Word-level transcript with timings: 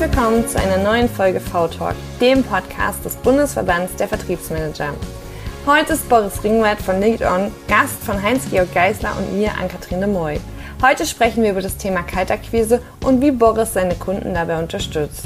Willkommen 0.00 0.48
zu 0.48 0.58
einer 0.58 0.78
neuen 0.78 1.10
Folge 1.10 1.40
V-Talk, 1.40 1.94
dem 2.22 2.42
Podcast 2.42 3.04
des 3.04 3.16
Bundesverbands 3.16 3.94
der 3.96 4.08
Vertriebsmanager. 4.08 4.94
Heute 5.66 5.92
ist 5.92 6.08
Boris 6.08 6.42
Ringwert 6.42 6.80
von 6.80 6.98
LinkedOn 6.98 7.52
Gast 7.68 8.02
von 8.02 8.22
Heinz-Georg 8.22 8.72
Geisler 8.72 9.14
und 9.18 9.36
mir, 9.36 9.50
Ann-Kathrin 9.60 10.00
de 10.00 10.08
Moy. 10.08 10.40
Heute 10.80 11.04
sprechen 11.04 11.42
wir 11.42 11.50
über 11.50 11.60
das 11.60 11.76
Thema 11.76 12.02
Kaltakquise 12.02 12.80
und 13.04 13.20
wie 13.20 13.30
Boris 13.30 13.74
seine 13.74 13.94
Kunden 13.94 14.32
dabei 14.32 14.58
unterstützt. 14.58 15.24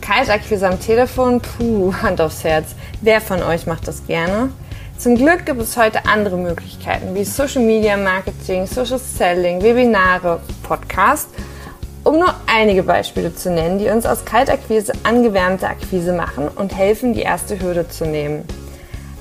Kaltakquise 0.00 0.68
am 0.68 0.78
Telefon, 0.78 1.40
puh, 1.40 1.92
Hand 2.00 2.20
aufs 2.20 2.44
Herz. 2.44 2.76
Wer 3.00 3.20
von 3.20 3.42
euch 3.42 3.66
macht 3.66 3.88
das 3.88 4.06
gerne? 4.06 4.50
Zum 4.96 5.16
Glück 5.16 5.44
gibt 5.44 5.60
es 5.60 5.76
heute 5.76 6.06
andere 6.06 6.36
Möglichkeiten 6.36 7.16
wie 7.16 7.24
Social 7.24 7.62
Media 7.62 7.96
Marketing, 7.96 8.68
Social 8.68 9.00
Selling, 9.00 9.60
Webinare, 9.60 10.40
Podcast, 10.62 11.26
um 12.04 12.18
nur 12.18 12.34
einige 12.46 12.82
Beispiele 12.82 13.34
zu 13.34 13.50
nennen, 13.50 13.78
die 13.78 13.88
uns 13.88 14.06
aus 14.06 14.24
Kaltakquise 14.24 14.92
angewärmte 15.02 15.66
Akquise 15.66 16.12
machen 16.12 16.48
und 16.48 16.76
helfen, 16.76 17.14
die 17.14 17.22
erste 17.22 17.58
Hürde 17.60 17.88
zu 17.88 18.04
nehmen. 18.04 18.44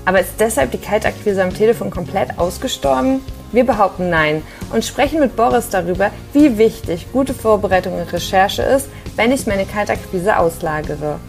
Aber 0.06 0.20
ist 0.20 0.34
deshalb 0.40 0.72
die 0.72 0.78
Kaltakquise 0.78 1.42
am 1.42 1.54
Telefon 1.54 1.90
komplett 1.90 2.38
ausgestorben? 2.38 3.22
Wir 3.54 3.66
behaupten 3.66 4.10
nein 4.10 4.42
und 4.74 4.84
sprechen 4.84 5.20
mit 5.20 5.36
Boris 5.36 5.70
darüber, 5.70 6.12
wie 6.34 6.58
wichtig 6.58 7.08
gute 7.14 7.34
Vorbereitung 7.34 7.94
und 7.94 8.12
Recherche 8.12 8.64
ist, 8.64 8.90
wenn 9.16 9.32
ich 9.32 9.48
meine 9.48 9.66
Kaltakquise 9.66 10.38
auslagere. 10.38 11.20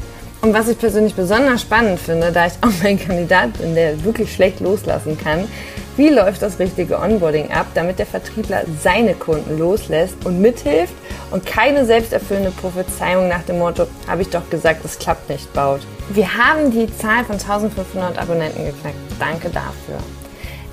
Und 0.45 0.53
was 0.53 0.69
ich 0.69 0.79
persönlich 0.79 1.15
besonders 1.15 1.63
spannend 1.63 1.99
finde, 1.99 2.31
da 2.31 2.45
ich 2.45 2.53
auch 2.61 2.85
ein 2.85 2.99
Kandidat 2.99 3.55
bin, 3.55 3.75
der 3.75 4.05
wirklich 4.05 4.31
schlecht 4.31 4.61
loslassen 4.61 5.17
kann, 5.17 5.49
wie 5.97 6.11
läuft 6.11 6.43
das 6.43 6.59
richtige 6.59 7.01
Onboarding 7.01 7.51
ab, 7.51 7.65
damit 7.73 7.99
der 7.99 8.05
Vertriebler 8.05 8.65
seine 8.79 9.15
Kunden 9.15 9.59
loslässt 9.59 10.27
und 10.27 10.43
mithilft 10.43 10.93
und 11.31 11.47
keine 11.47 11.87
selbsterfüllende 11.87 12.51
Prophezeiung 12.51 13.27
nach 13.27 13.43
dem 13.45 13.59
Motto, 13.59 13.87
habe 14.07 14.21
ich 14.21 14.29
doch 14.29 14.51
gesagt, 14.51 14.85
es 14.85 14.99
klappt 14.99 15.31
nicht, 15.31 15.51
baut. 15.55 15.81
Wir 16.11 16.35
haben 16.35 16.71
die 16.71 16.95
Zahl 16.99 17.25
von 17.25 17.37
1500 17.37 18.19
Abonnenten 18.19 18.67
geknackt. 18.67 18.97
Danke 19.19 19.49
dafür. 19.49 19.97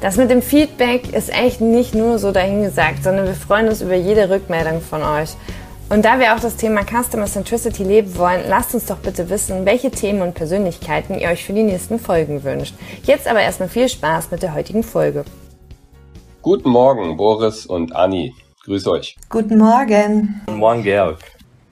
Das 0.01 0.17
mit 0.17 0.31
dem 0.31 0.41
Feedback 0.41 1.13
ist 1.13 1.31
echt 1.31 1.61
nicht 1.61 1.95
nur 1.95 2.19
so 2.19 2.33
dahingesagt, 2.33 3.03
sondern 3.03 3.27
wir 3.27 3.35
freuen 3.35 3.69
uns 3.69 3.81
über 3.81 3.95
jede 3.95 4.29
Rückmeldung 4.29 4.81
von 4.81 5.01
euch. 5.01 5.29
Und 5.91 6.05
da 6.05 6.21
wir 6.21 6.33
auch 6.33 6.39
das 6.39 6.55
Thema 6.55 6.83
Customer 6.85 7.25
Centricity 7.25 7.83
leben 7.83 8.17
wollen, 8.17 8.43
lasst 8.47 8.73
uns 8.73 8.85
doch 8.85 8.99
bitte 8.99 9.29
wissen, 9.29 9.65
welche 9.65 9.91
Themen 9.91 10.21
und 10.21 10.33
Persönlichkeiten 10.33 11.19
ihr 11.19 11.27
euch 11.27 11.43
für 11.43 11.51
die 11.51 11.63
nächsten 11.63 11.99
Folgen 11.99 12.45
wünscht. 12.45 12.75
Jetzt 13.03 13.27
aber 13.27 13.41
erstmal 13.41 13.67
viel 13.67 13.89
Spaß 13.89 14.31
mit 14.31 14.41
der 14.41 14.53
heutigen 14.53 14.83
Folge. 14.83 15.25
Guten 16.41 16.69
Morgen, 16.69 17.17
Boris 17.17 17.65
und 17.65 17.93
Anni. 17.93 18.33
Grüß 18.63 18.87
euch. 18.87 19.17
Guten 19.27 19.57
Morgen. 19.57 20.41
Guten 20.45 20.59
Morgen, 20.59 20.83
Georg. 20.83 21.19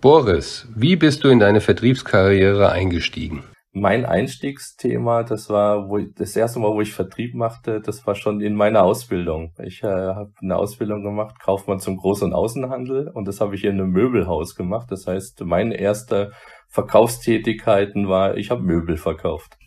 Boris, 0.01 0.67
wie 0.75 0.97
bist 0.97 1.23
du 1.23 1.29
in 1.29 1.39
deine 1.39 1.61
Vertriebskarriere 1.61 2.73
eingestiegen? 2.73 3.45
Mein 3.79 4.05
Einstiegsthema, 4.05 5.23
das 5.23 5.49
war 5.49 5.89
wo 5.89 5.97
ich, 5.97 6.07
das 6.15 6.35
erste 6.35 6.59
Mal, 6.59 6.73
wo 6.73 6.81
ich 6.81 6.93
Vertrieb 6.93 7.33
machte, 7.33 7.81
das 7.81 8.05
war 8.05 8.15
schon 8.15 8.41
in 8.41 8.55
meiner 8.55 8.83
Ausbildung. 8.83 9.53
Ich 9.63 9.83
äh, 9.83 9.87
habe 9.87 10.31
eine 10.41 10.57
Ausbildung 10.57 11.03
gemacht, 11.03 11.39
Kaufmann 11.39 11.79
zum 11.79 11.97
Groß- 11.97 12.23
und 12.23 12.33
Außenhandel 12.33 13.09
und 13.13 13.27
das 13.27 13.39
habe 13.39 13.55
ich 13.55 13.63
in 13.63 13.71
einem 13.71 13.91
Möbelhaus 13.91 14.55
gemacht. 14.55 14.87
Das 14.91 15.07
heißt, 15.07 15.41
meine 15.45 15.79
erste 15.79 16.31
Verkaufstätigkeiten 16.67 18.09
war, 18.09 18.37
ich 18.37 18.51
habe 18.51 18.61
Möbel 18.61 18.97
verkauft. 18.97 19.57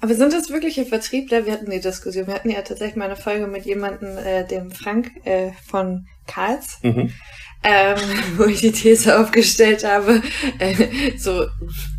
Aber 0.00 0.14
sind 0.14 0.32
das 0.32 0.50
wirkliche 0.50 0.84
Vertriebler? 0.84 1.46
Wir 1.46 1.52
hatten 1.52 1.70
die 1.70 1.80
Diskussion. 1.80 2.26
Wir 2.26 2.34
hatten 2.34 2.50
ja 2.50 2.62
tatsächlich 2.62 2.96
mal 2.96 3.04
eine 3.04 3.16
Folge 3.16 3.46
mit 3.46 3.64
jemandem, 3.64 4.18
äh, 4.18 4.44
dem 4.46 4.70
Frank 4.72 5.12
äh, 5.24 5.52
von 5.64 6.06
Karls. 6.26 6.80
Mhm 6.82 7.12
ähm, 7.62 7.98
wo 8.36 8.44
ich 8.44 8.60
die 8.60 8.72
These 8.72 9.18
aufgestellt 9.18 9.84
habe, 9.84 10.22
äh, 10.58 11.16
so, 11.16 11.46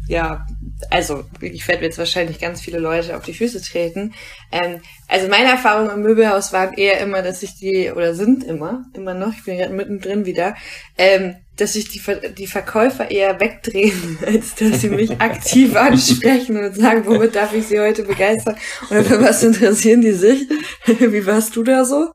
ja, 0.08 0.46
also 0.90 1.24
ich 1.40 1.68
werde 1.68 1.84
jetzt 1.84 1.98
wahrscheinlich 1.98 2.40
ganz 2.40 2.62
viele 2.62 2.80
Leute 2.80 3.16
auf 3.16 3.24
die 3.24 3.34
Füße 3.34 3.62
treten. 3.62 4.14
Ähm, 4.52 4.82
also 5.08 5.30
meine 5.30 5.50
Erfahrungen 5.50 5.92
im 5.92 6.02
Möbelhaus 6.02 6.52
waren 6.52 6.74
eher 6.74 7.00
immer, 7.00 7.22
dass 7.22 7.42
ich 7.44 7.56
die, 7.56 7.92
oder 7.92 8.14
sind 8.14 8.44
immer, 8.44 8.84
immer 8.94 9.14
noch, 9.14 9.34
ich 9.34 9.44
bin 9.46 9.58
gerade 9.58 9.74
mittendrin 9.74 10.26
wieder, 10.26 10.56
ähm, 10.98 11.36
dass 11.56 11.74
sich 11.74 11.88
die, 11.88 12.02
die 12.38 12.48
Verkäufer 12.48 13.12
eher 13.12 13.40
wegdrehen, 13.40 14.18
als 14.26 14.56
dass 14.56 14.82
sie 14.82 14.90
mich 14.90 15.22
aktiv 15.22 15.76
ansprechen 15.78 16.58
und 16.58 16.76
sagen, 16.76 17.06
womit 17.06 17.36
darf 17.36 17.54
ich 17.54 17.68
sie 17.68 17.80
heute 17.80 18.04
begeistern 18.04 18.58
oder 18.90 19.04
für 19.04 19.22
was 19.22 19.44
interessieren 19.44 20.02
die 20.02 20.12
sich? 20.12 20.50
Wie 20.86 21.26
warst 21.26 21.56
du 21.56 21.64
da 21.64 21.86
so? 21.86 22.12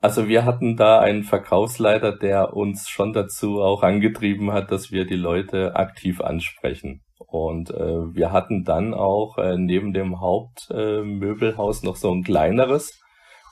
Also 0.00 0.28
wir 0.28 0.44
hatten 0.44 0.76
da 0.76 1.00
einen 1.00 1.24
Verkaufsleiter, 1.24 2.16
der 2.16 2.54
uns 2.54 2.88
schon 2.88 3.12
dazu 3.12 3.60
auch 3.60 3.82
angetrieben 3.82 4.52
hat, 4.52 4.70
dass 4.70 4.90
wir 4.90 5.04
die 5.04 5.16
Leute 5.16 5.74
aktiv 5.74 6.20
ansprechen. 6.20 7.02
Und 7.18 7.70
äh, 7.70 8.14
wir 8.14 8.32
hatten 8.32 8.64
dann 8.64 8.94
auch 8.94 9.38
äh, 9.38 9.56
neben 9.56 9.92
dem 9.92 10.20
Hauptmöbelhaus 10.20 11.82
äh, 11.82 11.86
noch 11.86 11.96
so 11.96 12.12
ein 12.12 12.22
kleineres. 12.22 13.00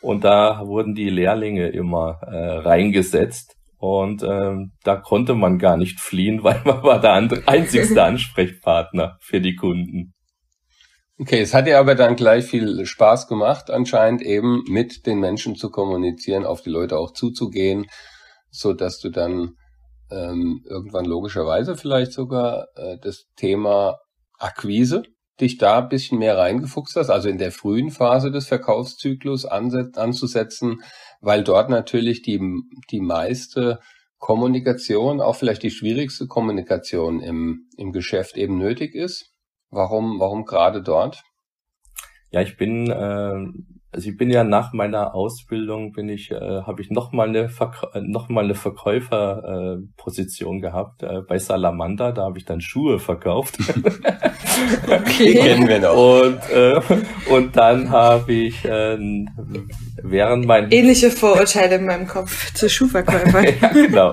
Und 0.03 0.25
da 0.25 0.67
wurden 0.67 0.95
die 0.95 1.09
Lehrlinge 1.09 1.69
immer 1.69 2.21
äh, 2.23 2.59
reingesetzt. 2.59 3.57
Und 3.79 4.23
ähm, 4.23 4.73
da 4.83 4.97
konnte 4.97 5.35
man 5.35 5.59
gar 5.59 5.77
nicht 5.77 6.01
fliehen, 6.01 6.43
weil 6.45 6.61
man 6.65 6.83
war 6.83 7.01
der 7.01 7.15
einzigste 7.47 8.03
Ansprechpartner 8.05 9.19
für 9.21 9.41
die 9.41 9.57
Kunden. 9.57 10.15
Okay, 11.17 11.41
es 11.41 11.55
hat 11.55 11.67
dir 11.67 11.79
aber 11.79 11.95
dann 11.95 12.17
gleich 12.17 12.45
viel 12.45 12.85
Spaß 12.85 13.29
gemacht, 13.29 13.71
anscheinend 13.71 14.21
eben 14.21 14.65
mit 14.69 15.07
den 15.07 15.21
Menschen 15.21 15.55
zu 15.55 15.71
kommunizieren, 15.71 16.45
auf 16.45 16.61
die 16.61 16.71
Leute 16.71 16.99
auch 16.99 17.13
zuzugehen, 17.13 17.87
so 18.51 18.73
dass 18.73 18.99
du 18.99 19.11
dann 19.11 19.53
ähm, 20.15 20.65
irgendwann 20.69 21.05
logischerweise 21.05 21.77
vielleicht 21.77 22.13
sogar 22.13 22.69
äh, 22.77 22.99
das 23.01 23.27
Thema 23.37 23.99
Akquise 24.39 25.03
dich 25.41 25.59
da 25.59 25.81
ein 25.81 25.89
bisschen 25.89 26.19
mehr 26.19 26.39
reingefuchst 26.39 26.97
hast, 26.97 27.11
also 27.11 27.29
in 27.29 27.39
der 27.39 27.51
frühen 27.51 27.91
Phase 27.91 28.31
des 28.31 28.47
Verkaufszyklus 28.47 29.45
anzusetzen, 29.45 30.83
weil 31.21 31.43
dort 31.43 31.71
natürlich 31.71 32.23
die, 32.23 32.41
die 32.91 33.01
meiste 33.01 33.81
Kommunikation, 34.19 35.21
auch 35.21 35.37
vielleicht 35.37 35.65
die 35.65 35.71
schwierigste 35.71 36.27
Kommunikation 36.27 37.21
im, 37.21 37.69
im 37.77 37.93
Geschäft 37.93 38.37
eben 38.37 38.59
nötig 38.59 38.95
ist. 38.95 39.33
Warum, 39.71 40.21
warum 40.21 40.45
gerade 40.45 40.83
dort? 40.83 41.23
Ja, 42.31 42.41
ich 42.41 42.57
bin, 42.57 42.91
äh, 42.91 43.35
also 43.95 44.11
ich 44.11 44.17
bin 44.17 44.29
ja 44.29 44.43
nach 44.43 44.73
meiner 44.73 45.15
Ausbildung 45.15 45.93
bin 45.93 46.09
ich, 46.09 46.33
äh, 46.33 46.63
habe 46.63 46.83
ich 46.83 46.91
noch 46.91 47.13
mal 47.13 47.29
eine 47.29 47.49
Verk 47.49 47.87
noch 48.03 48.29
mal 48.29 48.43
eine 48.43 48.57
Verkäuferposition 48.57 50.59
äh, 50.59 50.61
gehabt 50.61 51.05
äh, 51.05 51.21
bei 51.27 51.39
Salamander. 51.39 52.13
Da 52.13 52.23
habe 52.23 52.39
ich 52.39 52.45
dann 52.45 52.61
Schuhe 52.61 52.99
verkauft. 52.99 53.57
okay. 54.89 55.33
Die 55.33 55.35
kennen 55.35 55.69
wir 55.69 55.79
noch. 55.79 55.97
Und 55.97 56.41
äh, 56.51 56.81
und 57.31 57.57
dann 57.57 57.91
habe 57.91 58.33
ich 58.33 58.65
äh, 58.65 58.99
während 60.03 60.47
mein 60.47 60.73
ähnliche 60.73 61.13
Vorurteile 61.13 61.77
in 61.77 61.87
meinem 61.87 62.09
Kopf 62.09 62.53
zu 62.53 62.69
Schuhverkäufern. 62.69 63.45
ja, 63.61 63.69
genau. 63.69 64.13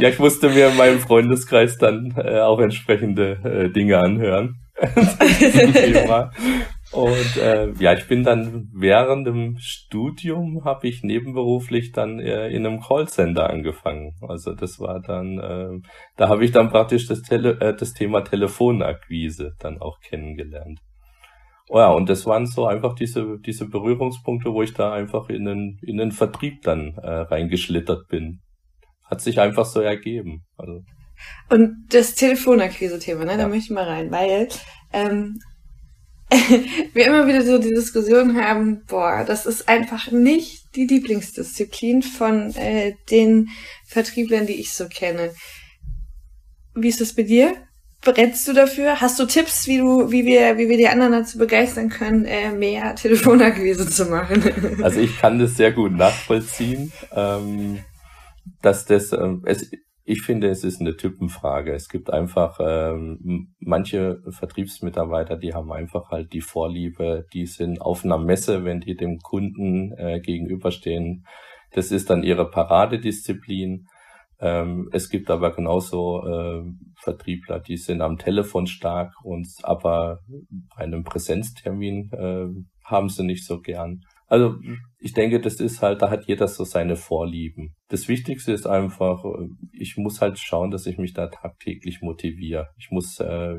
ja, 0.00 0.08
ich 0.08 0.18
musste 0.18 0.50
mir 0.50 0.70
in 0.70 0.76
meinem 0.76 0.98
Freundeskreis 0.98 1.78
dann 1.78 2.12
äh, 2.16 2.40
auch 2.40 2.58
entsprechende 2.58 3.38
äh, 3.44 3.68
Dinge 3.72 4.00
anhören. 4.00 4.56
Und 6.92 7.36
äh, 7.38 7.72
ja, 7.78 7.94
ich 7.94 8.06
bin 8.06 8.22
dann 8.22 8.68
während 8.74 9.26
dem 9.26 9.56
Studium 9.58 10.64
habe 10.66 10.86
ich 10.86 11.02
nebenberuflich 11.02 11.92
dann 11.92 12.20
äh, 12.20 12.48
in 12.48 12.66
einem 12.66 12.80
Callcenter 12.80 13.48
angefangen. 13.48 14.14
Also 14.20 14.54
das 14.54 14.78
war 14.78 15.00
dann, 15.00 15.38
äh, 15.38 15.88
da 16.16 16.28
habe 16.28 16.44
ich 16.44 16.52
dann 16.52 16.68
praktisch 16.68 17.06
das, 17.06 17.22
Tele 17.22 17.58
äh, 17.60 17.74
das 17.74 17.94
Thema 17.94 18.20
Telefonakquise 18.20 19.52
dann 19.58 19.80
auch 19.80 20.00
kennengelernt. 20.00 20.80
Oh 21.70 21.78
ja, 21.78 21.90
und 21.90 22.10
das 22.10 22.26
waren 22.26 22.44
so 22.44 22.66
einfach 22.66 22.94
diese, 22.94 23.38
diese 23.38 23.66
Berührungspunkte, 23.66 24.52
wo 24.52 24.62
ich 24.62 24.74
da 24.74 24.92
einfach 24.92 25.30
in 25.30 25.46
den, 25.46 25.78
in 25.80 25.96
den 25.96 26.12
Vertrieb 26.12 26.60
dann 26.62 26.98
äh, 26.98 27.08
reingeschlittert 27.08 28.08
bin. 28.08 28.40
Hat 29.04 29.22
sich 29.22 29.40
einfach 29.40 29.64
so 29.64 29.80
ergeben. 29.80 30.44
Also. 30.58 30.82
Und 31.48 31.86
das 31.88 32.14
Telefonakquise-Thema, 32.16 33.24
ne, 33.24 33.32
ja. 33.32 33.36
da 33.38 33.48
möchte 33.48 33.64
ich 33.64 33.70
mal 33.70 33.84
rein, 33.84 34.10
weil 34.10 34.48
ähm, 34.92 35.38
wir 36.94 37.06
immer 37.06 37.26
wieder 37.26 37.42
so 37.42 37.58
die 37.58 37.74
Diskussion 37.74 38.36
haben, 38.36 38.84
boah, 38.86 39.24
das 39.26 39.46
ist 39.46 39.68
einfach 39.68 40.10
nicht 40.10 40.74
die 40.76 40.86
Lieblingsdisziplin 40.86 42.02
von 42.02 42.54
äh, 42.54 42.94
den 43.10 43.50
Vertrieblern, 43.86 44.46
die 44.46 44.60
ich 44.60 44.72
so 44.72 44.88
kenne. 44.88 45.32
Wie 46.74 46.88
ist 46.88 47.00
das 47.00 47.14
bei 47.14 47.22
dir? 47.22 47.54
Brennst 48.00 48.48
du 48.48 48.52
dafür? 48.52 49.00
Hast 49.00 49.18
du 49.20 49.26
Tipps, 49.26 49.66
wie 49.68 49.78
du, 49.78 50.10
wie 50.10 50.24
wir, 50.24 50.58
wie 50.58 50.68
wir 50.68 50.76
die 50.76 50.88
anderen 50.88 51.12
dazu 51.12 51.38
begeistern 51.38 51.88
können, 51.88 52.24
äh, 52.24 52.50
mehr 52.50 52.94
Telefonakquise 52.96 53.88
zu 53.88 54.06
machen? 54.06 54.82
Also 54.82 55.00
ich 55.00 55.18
kann 55.18 55.38
das 55.38 55.56
sehr 55.56 55.72
gut 55.72 55.92
nachvollziehen, 55.92 56.92
ähm, 57.14 57.78
dass 58.60 58.86
das, 58.86 59.12
ähm, 59.12 59.42
es, 59.46 59.70
ich 60.04 60.22
finde, 60.22 60.48
es 60.48 60.64
ist 60.64 60.80
eine 60.80 60.96
Typenfrage. 60.96 61.72
Es 61.72 61.88
gibt 61.88 62.12
einfach 62.12 62.58
ähm, 62.60 63.54
manche 63.60 64.20
Vertriebsmitarbeiter, 64.28 65.36
die 65.36 65.54
haben 65.54 65.70
einfach 65.70 66.10
halt 66.10 66.32
die 66.32 66.40
Vorliebe, 66.40 67.24
die 67.32 67.46
sind 67.46 67.80
auf 67.80 68.04
einer 68.04 68.18
Messe, 68.18 68.64
wenn 68.64 68.80
die 68.80 68.96
dem 68.96 69.18
Kunden 69.18 69.92
äh, 69.96 70.20
gegenüberstehen. 70.20 71.24
Das 71.70 71.92
ist 71.92 72.10
dann 72.10 72.24
ihre 72.24 72.50
Paradedisziplin. 72.50 73.86
Ähm, 74.40 74.88
es 74.92 75.08
gibt 75.08 75.30
aber 75.30 75.54
genauso 75.54 76.26
äh, 76.26 76.64
Vertriebler, 77.00 77.60
die 77.60 77.76
sind 77.76 78.00
am 78.00 78.18
Telefon 78.18 78.66
stark 78.66 79.12
und 79.22 79.46
aber 79.62 80.18
bei 80.76 80.82
einem 80.82 81.04
Präsenztermin 81.04 82.10
äh, 82.12 82.46
haben 82.84 83.08
sie 83.08 83.22
nicht 83.22 83.46
so 83.46 83.60
gern. 83.60 84.00
Also 84.26 84.56
ich 85.02 85.12
denke, 85.14 85.40
das 85.40 85.56
ist 85.56 85.82
halt, 85.82 86.00
da 86.00 86.10
hat 86.10 86.26
jeder 86.26 86.46
so 86.46 86.62
seine 86.62 86.94
Vorlieben. 86.94 87.74
Das 87.88 88.06
Wichtigste 88.06 88.52
ist 88.52 88.66
einfach, 88.66 89.24
ich 89.72 89.96
muss 89.96 90.20
halt 90.20 90.38
schauen, 90.38 90.70
dass 90.70 90.86
ich 90.86 90.96
mich 90.96 91.12
da 91.12 91.26
tagtäglich 91.26 92.02
motiviere. 92.02 92.68
Ich 92.78 92.90
muss, 92.92 93.18
äh, 93.18 93.56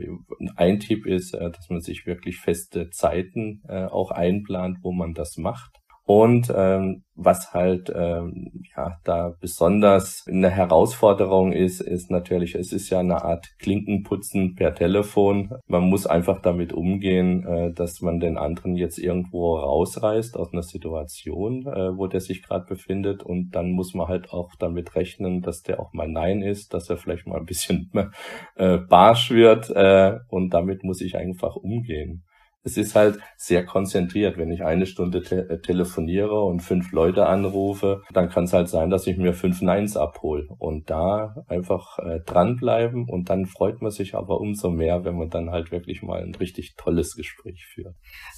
ein 0.56 0.80
Tipp 0.80 1.06
ist, 1.06 1.34
äh, 1.34 1.51
dass 1.51 1.69
man 1.69 1.81
sich 1.81 2.06
wirklich 2.06 2.38
feste 2.38 2.90
Zeiten 2.92 3.62
äh, 3.68 3.86
auch 3.86 4.12
einplant, 4.12 4.78
wo 4.84 4.94
man 4.94 5.13
das 5.13 5.36
macht. 5.36 5.82
Und 6.05 6.51
ähm, 6.53 7.03
was 7.15 7.53
halt 7.53 7.89
ähm, 7.95 8.51
ja 8.75 8.97
da 9.05 9.33
besonders 9.39 10.25
eine 10.27 10.50
Herausforderung 10.50 11.53
ist, 11.53 11.79
ist 11.79 12.11
natürlich, 12.11 12.55
es 12.55 12.73
ist 12.73 12.89
ja 12.89 13.00
eine 13.00 13.23
Art 13.23 13.47
Klinkenputzen 13.59 14.55
per 14.55 14.75
Telefon. 14.75 15.51
Man 15.67 15.83
muss 15.83 16.05
einfach 16.05 16.41
damit 16.41 16.73
umgehen, 16.73 17.45
äh, 17.45 17.71
dass 17.71 18.01
man 18.01 18.19
den 18.19 18.38
anderen 18.38 18.75
jetzt 18.75 18.97
irgendwo 18.97 19.55
rausreißt 19.55 20.35
aus 20.35 20.51
einer 20.51 20.63
Situation, 20.63 21.67
äh, 21.67 21.95
wo 21.97 22.07
der 22.07 22.19
sich 22.19 22.44
gerade 22.44 22.65
befindet. 22.65 23.23
Und 23.23 23.51
dann 23.51 23.71
muss 23.71 23.94
man 23.94 24.09
halt 24.09 24.33
auch 24.33 24.51
damit 24.59 24.95
rechnen, 24.95 25.41
dass 25.41 25.61
der 25.61 25.79
auch 25.79 25.94
mal 25.94 26.09
Nein 26.09 26.41
ist, 26.41 26.73
dass 26.73 26.89
er 26.89 26.97
vielleicht 26.97 27.27
mal 27.27 27.39
ein 27.39 27.45
bisschen 27.45 27.91
äh, 28.55 28.77
barsch 28.77 29.31
wird. 29.31 29.69
Äh, 29.69 30.19
und 30.27 30.53
damit 30.53 30.83
muss 30.83 31.00
ich 31.00 31.15
einfach 31.15 31.55
umgehen 31.55 32.25
es 32.63 32.77
ist 32.77 32.95
halt 32.95 33.19
sehr 33.36 33.65
konzentriert. 33.65 34.38
Wenn 34.38 34.51
ich 34.51 34.63
eine 34.63 34.86
Stunde 34.86 35.21
te 35.21 35.50
äh, 35.50 35.60
telefoniere 35.60 36.44
und 36.44 36.62
fünf 36.62 36.92
Leute 36.92 37.25
anrufe, 37.25 38.01
dann 38.13 38.30
kann 38.30 38.45
es 38.45 38.54
halt 38.54 38.69
sein, 38.69 38.89
dass 38.89 39.06
ich 39.06 39.18
mir 39.18 39.33
fünf 39.33 39.62
Neins 39.62 39.98
abhole. 39.98 40.48
Und 40.57 40.89
da 40.89 41.36
einfach 41.48 42.00
äh, 42.00 42.19
dranbleiben 42.25 43.07
und 43.10 43.30
dann 43.30 43.45
freut 43.45 43.81
man 43.81 43.92
sich 43.92 44.15
aber 44.15 44.39
umso 44.39 44.69
mehr, 44.69 45.04
wenn 45.04 45.18
man 45.18 45.30
dann 45.30 45.51
halt 45.51 45.71
wirklich 45.71 46.01
mal 46.01 46.24
ein 46.24 46.36
richtig 46.36 46.75
tolles 46.77 47.15
Gespräch 47.15 47.65
führt. 47.74 47.95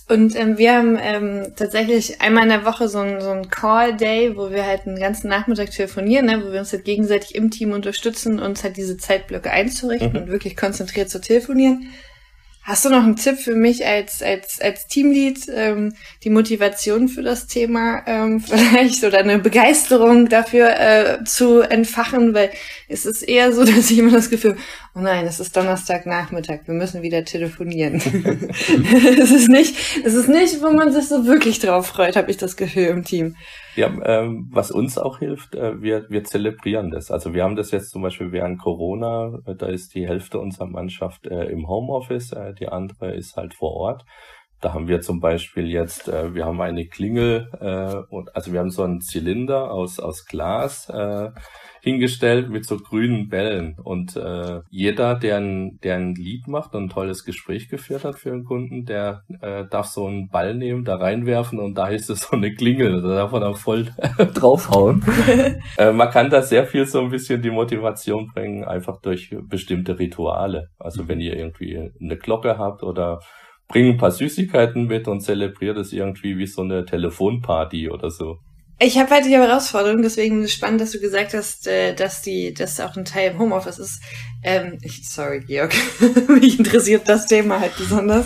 Und 0.10 0.36
ähm, 0.36 0.58
wir 0.58 0.76
haben 0.76 0.98
ähm, 1.00 1.54
tatsächlich 1.56 2.22
einmal 2.22 2.44
in 2.44 2.50
der 2.50 2.66
Woche 2.66 2.88
so 2.88 3.00
ein, 3.00 3.22
so 3.22 3.30
ein 3.30 3.50
Call-Day, 3.50 4.36
wo 4.36 4.50
wir 4.50 4.66
halt 4.66 4.88
einen 4.88 5.00
ganzen 5.00 5.30
Nachmittag 5.30 5.72
telefonieren, 5.72 6.26
ne, 6.26 6.44
wo 6.44 6.52
wir 6.52 6.60
uns 6.60 6.74
halt 6.74 6.86
gegenseitig 6.86 7.36
im 7.36 7.52
Team 7.52 7.72
unterstützen, 7.72 8.40
uns 8.40 8.64
halt 8.64 8.78
diese 8.78 8.98
Zeitblöcke 8.98 9.52
einzurichten 9.52 10.14
mhm. 10.14 10.18
und 10.18 10.28
wirklich 10.30 10.56
konzentriert 10.56 11.10
zu 11.10 11.22
telefonieren. 11.22 11.90
Hast 12.66 12.84
du 12.84 12.90
noch 12.90 13.04
einen 13.04 13.16
Tipp 13.16 13.38
für 13.38 13.54
mich 13.54 13.86
als, 13.86 14.24
als, 14.24 14.60
als 14.60 14.88
Teamlead, 14.88 15.38
ähm, 15.54 15.94
die 16.24 16.32
Motivation 16.32 17.10
für 17.10 17.22
das 17.22 17.46
Thema 17.46 18.02
ähm, 18.08 18.40
vielleicht 18.42 19.04
oder 19.04 19.20
eine 19.20 19.38
Begeisterung 19.38 20.30
dafür 20.30 20.80
äh, 20.80 21.24
zu 21.26 21.62
entfachen? 21.62 22.34
Weil 22.34 22.50
es 22.88 23.06
ist 23.06 23.22
eher 23.22 23.54
so, 23.54 23.64
dass 23.66 23.92
ich 23.92 24.00
immer 24.00 24.14
das 24.14 24.32
Gefühl, 24.32 24.58
oh 24.96 25.02
nein, 25.02 25.26
es 25.26 25.40
ist 25.40 25.56
Donnerstagnachmittag, 25.56 26.62
wir 26.66 26.74
müssen 26.74 27.02
wieder 27.02 27.26
telefonieren. 27.26 27.96
es 29.22 29.32
ist 29.32 29.50
nicht, 29.50 29.76
es 30.06 30.14
ist 30.14 30.30
nicht, 30.30 30.62
wo 30.62 30.72
man 30.72 30.92
sich 30.92 31.08
so 31.08 31.26
wirklich 31.26 31.60
drauf 31.60 31.88
freut, 31.88 32.16
habe 32.16 32.32
ich 32.32 32.38
das 32.38 32.56
Gefühl 32.56 32.88
im 32.88 33.04
Team. 33.04 33.36
Ja, 33.76 33.92
ähm, 34.04 34.48
was 34.52 34.72
uns 34.72 34.98
auch 34.98 35.20
hilft, 35.20 35.56
äh, 35.56 35.82
wir, 35.82 36.06
wir 36.10 36.24
zelebrieren 36.24 36.92
das. 36.92 37.12
Also 37.12 37.34
wir 37.34 37.44
haben 37.44 37.58
das 37.58 37.72
jetzt 37.72 37.92
zum 37.92 38.02
Beispiel 38.02 38.32
während 38.32 38.62
Corona, 38.62 39.40
äh, 39.46 39.56
da 39.56 39.68
ist 39.68 39.94
die 39.96 40.08
Hälfte 40.08 40.40
unserer 40.40 40.68
Mannschaft 40.68 41.28
äh, 41.28 41.46
im 41.46 41.68
Homeoffice, 41.68 42.32
äh, 42.32 42.54
die 42.54 42.70
andere 42.70 43.14
ist 43.14 43.36
halt 43.36 43.54
vor 43.54 43.74
Ort. 43.74 44.06
Da 44.66 44.74
haben 44.74 44.88
wir 44.88 45.00
zum 45.02 45.20
Beispiel 45.20 45.68
jetzt, 45.68 46.08
äh, 46.08 46.34
wir 46.34 46.46
haben 46.46 46.60
eine 46.60 46.88
Klingel, 46.88 47.52
äh, 47.62 47.98
und, 48.10 48.36
also 48.36 48.52
wir 48.52 48.60
haben 48.60 48.72
so 48.72 48.82
einen 48.82 49.00
Zylinder 49.00 49.70
aus, 49.70 50.00
aus 50.00 50.26
Glas, 50.26 50.90
äh, 50.90 51.30
hingestellt 51.82 52.50
mit 52.50 52.66
so 52.66 52.78
grünen 52.78 53.30
Bällen. 53.30 53.78
Und 53.84 54.16
äh, 54.16 54.62
jeder, 54.72 55.14
der 55.14 55.38
ein, 55.38 55.78
der 55.84 55.98
ein 55.98 56.16
Lied 56.16 56.48
macht 56.48 56.74
und 56.74 56.86
ein 56.86 56.90
tolles 56.90 57.26
Gespräch 57.26 57.70
geführt 57.70 58.04
hat 58.06 58.18
für 58.18 58.32
einen 58.32 58.44
Kunden, 58.44 58.86
der 58.86 59.22
äh, 59.40 59.66
darf 59.70 59.86
so 59.86 60.08
einen 60.08 60.30
Ball 60.30 60.56
nehmen, 60.56 60.84
da 60.84 60.96
reinwerfen 60.96 61.60
und 61.60 61.76
da 61.76 61.90
ist 61.90 62.10
es 62.10 62.22
so 62.22 62.36
eine 62.36 62.52
Klingel. 62.56 63.04
Da 63.04 63.10
darf 63.10 63.32
man 63.34 63.42
dann 63.42 63.54
voll 63.54 63.86
draufhauen. 64.34 65.06
äh, 65.78 65.92
man 65.92 66.10
kann 66.10 66.32
da 66.32 66.42
sehr 66.42 66.66
viel 66.66 66.88
so 66.88 67.02
ein 67.02 67.12
bisschen 67.12 67.44
die 67.44 67.52
Motivation 67.52 68.32
bringen, 68.34 68.64
einfach 68.64 69.00
durch 69.00 69.36
bestimmte 69.44 70.00
Rituale. 70.00 70.70
Also 70.80 71.08
wenn 71.08 71.22
ihr 71.22 71.38
irgendwie 71.38 71.92
eine 72.02 72.18
Glocke 72.18 72.58
habt 72.58 72.82
oder 72.82 73.20
bringt 73.68 73.96
ein 73.96 73.98
paar 73.98 74.12
Süßigkeiten 74.12 74.86
mit 74.86 75.08
und 75.08 75.22
zelebriert 75.22 75.78
es 75.78 75.94
irgendwie 75.94 76.38
wie 76.38 76.48
so 76.48 76.62
eine 76.62 76.86
Telefonparty 76.86 77.90
oder 77.90 78.10
so. 78.10 78.40
Ich 78.78 78.98
habe 78.98 79.10
weiter 79.10 79.30
die 79.30 79.36
Herausforderung, 79.36 80.02
deswegen 80.02 80.44
ist 80.44 80.50
es 80.50 80.54
spannend, 80.54 80.82
dass 80.82 80.92
du 80.92 81.00
gesagt 81.00 81.34
hast, 81.34 81.66
äh, 81.66 81.94
dass 81.94 82.22
die, 82.22 82.54
dass 82.54 82.82
auch 82.82 82.98
ein 82.98 83.06
Teil 83.06 83.32
im 83.32 83.40
Homeoffice 83.40 83.80
ist. 83.80 84.02
Ähm, 84.44 84.80
ich, 84.82 85.10
sorry, 85.10 85.40
Georg, 85.40 85.74
mich 86.28 86.60
interessiert 86.60 87.08
das 87.08 87.26
Thema 87.26 87.62
halt 87.62 87.78
besonders. 87.78 88.26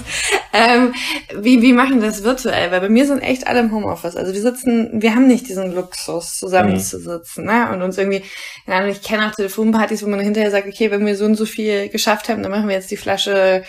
Ähm, 0.52 0.96
wie, 1.38 1.62
wie 1.62 1.72
machen 1.72 2.02
wir 2.02 2.08
das 2.08 2.24
virtuell? 2.24 2.72
Weil 2.72 2.82
bei 2.82 2.90
mir 2.90 3.06
sind 3.06 3.20
echt 3.20 3.46
alle 3.46 3.60
im 3.60 3.72
Homeoffice. 3.72 4.16
Also 4.16 4.34
wir 4.34 4.42
sitzen, 4.42 5.04
wir 5.04 5.14
haben 5.14 5.28
nicht 5.28 5.48
diesen 5.48 5.76
Luxus, 5.76 6.40
zusammenzusitzen, 6.40 7.44
mhm. 7.44 7.50
ne? 7.52 7.72
Und 7.72 7.84
uns 7.84 8.00
irgendwie, 8.00 8.24
ja, 8.66 8.88
ich 8.88 9.04
kenne 9.04 9.28
auch 9.28 9.36
Telefonpartys, 9.36 10.04
wo 10.04 10.10
man 10.10 10.20
hinterher 10.20 10.50
sagt, 10.50 10.68
okay, 10.68 10.90
wenn 10.90 11.06
wir 11.06 11.16
so 11.16 11.26
und 11.26 11.36
so 11.36 11.46
viel 11.46 11.90
geschafft 11.90 12.28
haben, 12.28 12.42
dann 12.42 12.52
machen 12.52 12.68
wir 12.68 12.76
jetzt 12.76 12.90
die 12.90 12.98
Flasche 12.98 13.64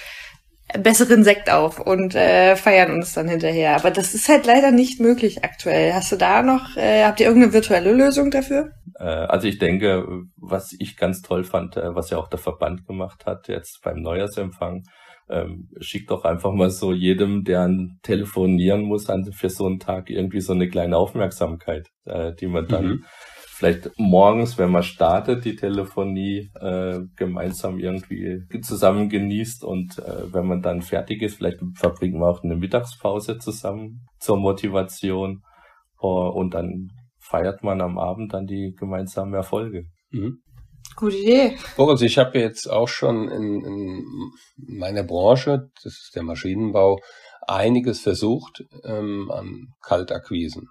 besseren 0.79 1.25
Sekt 1.25 1.51
auf 1.51 1.81
und 1.81 2.15
äh, 2.15 2.57
feiern 2.57 2.93
uns 2.93 3.13
dann 3.13 3.29
hinterher. 3.29 3.77
Aber 3.77 3.91
das 3.91 4.15
ist 4.15 4.29
halt 4.29 4.47
leider 4.47 4.71
nicht 4.71 5.01
möglich 5.01 5.45
aktuell. 5.45 5.93
Hast 5.93 6.13
du 6.13 6.17
da 6.17 6.43
noch, 6.43 6.77
äh, 6.77 7.05
habt 7.05 7.21
ihr 7.21 7.27
irgendeine 7.27 7.53
virtuelle 7.53 7.93
Lösung 7.93 8.31
dafür? 8.31 8.71
Äh, 8.99 9.05
also 9.05 9.49
ich 9.49 9.59
denke, 9.59 10.07
was 10.37 10.75
ich 10.79 10.97
ganz 10.97 11.23
toll 11.23 11.45
fand, 11.45 11.77
äh, 11.77 11.95
was 11.95 12.11
ja 12.11 12.19
auch 12.19 12.29
der 12.29 12.39
Verband 12.39 12.87
gemacht 12.87 13.27
hat 13.27 13.49
jetzt 13.49 13.81
beim 13.83 14.01
Neujahrsempfang, 14.01 14.85
ähm, 15.29 15.69
schickt 15.81 16.11
doch 16.11 16.25
einfach 16.25 16.53
mal 16.53 16.71
so 16.71 16.93
jedem, 16.93 17.45
der 17.45 17.71
telefonieren 18.03 18.83
muss, 18.83 19.07
für 19.33 19.49
so 19.49 19.67
einen 19.67 19.79
Tag 19.79 20.11
irgendwie 20.11 20.41
so 20.41 20.53
eine 20.53 20.69
kleine 20.69 20.97
Aufmerksamkeit, 20.97 21.89
äh, 22.05 22.33
die 22.35 22.49
man 22.49 22.67
dann 22.67 22.87
mhm 22.87 23.05
vielleicht 23.61 23.91
morgens, 23.99 24.57
wenn 24.57 24.71
man 24.71 24.83
startet, 24.83 25.45
die 25.45 25.55
Telefonie 25.55 26.51
äh, 26.59 27.01
gemeinsam 27.15 27.79
irgendwie 27.79 28.41
zusammen 28.63 29.11
genießt 29.11 29.65
und 29.65 29.99
äh, 29.99 30.33
wenn 30.33 30.47
man 30.47 30.63
dann 30.63 30.81
fertig 30.81 31.21
ist, 31.21 31.37
vielleicht 31.37 31.59
verbringt 31.75 32.15
man 32.15 32.31
auch 32.31 32.43
eine 32.43 32.57
Mittagspause 32.57 33.37
zusammen 33.37 34.07
zur 34.19 34.39
Motivation 34.39 35.43
uh, 36.03 36.31
und 36.31 36.55
dann 36.55 36.89
feiert 37.19 37.63
man 37.63 37.83
am 37.83 37.99
Abend 37.99 38.33
dann 38.33 38.47
die 38.47 38.75
gemeinsamen 38.79 39.35
Erfolge. 39.35 39.85
Mhm. 40.11 40.39
Gute 40.97 41.19
Idee. 41.19 41.59
Boris, 41.77 42.01
ich 42.01 42.17
habe 42.17 42.39
jetzt 42.39 42.67
auch 42.67 42.89
schon 42.89 43.29
in, 43.29 43.63
in 43.63 44.05
meiner 44.57 45.03
Branche, 45.03 45.69
das 45.85 45.93
ist 45.93 46.13
der 46.17 46.23
Maschinenbau, 46.23 46.99
einiges 47.47 48.01
versucht 48.01 48.65
ähm, 48.85 49.31
an 49.31 49.67
Kaltakquisen 49.83 50.71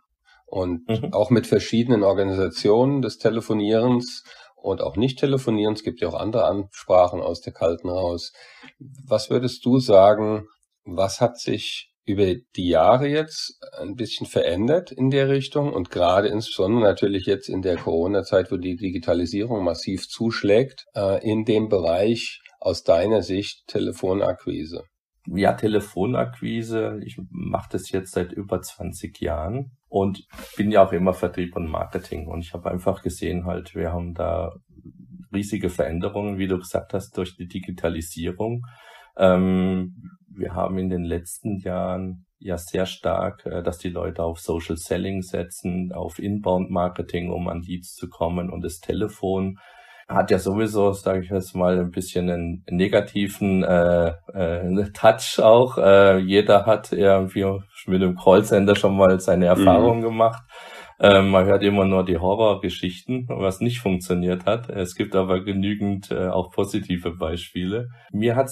und 0.50 0.88
mhm. 0.88 1.14
auch 1.14 1.30
mit 1.30 1.48
verschiedenen 1.48 2.04
Organisationen 2.04 3.02
des 3.02 3.18
Telefonierens 3.18 4.24
und 4.56 4.82
auch 4.82 4.96
Nicht-Telefonierens. 4.96 5.80
Es 5.80 5.86
gibt 5.86 6.02
ja 6.02 6.10
auch 6.10 6.20
andere 6.20 6.46
Ansprachen 6.46 7.22
aus 7.22 7.42
der 7.42 7.54
Kalten 7.54 7.90
raus. 7.90 8.34
Was 9.06 9.30
würdest 9.30 9.66
du 9.66 9.80
sagen, 9.80 10.48
was 10.84 11.22
hat 11.22 11.38
sich 11.40 11.90
über 12.06 12.34
die 12.56 12.68
Jahre 12.68 13.08
jetzt 13.08 13.60
ein 13.78 13.96
bisschen 13.96 14.26
verändert 14.26 14.92
in 14.92 15.12
der 15.12 15.30
Richtung 15.30 15.72
und 15.72 15.92
gerade 15.92 16.28
insbesondere 16.28 16.84
natürlich 16.84 17.28
jetzt 17.28 17.50
in 17.50 17.62
der 17.62 17.78
Corona-Zeit, 17.78 18.52
wo 18.52 18.58
die 18.58 18.76
Digitalisierung 18.76 19.64
massiv 19.64 20.08
zuschlägt, 20.08 20.86
äh, 20.96 21.24
in 21.24 21.46
dem 21.46 21.70
Bereich 21.70 22.42
aus 22.60 22.84
deiner 22.84 23.22
Sicht 23.22 23.68
Telefonakquise? 23.68 24.86
Ja, 25.28 25.54
Telefonakquise, 25.54 27.00
ich 27.04 27.20
mache 27.30 27.70
das 27.72 27.92
jetzt 27.92 28.14
seit 28.14 28.32
über 28.32 28.62
20 28.62 29.20
Jahren 29.22 29.72
und 29.88 30.26
bin 30.56 30.72
ja 30.72 30.86
auch 30.86 30.94
immer 30.94 31.14
Vertrieb 31.14 31.56
und 31.56 31.68
Marketing. 31.70 32.28
Und 32.28 32.40
ich 32.40 32.54
habe 32.54 32.72
einfach 32.72 33.02
gesehen 33.02 33.46
halt, 33.46 33.76
wir 33.76 33.92
haben 33.92 34.14
da 34.14 34.54
riesige 35.34 35.70
Veränderungen, 35.70 36.38
wie 36.38 36.48
du 36.48 36.58
gesagt 36.58 36.94
hast, 36.94 37.18
durch 37.18 37.36
die 37.36 37.48
Digitalisierung. 37.48 38.66
Ähm, 39.18 40.18
wir 40.30 40.56
haben 40.56 40.78
in 40.78 40.90
den 40.90 41.04
letzten 41.04 41.58
Jahren 41.60 42.26
ja 42.40 42.58
sehr 42.58 42.86
stark, 42.86 43.46
äh, 43.46 43.62
dass 43.62 43.78
die 43.78 43.90
Leute 43.90 44.24
auf 44.24 44.40
Social 44.40 44.78
Selling 44.78 45.22
setzen, 45.22 45.92
auf 45.92 46.20
Inbound 46.20 46.72
Marketing, 46.72 47.30
um 47.30 47.48
an 47.48 47.62
Leads 47.62 47.94
zu 47.94 48.10
kommen 48.10 48.50
und 48.50 48.64
das 48.64 48.80
Telefon 48.80 49.60
hat 50.10 50.32
ja 50.32 50.40
sowieso, 50.40 50.92
sage 50.92 51.22
ich 51.22 51.30
jetzt 51.30 51.56
mal, 51.56 51.80
ein 51.80 51.92
bisschen 51.92 52.30
einen 52.30 52.64
negativen 52.70 53.64
äh, 53.64 54.14
äh, 54.34 54.92
Touch 54.92 55.40
auch. 55.40 55.78
Äh, 55.78 56.18
jeder 56.18 56.66
hat 56.66 56.92
irgendwie 56.92 57.46
mit 57.86 58.02
dem 58.02 58.18
Callcenter 58.18 58.76
schon 58.76 58.98
mal 58.98 59.20
seine. 59.20 59.46
Erfahrungen 59.46 60.00
mhm. 60.00 60.04
gemacht. 60.04 60.44
Ähm, 61.02 61.30
man 61.30 61.46
hört 61.46 61.64
immer 61.64 61.86
nur 61.86 62.04
die 62.04 62.18
Horrorgeschichten, 62.18 63.28
was 63.30 63.62
nicht 63.62 63.80
funktioniert 63.80 64.46
hat. 64.46 64.70
Es 64.70 64.96
gibt 64.96 65.16
aber 65.16 65.42
genügend 65.44 66.12
äh, 66.12 66.28
auch 66.28 66.52
positive 66.52 67.12
Beispiele. 67.12 67.88
Mir 68.12 68.36
hat 68.36 68.50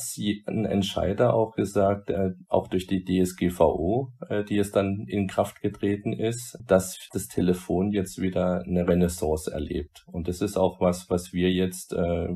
ein 0.48 0.64
Entscheider 0.64 1.34
auch 1.34 1.56
gesagt, 1.56 2.10
äh, 2.10 2.32
auch 2.48 2.70
durch 2.70 2.88
die 2.88 3.04
DSGVO, 3.04 4.14
äh, 4.30 4.46
die 4.46 4.60
es 4.60 4.72
dann 4.72 5.04
in 5.08 5.28
Kraft 5.28 5.62
getreten 5.62 6.14
ist, 6.14 6.58
dass 6.66 6.98
das 7.12 7.28
Telefon 7.28 7.92
jetzt 7.92 8.22
wieder 8.22 8.64
eine 8.66 8.88
Renaissance 8.88 9.52
erlebt. 9.52 10.06
Und 10.08 10.30
das 10.30 10.40
ist 10.40 10.56
auch 10.56 10.80
was, 10.80 11.10
was 11.10 11.34
wir 11.34 11.52
jetzt 11.52 11.92
äh, 11.92 12.30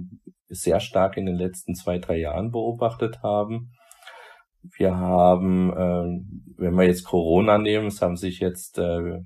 sehr 0.50 0.82
stark 0.82 1.16
in 1.16 1.26
den 1.26 1.36
letzten 1.36 1.74
zwei, 1.74 2.00
drei 2.00 2.18
Jahren 2.18 2.52
beobachtet 2.52 3.24
haben. 3.24 3.72
Wir 4.78 4.98
haben, 4.98 5.72
äh, 5.72 6.62
wenn 6.62 6.76
wir 6.76 6.84
jetzt 6.84 7.06
Corona 7.06 7.58
nehmen, 7.58 7.88
es 7.88 8.02
haben 8.02 8.18
sich 8.18 8.40
jetzt 8.40 8.78
äh, 8.78 9.20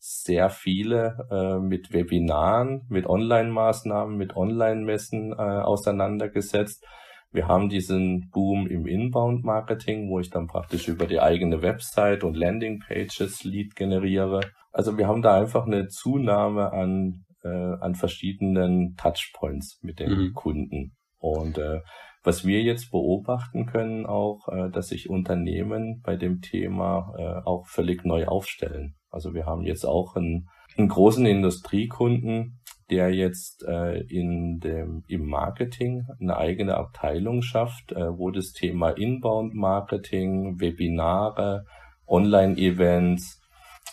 sehr 0.00 0.48
viele 0.48 1.28
äh, 1.30 1.58
mit 1.58 1.92
Webinaren, 1.92 2.86
mit 2.88 3.06
Online-Maßnahmen, 3.06 4.16
mit 4.16 4.34
Online-Messen 4.34 5.32
äh, 5.32 5.36
auseinandergesetzt. 5.36 6.84
Wir 7.32 7.46
haben 7.46 7.68
diesen 7.68 8.30
Boom 8.30 8.66
im 8.66 8.86
Inbound-Marketing, 8.86 10.08
wo 10.08 10.18
ich 10.18 10.30
dann 10.30 10.46
praktisch 10.46 10.88
über 10.88 11.06
die 11.06 11.20
eigene 11.20 11.62
Website 11.62 12.24
und 12.24 12.36
Landing-Pages 12.36 13.44
Lead 13.44 13.76
generiere. 13.76 14.40
Also 14.72 14.96
wir 14.96 15.06
haben 15.06 15.22
da 15.22 15.38
einfach 15.38 15.66
eine 15.66 15.88
Zunahme 15.88 16.72
an, 16.72 17.24
äh, 17.44 17.48
an 17.48 17.94
verschiedenen 17.94 18.96
Touchpoints 18.96 19.80
mit 19.82 20.00
den 20.00 20.10
mhm. 20.10 20.32
Kunden. 20.32 20.96
Und 21.18 21.58
äh, 21.58 21.82
was 22.24 22.46
wir 22.46 22.62
jetzt 22.62 22.90
beobachten 22.90 23.66
können 23.66 24.06
auch, 24.06 24.48
äh, 24.48 24.70
dass 24.70 24.88
sich 24.88 25.10
Unternehmen 25.10 26.00
bei 26.02 26.16
dem 26.16 26.40
Thema 26.40 27.14
äh, 27.18 27.46
auch 27.46 27.66
völlig 27.66 28.04
neu 28.04 28.26
aufstellen. 28.26 28.94
Also 29.10 29.34
wir 29.34 29.46
haben 29.46 29.64
jetzt 29.64 29.84
auch 29.84 30.16
einen, 30.16 30.48
einen 30.76 30.88
großen 30.88 31.26
Industriekunden, 31.26 32.60
der 32.90 33.14
jetzt 33.14 33.64
äh, 33.64 34.00
in 34.08 34.58
dem, 34.58 35.04
im 35.06 35.26
Marketing 35.26 36.06
eine 36.20 36.36
eigene 36.36 36.76
Abteilung 36.76 37.42
schafft, 37.42 37.92
äh, 37.92 38.18
wo 38.18 38.30
das 38.30 38.52
Thema 38.52 38.90
Inbound-Marketing, 38.90 40.60
Webinare, 40.60 41.64
Online-Events 42.06 43.40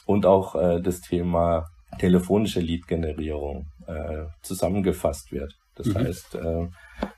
und 0.06 0.26
auch 0.26 0.56
äh, 0.56 0.82
das 0.82 1.02
Thema 1.02 1.68
telefonische 2.00 2.60
Lead-Generierung 2.60 3.68
äh, 3.86 4.26
zusammengefasst 4.42 5.32
wird. 5.32 5.54
Das 5.76 5.88
mhm. 5.88 5.96
heißt, 5.96 6.36
äh, 6.36 6.68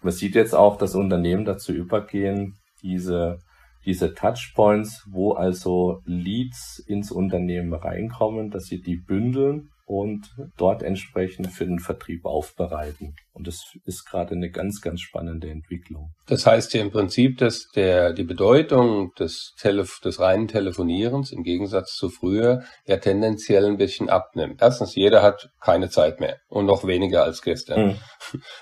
man 0.01 0.11
sieht 0.11 0.35
jetzt 0.35 0.53
auch, 0.53 0.77
dass 0.77 0.95
Unternehmen 0.95 1.45
dazu 1.45 1.71
übergehen, 1.71 2.55
diese 2.81 3.39
diese 3.85 4.13
Touchpoints, 4.13 5.05
wo 5.09 5.33
also 5.33 6.01
Leads 6.05 6.79
ins 6.87 7.11
Unternehmen 7.11 7.73
reinkommen, 7.73 8.51
dass 8.51 8.65
sie 8.65 8.81
die 8.81 8.97
bündeln 8.97 9.69
und 9.89 10.29
dort 10.55 10.83
entsprechend 10.83 11.47
für 11.47 11.65
den 11.65 11.79
Vertrieb 11.79 12.25
aufbereiten. 12.25 13.15
Und 13.33 13.47
das 13.47 13.73
ist 13.85 14.05
gerade 14.05 14.35
eine 14.35 14.51
ganz, 14.51 14.81
ganz 14.81 15.01
spannende 15.01 15.49
Entwicklung. 15.49 16.11
Das 16.27 16.45
heißt 16.45 16.75
ja 16.75 16.81
im 16.81 16.91
Prinzip, 16.91 17.39
dass 17.39 17.71
der, 17.73 18.13
die 18.13 18.23
Bedeutung 18.23 19.11
des, 19.17 19.55
Telef 19.57 19.99
des 20.01 20.19
reinen 20.19 20.47
Telefonierens 20.47 21.31
im 21.31 21.41
Gegensatz 21.41 21.95
zu 21.95 22.09
früher 22.09 22.61
ja 22.85 22.97
tendenziell 22.97 23.65
ein 23.65 23.77
bisschen 23.77 24.09
abnimmt. 24.09 24.61
Erstens, 24.61 24.93
jeder 24.93 25.23
hat 25.23 25.49
keine 25.59 25.89
Zeit 25.89 26.19
mehr 26.19 26.37
und 26.49 26.67
noch 26.67 26.85
weniger 26.85 27.23
als 27.23 27.41
gestern. 27.41 27.87
Mhm. 27.87 27.95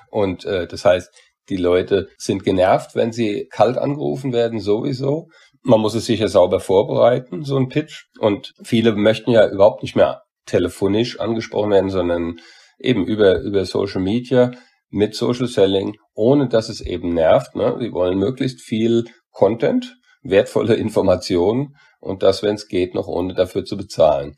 Und 0.10 0.46
äh, 0.46 0.66
das 0.66 0.86
heißt, 0.86 1.12
die 1.50 1.58
Leute 1.58 2.10
sind 2.18 2.44
genervt, 2.44 2.96
wenn 2.96 3.12
sie 3.12 3.48
kalt 3.50 3.78
angerufen 3.78 4.34
werden, 4.34 4.60
sowieso. 4.60 5.30
Man 5.64 5.82
muss 5.82 5.96
es 5.96 6.06
sicher 6.06 6.28
sauber 6.28 6.60
vorbereiten, 6.60 7.44
so 7.44 7.58
ein 7.58 7.70
Pitch. 7.70 8.06
Und 8.20 8.54
viele 8.64 8.94
möchten 8.94 9.32
ja 9.32 9.50
überhaupt 9.50 9.84
nicht 9.84 9.96
mehr 9.96 10.24
telefonisch 10.46 11.20
angesprochen 11.20 11.72
werden, 11.72 11.90
sondern 11.90 12.40
eben 12.80 13.06
über, 13.06 13.40
über 13.42 13.66
Social 13.66 14.02
Media 14.02 14.52
mit 14.90 15.16
Social 15.16 15.48
Selling, 15.48 15.98
ohne 16.14 16.48
dass 16.48 16.70
es 16.70 16.82
eben 16.82 17.14
nervt. 17.14 17.56
Ne? 17.56 17.76
Sie 17.80 17.92
wollen 17.92 18.18
möglichst 18.18 18.62
viel 18.62 19.06
Content, 19.32 19.98
wertvolle 20.22 20.76
Informationen 20.76 21.76
und 22.00 22.24
das, 22.24 22.44
wenn 22.44 22.56
es 22.56 22.68
geht, 22.68 22.94
noch 22.94 23.08
ohne 23.08 23.34
dafür 23.34 23.66
zu 23.66 23.76
bezahlen 23.76 24.36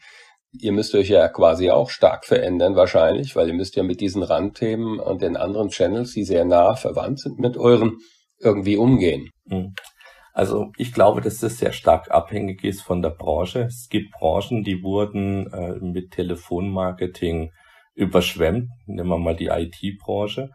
ihr 0.51 0.71
müsst 0.71 0.95
euch 0.95 1.09
ja 1.09 1.27
quasi 1.27 1.69
auch 1.69 1.89
stark 1.89 2.25
verändern 2.25 2.75
wahrscheinlich, 2.75 3.35
weil 3.35 3.47
ihr 3.47 3.53
müsst 3.53 3.75
ja 3.75 3.83
mit 3.83 4.01
diesen 4.01 4.23
Randthemen 4.23 4.99
und 4.99 5.21
den 5.21 5.37
anderen 5.37 5.69
Channels, 5.69 6.13
die 6.13 6.23
sehr 6.23 6.45
nah 6.45 6.75
verwandt 6.75 7.19
sind 7.19 7.39
mit 7.39 7.57
euren, 7.57 7.97
irgendwie 8.39 8.77
umgehen. 8.77 9.29
Mhm. 9.45 9.73
Also 10.33 10.71
ich 10.77 10.93
glaube, 10.93 11.21
dass 11.21 11.39
das 11.39 11.57
sehr 11.57 11.73
stark 11.73 12.11
abhängig 12.11 12.63
ist 12.63 12.81
von 12.81 13.01
der 13.01 13.09
Branche. 13.09 13.63
Es 13.63 13.87
gibt 13.89 14.11
Branchen, 14.11 14.63
die 14.63 14.81
wurden 14.83 15.51
äh, 15.51 15.75
mit 15.81 16.11
Telefonmarketing 16.11 17.51
überschwemmt. 17.93 18.69
Nehmen 18.85 19.09
wir 19.09 19.17
mal 19.17 19.35
die 19.35 19.47
IT-Branche. 19.47 20.49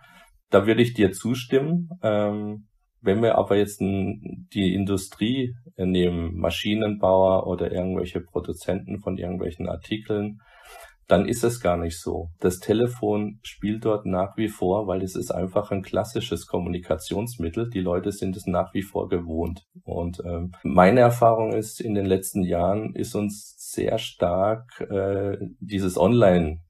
Da 0.49 0.67
würde 0.67 0.83
ich 0.83 0.95
dir 0.95 1.13
zustimmen. 1.13 1.91
Ähm, 2.03 2.69
wenn 3.05 3.23
wir 3.23 3.37
aber 3.37 3.57
jetzt 3.57 3.81
die 3.81 4.75
Industrie 4.75 5.55
nehmen, 5.77 6.37
Maschinenbauer 6.37 7.47
oder 7.47 7.71
irgendwelche 7.71 8.21
Produzenten 8.21 9.01
von 9.01 9.19
irgendwelchen 9.19 9.69
Artikeln, 9.69 10.39
dann 11.07 11.29
ist 11.29 11.45
es 11.45 11.61
gar 11.61 11.77
nicht 11.77 12.01
so. 12.01 12.31
Das 12.41 12.61
Telefon 12.61 13.39
spielt 13.43 13.85
dort 13.85 14.07
nach 14.07 14.37
wie 14.37 14.49
vor, 14.49 14.87
weil 14.87 15.03
es 15.03 15.17
ist 15.17 15.31
einfach 15.31 15.71
ein 15.71 15.83
klassisches 15.83 16.47
Kommunikationsmittel. 16.47 17.69
Die 17.69 17.81
Leute 17.81 18.11
sind 18.11 18.37
es 18.37 18.47
nach 18.47 18.73
wie 18.73 18.83
vor 18.83 19.09
gewohnt. 19.09 19.65
Und 19.83 20.23
ähm, 20.25 20.53
meine 20.63 21.01
Erfahrung 21.01 21.53
ist, 21.53 21.81
in 21.81 21.95
den 21.95 22.07
letzten 22.07 22.43
Jahren 22.43 22.95
ist 22.95 23.15
uns 23.15 23.55
sehr 23.59 23.99
stark 23.99 24.81
äh, 24.81 25.37
dieses 25.61 25.99
Online 25.99 26.61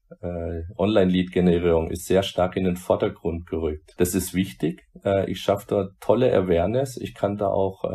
Online-Lead-Generierung 0.77 1.89
ist 1.89 2.05
sehr 2.05 2.23
stark 2.23 2.55
in 2.57 2.63
den 2.63 2.77
Vordergrund 2.77 3.47
gerückt. 3.47 3.93
Das 3.97 4.15
ist 4.15 4.33
wichtig. 4.33 4.83
Äh, 5.03 5.29
ich 5.29 5.41
schaffe 5.41 5.65
da 5.67 5.89
tolle 5.99 6.33
Awareness. 6.33 6.97
Ich 6.97 7.13
kann 7.13 7.37
da 7.37 7.47
auch 7.47 7.83
äh, 7.83 7.87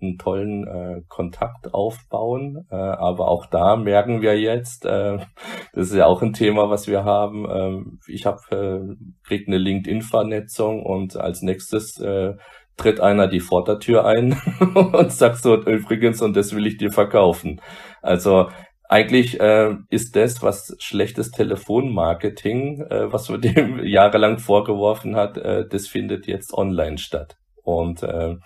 einen 0.00 0.18
tollen 0.18 0.66
äh, 0.66 1.02
Kontakt 1.08 1.74
aufbauen. 1.74 2.66
Äh, 2.70 2.76
aber 2.76 3.28
auch 3.28 3.46
da 3.46 3.76
merken 3.76 4.22
wir 4.22 4.38
jetzt, 4.40 4.84
äh, 4.84 5.18
das 5.72 5.88
ist 5.88 5.94
ja 5.94 6.06
auch 6.06 6.22
ein 6.22 6.32
Thema, 6.32 6.70
was 6.70 6.88
wir 6.88 7.04
haben. 7.04 7.46
Ähm, 7.50 7.98
ich 8.06 8.26
habe 8.26 8.40
äh, 8.50 9.26
krieg 9.26 9.46
eine 9.46 9.58
LinkedIn-Vernetzung 9.58 10.82
und 10.82 11.16
als 11.16 11.42
nächstes 11.42 11.98
äh, 12.00 12.34
tritt 12.78 13.00
einer 13.00 13.26
die 13.26 13.40
Vordertür 13.40 14.06
ein 14.06 14.40
und 14.74 15.12
sagt 15.12 15.38
so, 15.38 15.56
übrigens, 15.62 16.22
und 16.22 16.36
das 16.36 16.54
will 16.54 16.66
ich 16.66 16.78
dir 16.78 16.92
verkaufen. 16.92 17.60
Also 18.00 18.48
eigentlich 18.88 19.38
äh, 19.38 19.76
ist 19.90 20.16
das, 20.16 20.42
was 20.42 20.74
schlechtes 20.78 21.30
Telefonmarketing, 21.30 22.80
äh, 22.82 23.12
was 23.12 23.28
man 23.28 23.40
dem 23.42 23.84
jahrelang 23.84 24.38
vorgeworfen 24.38 25.14
hat, 25.14 25.36
äh, 25.36 25.68
das 25.68 25.86
findet 25.86 26.26
jetzt 26.26 26.52
online 26.52 26.98
statt. 26.98 27.36
Und 27.68 28.02
äh, 28.02 28.36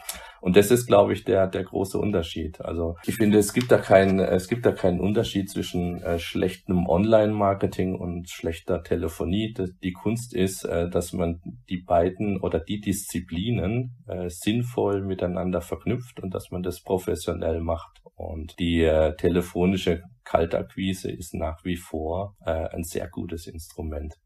und 0.41 0.57
das 0.57 0.73
ist, 0.73 0.89
glaube 0.89 1.13
ich, 1.13 1.23
der 1.23 1.47
der 1.47 1.63
große 1.63 1.97
Unterschied. 1.97 2.61
Also 2.61 2.97
ich 3.07 3.15
finde, 3.15 3.39
es 3.39 3.53
gibt 3.53 3.71
da 3.71 3.79
keinen 3.79 4.19
es 4.19 4.49
gibt 4.49 4.67
da 4.67 4.73
keinen 4.73 4.99
Unterschied 4.99 5.49
zwischen 5.49 6.03
äh, 6.03 6.19
schlechtem 6.19 6.89
Online-Marketing 6.89 7.95
und 7.95 8.29
schlechter 8.29 8.83
Telefonie. 8.83 9.55
Die 9.85 9.93
Kunst 9.93 10.35
ist, 10.35 10.65
äh, 10.65 10.91
dass 10.91 11.13
man 11.13 11.41
die 11.71 11.83
beiden 11.83 12.41
oder 12.41 12.59
die 12.59 12.81
Disziplinen 12.81 13.95
äh, 14.09 14.29
sinnvoll 14.29 15.03
miteinander 15.03 15.61
verknüpft 15.61 16.19
und 16.19 16.35
dass 16.35 16.51
man 16.51 16.65
das 16.65 16.83
professionell 16.83 17.61
macht. 17.61 18.03
Und 18.17 18.59
die 18.59 18.83
äh, 18.83 19.15
telefonische 19.15 20.03
Kaltakquise 20.25 21.13
ist 21.13 21.33
nach 21.35 21.65
wie 21.65 21.77
vor 21.77 22.35
äh, 22.45 22.51
ein 22.51 22.83
sehr 22.83 23.09
gutes 23.09 23.47
Instrument. 23.47 24.17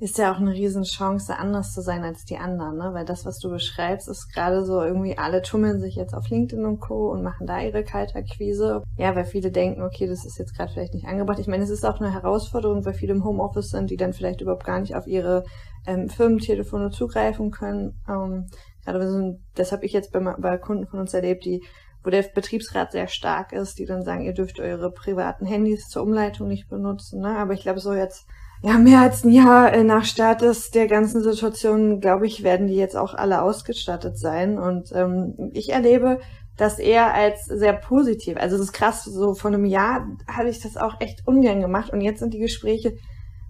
Ist 0.00 0.16
ja 0.16 0.32
auch 0.32 0.38
eine 0.38 0.52
Riesenchance, 0.52 1.36
anders 1.36 1.72
zu 1.72 1.80
sein 1.80 2.04
als 2.04 2.24
die 2.24 2.36
anderen, 2.36 2.76
ne? 2.76 2.90
Weil 2.92 3.04
das, 3.04 3.26
was 3.26 3.40
du 3.40 3.50
beschreibst, 3.50 4.08
ist 4.08 4.32
gerade 4.32 4.64
so 4.64 4.80
irgendwie, 4.80 5.18
alle 5.18 5.42
tummeln 5.42 5.80
sich 5.80 5.96
jetzt 5.96 6.14
auf 6.14 6.28
LinkedIn 6.28 6.64
und 6.64 6.78
Co. 6.78 7.10
und 7.10 7.24
machen 7.24 7.48
da 7.48 7.60
ihre 7.60 7.82
Kaltakquise. 7.82 8.84
Ja, 8.96 9.16
weil 9.16 9.24
viele 9.24 9.50
denken, 9.50 9.82
okay, 9.82 10.06
das 10.06 10.24
ist 10.24 10.38
jetzt 10.38 10.56
gerade 10.56 10.72
vielleicht 10.72 10.94
nicht 10.94 11.08
angebracht. 11.08 11.40
Ich 11.40 11.48
meine, 11.48 11.64
es 11.64 11.70
ist 11.70 11.84
auch 11.84 12.00
eine 12.00 12.12
Herausforderung, 12.12 12.84
weil 12.84 12.94
viele 12.94 13.14
im 13.14 13.24
Homeoffice 13.24 13.70
sind, 13.70 13.90
die 13.90 13.96
dann 13.96 14.12
vielleicht 14.12 14.40
überhaupt 14.40 14.64
gar 14.64 14.78
nicht 14.78 14.94
auf 14.94 15.08
ihre 15.08 15.44
ähm, 15.84 16.08
Firmentelefone 16.08 16.90
zugreifen 16.90 17.50
können. 17.50 18.00
Ähm, 18.08 18.46
gerade 18.84 19.10
so, 19.10 19.40
das 19.56 19.72
habe 19.72 19.84
ich 19.84 19.92
jetzt 19.92 20.12
bei, 20.12 20.20
bei 20.20 20.58
Kunden 20.58 20.86
von 20.86 21.00
uns 21.00 21.12
erlebt, 21.12 21.44
die 21.44 21.64
wo 22.04 22.10
der 22.10 22.22
Betriebsrat 22.22 22.92
sehr 22.92 23.08
stark 23.08 23.52
ist, 23.52 23.78
die 23.78 23.84
dann 23.84 24.04
sagen, 24.04 24.24
ihr 24.24 24.32
dürft 24.32 24.60
eure 24.60 24.92
privaten 24.92 25.46
Handys 25.46 25.88
zur 25.88 26.04
Umleitung 26.04 26.48
nicht 26.48 26.68
benutzen. 26.68 27.20
Ne? 27.20 27.36
Aber 27.36 27.54
ich 27.54 27.62
glaube, 27.62 27.80
so 27.80 27.92
jetzt 27.92 28.26
ja, 28.62 28.76
mehr 28.78 29.00
als 29.00 29.24
ein 29.24 29.30
Jahr 29.30 29.72
äh, 29.72 29.84
nach 29.84 30.04
Start 30.04 30.42
des, 30.42 30.70
der 30.70 30.88
ganzen 30.88 31.22
Situation, 31.22 32.00
glaube 32.00 32.26
ich, 32.26 32.42
werden 32.42 32.66
die 32.66 32.74
jetzt 32.74 32.96
auch 32.96 33.14
alle 33.14 33.42
ausgestattet 33.42 34.18
sein. 34.18 34.58
Und 34.58 34.90
ähm, 34.92 35.50
ich 35.52 35.70
erlebe 35.70 36.18
das 36.56 36.80
eher 36.80 37.14
als 37.14 37.44
sehr 37.44 37.72
positiv. 37.72 38.36
Also 38.36 38.56
das 38.56 38.66
ist 38.66 38.72
krass, 38.72 39.04
so 39.04 39.34
vor 39.34 39.52
einem 39.52 39.64
Jahr 39.64 40.08
hatte 40.26 40.48
ich 40.48 40.60
das 40.60 40.76
auch 40.76 41.00
echt 41.00 41.26
ungern 41.26 41.60
gemacht. 41.60 41.92
Und 41.92 42.00
jetzt 42.00 42.18
sind 42.18 42.34
die 42.34 42.40
Gespräche 42.40 42.94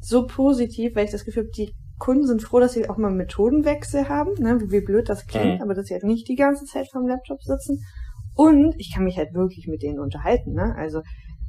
so 0.01 0.27
positiv, 0.27 0.95
weil 0.95 1.07
ich 1.07 1.11
das 1.11 1.25
Gefühl 1.25 1.45
habe, 1.45 1.53
die 1.57 1.73
Kunden 1.99 2.27
sind 2.27 2.43
froh, 2.43 2.61
dass 2.61 2.75
sie 2.75 2.89
auch 2.89 2.99
mal 2.99 3.11
Methodenwechsel 3.11 4.09
haben, 4.09 4.33
ne? 4.39 4.61
wie 4.69 4.81
blöd 4.81 5.09
das 5.09 5.27
klingt, 5.27 5.57
mhm. 5.57 5.63
aber 5.63 5.75
dass 5.75 5.87
sie 5.87 5.95
halt 5.95 6.05
nicht 6.05 6.29
die 6.29 6.37
ganze 6.37 6.65
Zeit 6.65 6.89
vorm 6.91 7.09
Laptop 7.09 7.43
sitzen. 7.43 7.83
Und 8.35 8.75
ich 8.79 8.95
kann 8.95 9.03
mich 9.03 9.17
halt 9.17 9.35
wirklich 9.35 9.67
mit 9.67 9.83
denen 9.83 9.99
unterhalten. 9.99 10.53
Ne? 10.53 10.75
Also 10.77 11.01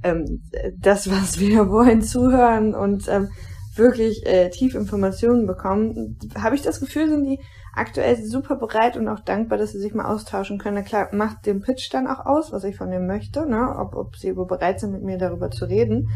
ähm, 0.03 0.41
das, 0.77 1.09
was 1.09 1.39
wir 1.39 1.69
wollen, 1.69 2.01
zuhören 2.01 2.75
und 2.75 3.07
ähm, 3.07 3.29
wirklich 3.75 4.25
äh, 4.25 4.49
tief 4.49 4.75
Informationen 4.75 5.47
bekommen, 5.47 6.17
habe 6.37 6.55
ich 6.55 6.61
das 6.61 6.79
Gefühl, 6.79 7.09
sind 7.09 7.23
die 7.23 7.39
aktuell 7.73 8.17
super 8.17 8.55
bereit 8.55 8.97
und 8.97 9.07
auch 9.07 9.21
dankbar, 9.21 9.57
dass 9.57 9.71
sie 9.71 9.79
sich 9.79 9.93
mal 9.93 10.05
austauschen 10.05 10.57
können. 10.57 10.75
Na 10.75 10.81
klar, 10.81 11.09
macht 11.13 11.45
den 11.45 11.61
Pitch 11.61 11.93
dann 11.93 12.07
auch 12.07 12.25
aus, 12.25 12.51
was 12.51 12.63
ich 12.63 12.75
von 12.75 12.91
dem 12.91 13.07
möchte, 13.07 13.49
ne? 13.49 13.75
ob, 13.77 13.95
ob 13.95 14.15
sie 14.17 14.33
bereit 14.33 14.79
sind, 14.79 14.91
mit 14.91 15.03
mir 15.03 15.17
darüber 15.17 15.49
zu 15.49 15.65
reden. 15.65 16.09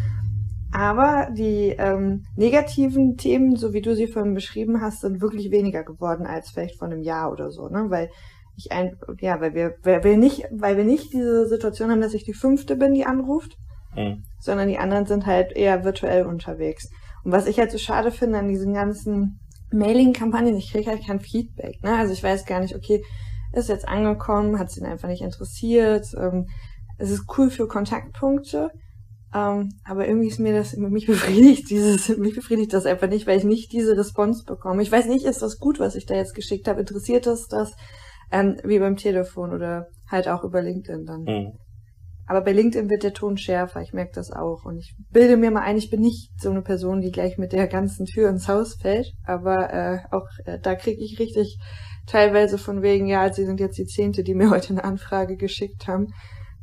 Aber 0.73 1.29
die 1.31 1.75
ähm, 1.77 2.25
negativen 2.35 3.15
Themen, 3.15 3.55
so 3.55 3.73
wie 3.73 3.81
du 3.81 3.95
sie 3.95 4.07
vorhin 4.07 4.33
beschrieben 4.33 4.81
hast, 4.81 5.01
sind 5.01 5.21
wirklich 5.21 5.51
weniger 5.51 5.83
geworden 5.83 6.25
als 6.25 6.49
vielleicht 6.49 6.79
vor 6.79 6.87
einem 6.87 7.03
Jahr 7.03 7.31
oder 7.31 7.51
so, 7.51 7.69
ne? 7.69 7.85
Weil 7.89 8.09
ich 8.55 8.71
ein, 8.71 8.97
ja, 9.19 9.39
weil 9.39 9.53
wir, 9.53 9.75
weil 9.83 10.03
wir 10.03 10.17
nicht, 10.17 10.45
weil 10.51 10.75
wir 10.75 10.83
nicht 10.83 11.13
diese 11.13 11.47
Situation 11.47 11.91
haben, 11.91 12.01
dass 12.01 12.15
ich 12.15 12.23
die 12.23 12.33
fünfte 12.33 12.75
bin, 12.75 12.93
die 12.93 13.05
anruft, 13.05 13.55
mhm. 13.95 14.23
sondern 14.39 14.67
die 14.67 14.77
anderen 14.77 15.05
sind 15.05 15.25
halt 15.25 15.51
eher 15.55 15.83
virtuell 15.83 16.25
unterwegs. 16.25 16.89
Und 17.23 17.31
was 17.31 17.47
ich 17.47 17.59
halt 17.59 17.71
so 17.71 17.77
schade 17.77 18.11
finde 18.11 18.39
an 18.39 18.47
diesen 18.47 18.73
ganzen 18.73 19.39
Mailing-Kampagnen, 19.71 20.55
ich 20.55 20.71
kriege 20.71 20.89
halt 20.89 21.05
kein 21.05 21.19
Feedback. 21.19 21.81
Ne? 21.83 21.95
Also 21.95 22.13
ich 22.13 22.23
weiß 22.23 22.45
gar 22.45 22.59
nicht, 22.59 22.75
okay, 22.75 23.03
ist 23.53 23.69
jetzt 23.69 23.87
angekommen, 23.87 24.59
hat 24.59 24.69
es 24.69 24.77
ihn 24.77 24.85
einfach 24.85 25.07
nicht 25.07 25.21
interessiert. 25.21 26.07
Ähm, 26.17 26.47
es 26.97 27.11
ist 27.11 27.25
cool 27.37 27.49
für 27.49 27.67
Kontaktpunkte, 27.67 28.71
ähm, 29.33 29.69
aber 29.83 30.07
irgendwie 30.07 30.27
ist 30.27 30.39
mir 30.39 30.53
das, 30.53 30.75
mich 30.75 31.07
befriedigt 31.07 31.69
dieses, 31.69 32.09
mich 32.17 32.35
befriedigt 32.35 32.73
das 32.73 32.85
einfach 32.85 33.07
nicht, 33.07 33.25
weil 33.25 33.37
ich 33.37 33.43
nicht 33.43 33.71
diese 33.71 33.97
Response 33.97 34.43
bekomme. 34.45 34.81
Ich 34.81 34.91
weiß 34.91 35.07
nicht, 35.07 35.25
ist 35.25 35.41
das 35.41 35.59
gut, 35.59 35.79
was 35.79 35.95
ich 35.95 36.05
da 36.05 36.15
jetzt 36.15 36.35
geschickt 36.35 36.67
habe? 36.67 36.81
Interessiert 36.81 37.25
das 37.25 37.47
das? 37.47 37.73
Ähm, 38.31 38.57
wie 38.63 38.79
beim 38.79 38.95
Telefon 38.95 39.53
oder 39.53 39.87
halt 40.09 40.27
auch 40.27 40.43
über 40.43 40.61
LinkedIn 40.61 41.05
dann. 41.05 41.23
Mhm. 41.23 41.51
Aber 42.25 42.41
bei 42.41 42.53
LinkedIn 42.53 42.89
wird 42.89 43.03
der 43.03 43.13
Ton 43.13 43.37
schärfer, 43.37 43.81
ich 43.81 43.93
merke 43.93 44.13
das 44.15 44.31
auch. 44.31 44.63
Und 44.63 44.77
ich 44.77 44.95
bilde 45.11 45.35
mir 45.35 45.51
mal 45.51 45.61
ein, 45.61 45.77
ich 45.77 45.89
bin 45.89 45.99
nicht 45.99 46.31
so 46.39 46.49
eine 46.49 46.61
Person, 46.61 47.01
die 47.01 47.11
gleich 47.11 47.37
mit 47.37 47.51
der 47.51 47.67
ganzen 47.67 48.05
Tür 48.05 48.29
ins 48.29 48.47
Haus 48.47 48.75
fällt. 48.75 49.11
Aber 49.25 49.73
äh, 49.73 49.99
auch 50.11 50.27
äh, 50.45 50.59
da 50.59 50.75
kriege 50.75 51.03
ich 51.03 51.19
richtig 51.19 51.57
teilweise 52.07 52.57
von 52.57 52.81
wegen, 52.81 53.07
ja, 53.07 53.31
sie 53.31 53.45
sind 53.45 53.59
jetzt 53.59 53.77
die 53.77 53.85
Zehnte, 53.85 54.23
die 54.23 54.35
mir 54.35 54.49
heute 54.49 54.69
eine 54.69 54.83
Anfrage 54.83 55.35
geschickt 55.35 55.87
haben. 55.87 56.07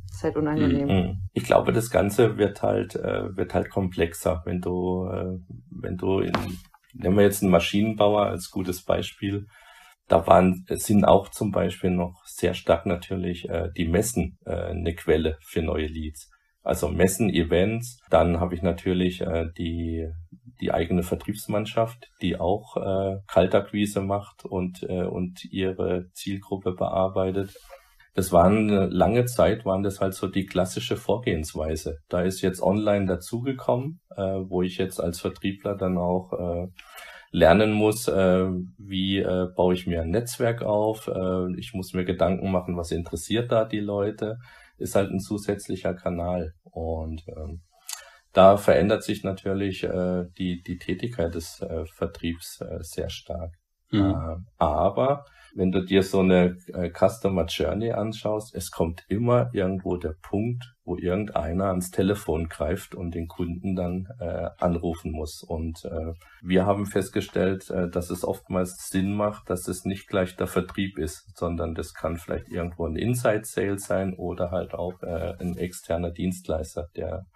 Das 0.08 0.16
ist 0.16 0.24
halt 0.24 0.36
unangenehm. 0.36 0.88
Mhm. 0.88 1.16
Ich 1.32 1.44
glaube, 1.44 1.72
das 1.72 1.90
Ganze 1.90 2.36
wird 2.36 2.62
halt, 2.62 2.96
äh, 2.96 3.36
wird 3.36 3.54
halt 3.54 3.70
komplexer, 3.70 4.42
wenn 4.44 4.60
du, 4.60 5.06
äh, 5.06 5.38
wenn 5.70 5.96
du 5.96 6.20
in, 6.20 6.32
nehmen 6.94 7.16
wir 7.16 7.24
jetzt 7.24 7.42
einen 7.42 7.52
Maschinenbauer 7.52 8.26
als 8.26 8.50
gutes 8.50 8.82
Beispiel, 8.84 9.46
da 10.08 10.26
waren, 10.26 10.64
sind 10.68 11.04
auch 11.04 11.28
zum 11.28 11.52
Beispiel 11.52 11.90
noch 11.90 12.19
sehr 12.36 12.54
stark 12.54 12.86
natürlich 12.86 13.48
äh, 13.48 13.68
die 13.76 13.88
Messen 13.88 14.38
äh, 14.44 14.52
eine 14.52 14.94
Quelle 14.94 15.38
für 15.42 15.62
neue 15.62 15.86
Leads. 15.86 16.30
Also 16.62 16.88
Messen, 16.88 17.30
Events, 17.30 17.98
dann 18.10 18.38
habe 18.38 18.54
ich 18.54 18.62
natürlich 18.62 19.22
äh, 19.22 19.46
die, 19.56 20.06
die 20.60 20.72
eigene 20.72 21.02
Vertriebsmannschaft, 21.02 22.10
die 22.20 22.38
auch 22.38 22.76
äh, 22.76 23.16
Kaltakquise 23.26 24.02
macht 24.02 24.44
und, 24.44 24.82
äh, 24.82 25.04
und 25.04 25.44
ihre 25.50 26.10
Zielgruppe 26.12 26.72
bearbeitet. 26.72 27.54
Das 28.14 28.32
waren 28.32 28.68
äh, 28.68 28.86
lange 28.86 29.24
Zeit, 29.24 29.64
waren 29.64 29.82
das 29.82 30.00
halt 30.00 30.14
so 30.14 30.26
die 30.26 30.44
klassische 30.44 30.96
Vorgehensweise. 30.96 31.98
Da 32.08 32.20
ist 32.22 32.42
jetzt 32.42 32.60
online 32.60 33.06
dazugekommen, 33.06 34.00
äh, 34.14 34.22
wo 34.22 34.62
ich 34.62 34.76
jetzt 34.76 35.00
als 35.00 35.20
Vertriebler 35.20 35.76
dann 35.76 35.96
auch 35.96 36.32
äh, 36.32 36.66
lernen 37.30 37.72
muss, 37.72 38.08
äh, 38.08 38.48
wie 38.78 39.18
äh, 39.18 39.46
baue 39.54 39.74
ich 39.74 39.86
mir 39.86 40.02
ein 40.02 40.10
Netzwerk 40.10 40.62
auf. 40.62 41.08
Äh, 41.08 41.58
ich 41.58 41.72
muss 41.74 41.92
mir 41.92 42.04
Gedanken 42.04 42.50
machen, 42.50 42.76
was 42.76 42.90
interessiert 42.90 43.52
da 43.52 43.64
die 43.64 43.80
Leute. 43.80 44.38
Ist 44.78 44.94
halt 44.94 45.10
ein 45.10 45.20
zusätzlicher 45.20 45.94
Kanal. 45.94 46.54
Und 46.64 47.22
ähm, 47.28 47.60
da 48.32 48.56
verändert 48.56 49.02
sich 49.02 49.24
natürlich 49.24 49.84
äh, 49.84 50.24
die, 50.38 50.62
die 50.62 50.78
Tätigkeit 50.78 51.34
des 51.34 51.60
äh, 51.60 51.84
Vertriebs 51.86 52.60
äh, 52.60 52.78
sehr 52.80 53.10
stark. 53.10 53.59
Mhm. 53.90 54.10
Äh, 54.10 54.36
aber 54.58 55.24
wenn 55.54 55.72
du 55.72 55.84
dir 55.84 56.02
so 56.02 56.20
eine 56.20 56.56
äh, 56.72 56.90
Customer 56.90 57.44
Journey 57.46 57.90
anschaust, 57.90 58.54
es 58.54 58.70
kommt 58.70 59.04
immer 59.08 59.50
irgendwo 59.52 59.96
der 59.96 60.14
Punkt, 60.22 60.74
wo 60.84 60.96
irgendeiner 60.96 61.66
ans 61.66 61.90
Telefon 61.90 62.48
greift 62.48 62.94
und 62.94 63.14
den 63.14 63.26
Kunden 63.26 63.74
dann 63.74 64.08
äh, 64.20 64.48
anrufen 64.58 65.12
muss. 65.12 65.42
Und 65.42 65.84
äh, 65.84 66.12
wir 66.42 66.66
haben 66.66 66.86
festgestellt, 66.86 67.68
äh, 67.70 67.88
dass 67.88 68.10
es 68.10 68.24
oftmals 68.24 68.88
Sinn 68.88 69.14
macht, 69.14 69.50
dass 69.50 69.66
es 69.66 69.84
nicht 69.84 70.06
gleich 70.06 70.36
der 70.36 70.46
Vertrieb 70.46 70.98
ist, 70.98 71.36
sondern 71.36 71.74
das 71.74 71.94
kann 71.94 72.16
vielleicht 72.16 72.48
irgendwo 72.48 72.86
ein 72.86 72.96
Inside 72.96 73.44
Sale 73.44 73.78
sein 73.78 74.14
oder 74.14 74.50
halt 74.50 74.74
auch 74.74 75.02
äh, 75.02 75.34
ein 75.40 75.56
externer 75.56 76.10
Dienstleister, 76.10 76.88
der 76.96 77.26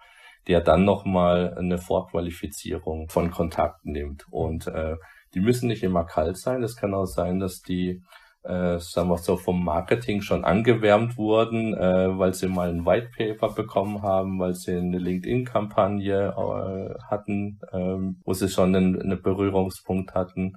der 0.47 0.61
dann 0.61 0.85
nochmal 0.85 1.55
eine 1.57 1.79
Vorqualifizierung 1.79 3.09
von 3.09 3.31
Kontakten 3.31 3.91
nimmt. 3.93 4.25
Und 4.29 4.67
äh, 4.67 4.95
die 5.35 5.41
müssen 5.41 5.67
nicht 5.67 5.83
immer 5.83 6.05
kalt 6.05 6.37
sein. 6.37 6.63
Es 6.63 6.75
kann 6.75 6.93
auch 6.93 7.05
sein, 7.05 7.39
dass 7.39 7.61
die, 7.61 8.01
äh, 8.43 8.79
sagen 8.79 9.09
wir 9.09 9.17
so, 9.17 9.35
vom 9.35 9.63
Marketing 9.63 10.21
schon 10.21 10.45
angewärmt 10.45 11.17
wurden, 11.17 11.75
äh, 11.75 12.17
weil 12.17 12.33
sie 12.33 12.47
mal 12.47 12.69
ein 12.69 12.85
White 12.85 13.09
Paper 13.15 13.53
bekommen 13.53 14.01
haben, 14.01 14.39
weil 14.39 14.53
sie 14.53 14.77
eine 14.77 14.97
LinkedIn-Kampagne 14.97 16.33
äh, 16.37 17.03
hatten, 17.03 17.59
äh, 17.71 17.97
wo 18.23 18.33
sie 18.33 18.49
schon 18.49 18.75
einen, 18.75 18.99
einen 18.99 19.21
Berührungspunkt 19.21 20.15
hatten. 20.15 20.53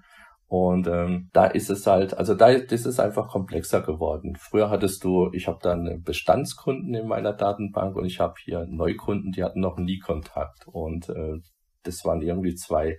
Und 0.47 0.87
ähm, 0.87 1.29
da 1.35 1.45
ist 1.45 1.69
es 1.69 1.87
halt, 1.87 2.17
also 2.17 2.35
da 2.35 2.49
ist 2.49 3.01
einfach 3.01 3.29
komplexer 3.29 3.83
geworden. 3.83 4.35
Früher 4.41 4.71
hattest 4.71 5.05
du, 5.05 5.29
ich 5.35 5.47
habe 5.47 5.59
dann 5.61 6.03
Bestandskunden 6.03 6.95
in 6.95 7.07
meiner 7.07 7.35
Datenbank 7.35 7.97
und 7.97 8.07
ich 8.07 8.19
habe 8.19 8.35
hier 8.43 8.65
Neukunden, 8.67 9.33
die 9.33 9.45
hatten 9.45 9.61
noch 9.61 9.77
nie 9.77 9.99
Kontakt. 9.99 10.67
Und 10.67 11.11
äh, 11.11 11.35
das 11.83 12.03
waren 12.07 12.23
irgendwie 12.23 12.55
zwei 12.55 12.97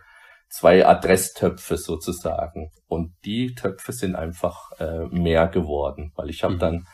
zwei 0.50 0.86
Adresstöpfe 0.86 1.78
sozusagen. 1.78 2.72
Und 2.88 3.14
die 3.24 3.54
Töpfe 3.54 3.94
sind 3.94 4.16
einfach 4.16 4.72
äh, 4.80 5.06
mehr 5.08 5.48
geworden, 5.48 6.12
weil 6.16 6.30
ich 6.30 6.44
habe 6.44 6.56
mhm. 6.56 6.60
dann 6.60 6.88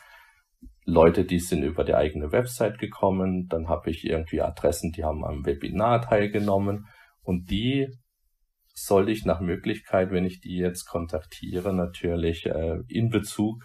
Leute, 0.86 1.26
die 1.26 1.40
sind 1.40 1.64
über 1.64 1.84
die 1.84 1.96
eigene 1.96 2.32
Website 2.32 2.78
gekommen, 2.78 3.48
dann 3.48 3.68
habe 3.70 3.90
ich 3.90 4.06
irgendwie 4.06 4.42
Adressen, 4.42 4.92
die 4.92 5.04
haben 5.04 5.26
am 5.26 5.46
Webinar 5.46 6.02
teilgenommen 6.02 6.88
und 7.24 7.50
die 7.50 7.88
soll 8.76 9.10
ich 9.10 9.26
nach 9.26 9.40
Möglichkeit, 9.40 10.12
wenn 10.12 10.26
ich 10.26 10.42
die 10.42 10.58
jetzt 10.58 10.86
kontaktiere, 10.86 11.74
natürlich 11.74 12.46
äh, 12.46 12.80
in 12.88 13.10
Bezug 13.10 13.64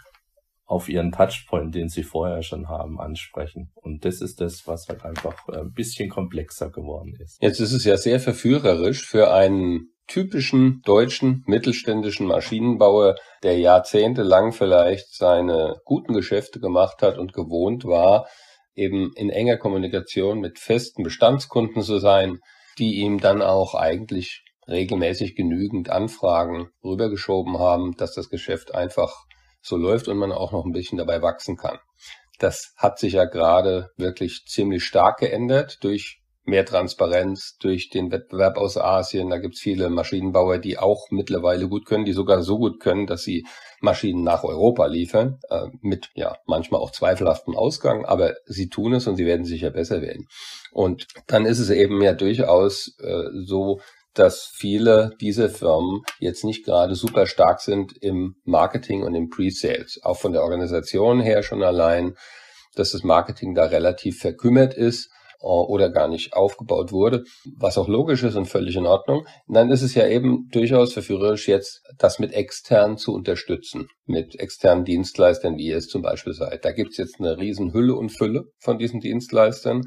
auf 0.70 0.88
ihren 0.88 1.10
Touchpoint, 1.10 1.74
den 1.74 1.88
sie 1.88 2.04
vorher 2.04 2.44
schon 2.44 2.68
haben, 2.68 3.00
ansprechen. 3.00 3.72
Und 3.74 4.04
das 4.04 4.20
ist 4.20 4.40
das, 4.40 4.68
was 4.68 4.86
halt 4.88 5.04
einfach 5.04 5.48
äh, 5.48 5.62
ein 5.62 5.72
bisschen 5.72 6.08
komplexer 6.08 6.70
geworden 6.70 7.16
ist. 7.18 7.42
Jetzt 7.42 7.58
ist 7.58 7.72
es 7.72 7.84
ja 7.84 7.96
sehr 7.96 8.20
verführerisch 8.20 9.04
für 9.04 9.32
einen 9.32 9.92
typischen 10.06 10.80
deutschen 10.84 11.42
mittelständischen 11.46 12.28
Maschinenbauer, 12.28 13.16
der 13.42 13.58
jahrzehntelang 13.58 14.52
vielleicht 14.52 15.12
seine 15.12 15.80
guten 15.84 16.14
Geschäfte 16.14 16.60
gemacht 16.60 17.02
hat 17.02 17.18
und 17.18 17.32
gewohnt 17.32 17.84
war, 17.84 18.28
eben 18.76 19.10
in 19.16 19.28
enger 19.28 19.56
Kommunikation 19.56 20.38
mit 20.38 20.60
festen 20.60 21.02
Bestandskunden 21.02 21.82
zu 21.82 21.98
sein, 21.98 22.38
die 22.78 23.00
ihm 23.00 23.18
dann 23.18 23.42
auch 23.42 23.74
eigentlich 23.74 24.44
regelmäßig 24.68 25.34
genügend 25.34 25.90
Anfragen 25.90 26.68
rübergeschoben 26.84 27.58
haben, 27.58 27.96
dass 27.96 28.14
das 28.14 28.28
Geschäft 28.28 28.72
einfach 28.72 29.24
so 29.62 29.76
läuft 29.76 30.08
und 30.08 30.18
man 30.18 30.32
auch 30.32 30.52
noch 30.52 30.64
ein 30.64 30.72
bisschen 30.72 30.98
dabei 30.98 31.22
wachsen 31.22 31.56
kann. 31.56 31.78
Das 32.38 32.72
hat 32.76 32.98
sich 32.98 33.14
ja 33.14 33.26
gerade 33.26 33.90
wirklich 33.96 34.44
ziemlich 34.46 34.84
stark 34.84 35.18
geändert 35.18 35.78
durch 35.82 36.20
mehr 36.44 36.64
Transparenz, 36.64 37.56
durch 37.58 37.90
den 37.90 38.10
Wettbewerb 38.10 38.56
aus 38.56 38.76
Asien. 38.76 39.30
Da 39.30 39.38
gibt's 39.38 39.60
viele 39.60 39.90
Maschinenbauer, 39.90 40.58
die 40.58 40.78
auch 40.78 41.06
mittlerweile 41.10 41.68
gut 41.68 41.86
können, 41.86 42.04
die 42.04 42.12
sogar 42.12 42.42
so 42.42 42.58
gut 42.58 42.80
können, 42.80 43.06
dass 43.06 43.22
sie 43.22 43.46
Maschinen 43.80 44.22
nach 44.22 44.44
Europa 44.44 44.86
liefern, 44.86 45.38
äh, 45.48 45.68
mit 45.80 46.10
ja 46.14 46.36
manchmal 46.46 46.80
auch 46.80 46.90
zweifelhaftem 46.90 47.56
Ausgang, 47.56 48.04
aber 48.04 48.34
sie 48.46 48.68
tun 48.68 48.94
es 48.94 49.06
und 49.06 49.16
sie 49.16 49.26
werden 49.26 49.44
sicher 49.44 49.70
besser 49.70 50.02
werden. 50.02 50.26
Und 50.72 51.06
dann 51.26 51.46
ist 51.46 51.58
es 51.58 51.70
eben 51.70 52.02
ja 52.02 52.12
durchaus 52.12 52.94
äh, 53.00 53.24
so, 53.44 53.80
dass 54.14 54.50
viele 54.54 55.12
dieser 55.20 55.48
Firmen 55.48 56.02
jetzt 56.18 56.44
nicht 56.44 56.64
gerade 56.64 56.94
super 56.94 57.26
stark 57.26 57.60
sind 57.60 57.92
im 58.00 58.34
Marketing 58.44 59.02
und 59.02 59.14
im 59.14 59.28
Pre-Sales. 59.28 60.00
Auch 60.02 60.18
von 60.18 60.32
der 60.32 60.42
Organisation 60.42 61.20
her 61.20 61.42
schon 61.42 61.62
allein, 61.62 62.14
dass 62.74 62.92
das 62.92 63.02
Marketing 63.02 63.54
da 63.54 63.64
relativ 63.64 64.18
verkümmert 64.18 64.74
ist 64.74 65.10
äh, 65.40 65.46
oder 65.46 65.90
gar 65.90 66.08
nicht 66.08 66.34
aufgebaut 66.34 66.92
wurde, 66.92 67.24
was 67.56 67.78
auch 67.78 67.88
logisch 67.88 68.22
ist 68.22 68.36
und 68.36 68.46
völlig 68.46 68.76
in 68.76 68.86
Ordnung. 68.86 69.26
Dann 69.48 69.70
ist 69.70 69.82
es 69.82 69.94
ja 69.94 70.06
eben 70.06 70.48
durchaus 70.50 70.92
verführerisch, 70.92 71.48
jetzt 71.48 71.82
das 71.98 72.18
mit 72.18 72.32
extern 72.32 72.96
zu 72.96 73.12
unterstützen, 73.14 73.88
mit 74.06 74.38
externen 74.38 74.84
Dienstleistern, 74.84 75.56
wie 75.56 75.68
ihr 75.68 75.76
es 75.76 75.88
zum 75.88 76.02
Beispiel 76.02 76.32
seid. 76.32 76.64
Da 76.64 76.72
gibt's 76.72 76.96
jetzt 76.96 77.20
eine 77.20 77.38
riesen 77.38 77.72
Hülle 77.72 77.94
und 77.94 78.10
Fülle 78.10 78.44
von 78.58 78.78
diesen 78.78 79.00
Dienstleistern. 79.00 79.82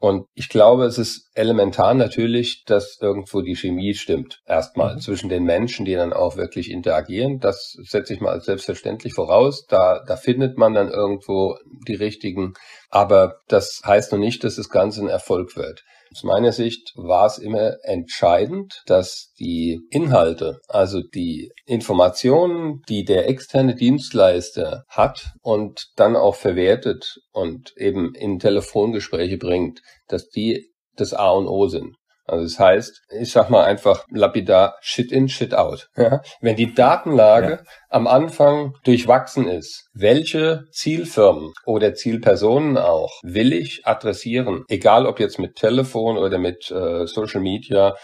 Und 0.00 0.26
ich 0.34 0.48
glaube, 0.48 0.84
es 0.84 0.96
ist 0.96 1.28
elementar 1.34 1.92
natürlich, 1.92 2.64
dass 2.64 2.98
irgendwo 3.00 3.42
die 3.42 3.56
Chemie 3.56 3.94
stimmt. 3.94 4.40
Erstmal 4.46 4.94
mhm. 4.94 5.00
zwischen 5.00 5.28
den 5.28 5.42
Menschen, 5.42 5.84
die 5.84 5.94
dann 5.94 6.12
auch 6.12 6.36
wirklich 6.36 6.70
interagieren. 6.70 7.40
Das 7.40 7.76
setze 7.82 8.14
ich 8.14 8.20
mal 8.20 8.30
als 8.30 8.44
selbstverständlich 8.44 9.14
voraus. 9.14 9.66
Da, 9.66 10.04
da 10.06 10.16
findet 10.16 10.56
man 10.56 10.72
dann 10.72 10.88
irgendwo 10.88 11.56
die 11.86 11.96
richtigen. 11.96 12.54
Aber 12.90 13.40
das 13.48 13.80
heißt 13.84 14.12
noch 14.12 14.20
nicht, 14.20 14.44
dass 14.44 14.54
das 14.54 14.68
Ganze 14.68 15.00
ein 15.00 15.08
Erfolg 15.08 15.56
wird. 15.56 15.82
Aus 16.12 16.24
meiner 16.24 16.52
Sicht 16.52 16.92
war 16.96 17.26
es 17.26 17.38
immer 17.38 17.76
entscheidend, 17.82 18.82
dass 18.86 19.32
die 19.38 19.80
Inhalte, 19.90 20.60
also 20.68 21.02
die 21.02 21.52
Informationen, 21.66 22.82
die 22.88 23.04
der 23.04 23.28
externe 23.28 23.74
Dienstleister 23.74 24.84
hat 24.88 25.32
und 25.42 25.88
dann 25.96 26.16
auch 26.16 26.34
verwertet 26.34 27.18
und 27.32 27.72
eben 27.76 28.14
in 28.14 28.38
Telefongespräche 28.38 29.36
bringt, 29.36 29.80
dass 30.08 30.28
die 30.28 30.70
das 30.96 31.12
A 31.12 31.30
und 31.30 31.46
O 31.46 31.68
sind. 31.68 31.94
Also 32.28 32.44
das 32.44 32.58
heißt, 32.58 33.02
ich 33.20 33.32
sag 33.32 33.50
mal 33.50 33.64
einfach 33.64 34.04
lapidar 34.10 34.76
Shit 34.80 35.12
in, 35.12 35.28
Shit 35.28 35.54
out. 35.54 35.88
Ja? 35.96 36.22
Wenn 36.40 36.56
die 36.56 36.74
Datenlage 36.74 37.50
ja. 37.50 37.58
am 37.88 38.06
Anfang 38.06 38.74
durchwachsen 38.84 39.48
ist, 39.48 39.88
welche 39.92 40.64
Zielfirmen 40.70 41.52
oder 41.66 41.94
Zielpersonen 41.94 42.78
auch 42.78 43.12
will 43.22 43.52
ich 43.52 43.84
adressieren, 43.84 44.64
egal 44.68 45.06
ob 45.06 45.18
jetzt 45.18 45.38
mit 45.38 45.56
Telefon 45.56 46.16
oder 46.18 46.38
mit 46.38 46.70
äh, 46.70 47.06
Social 47.06 47.40
Media, 47.40 47.96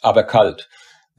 aber 0.00 0.22
kalt. 0.22 0.68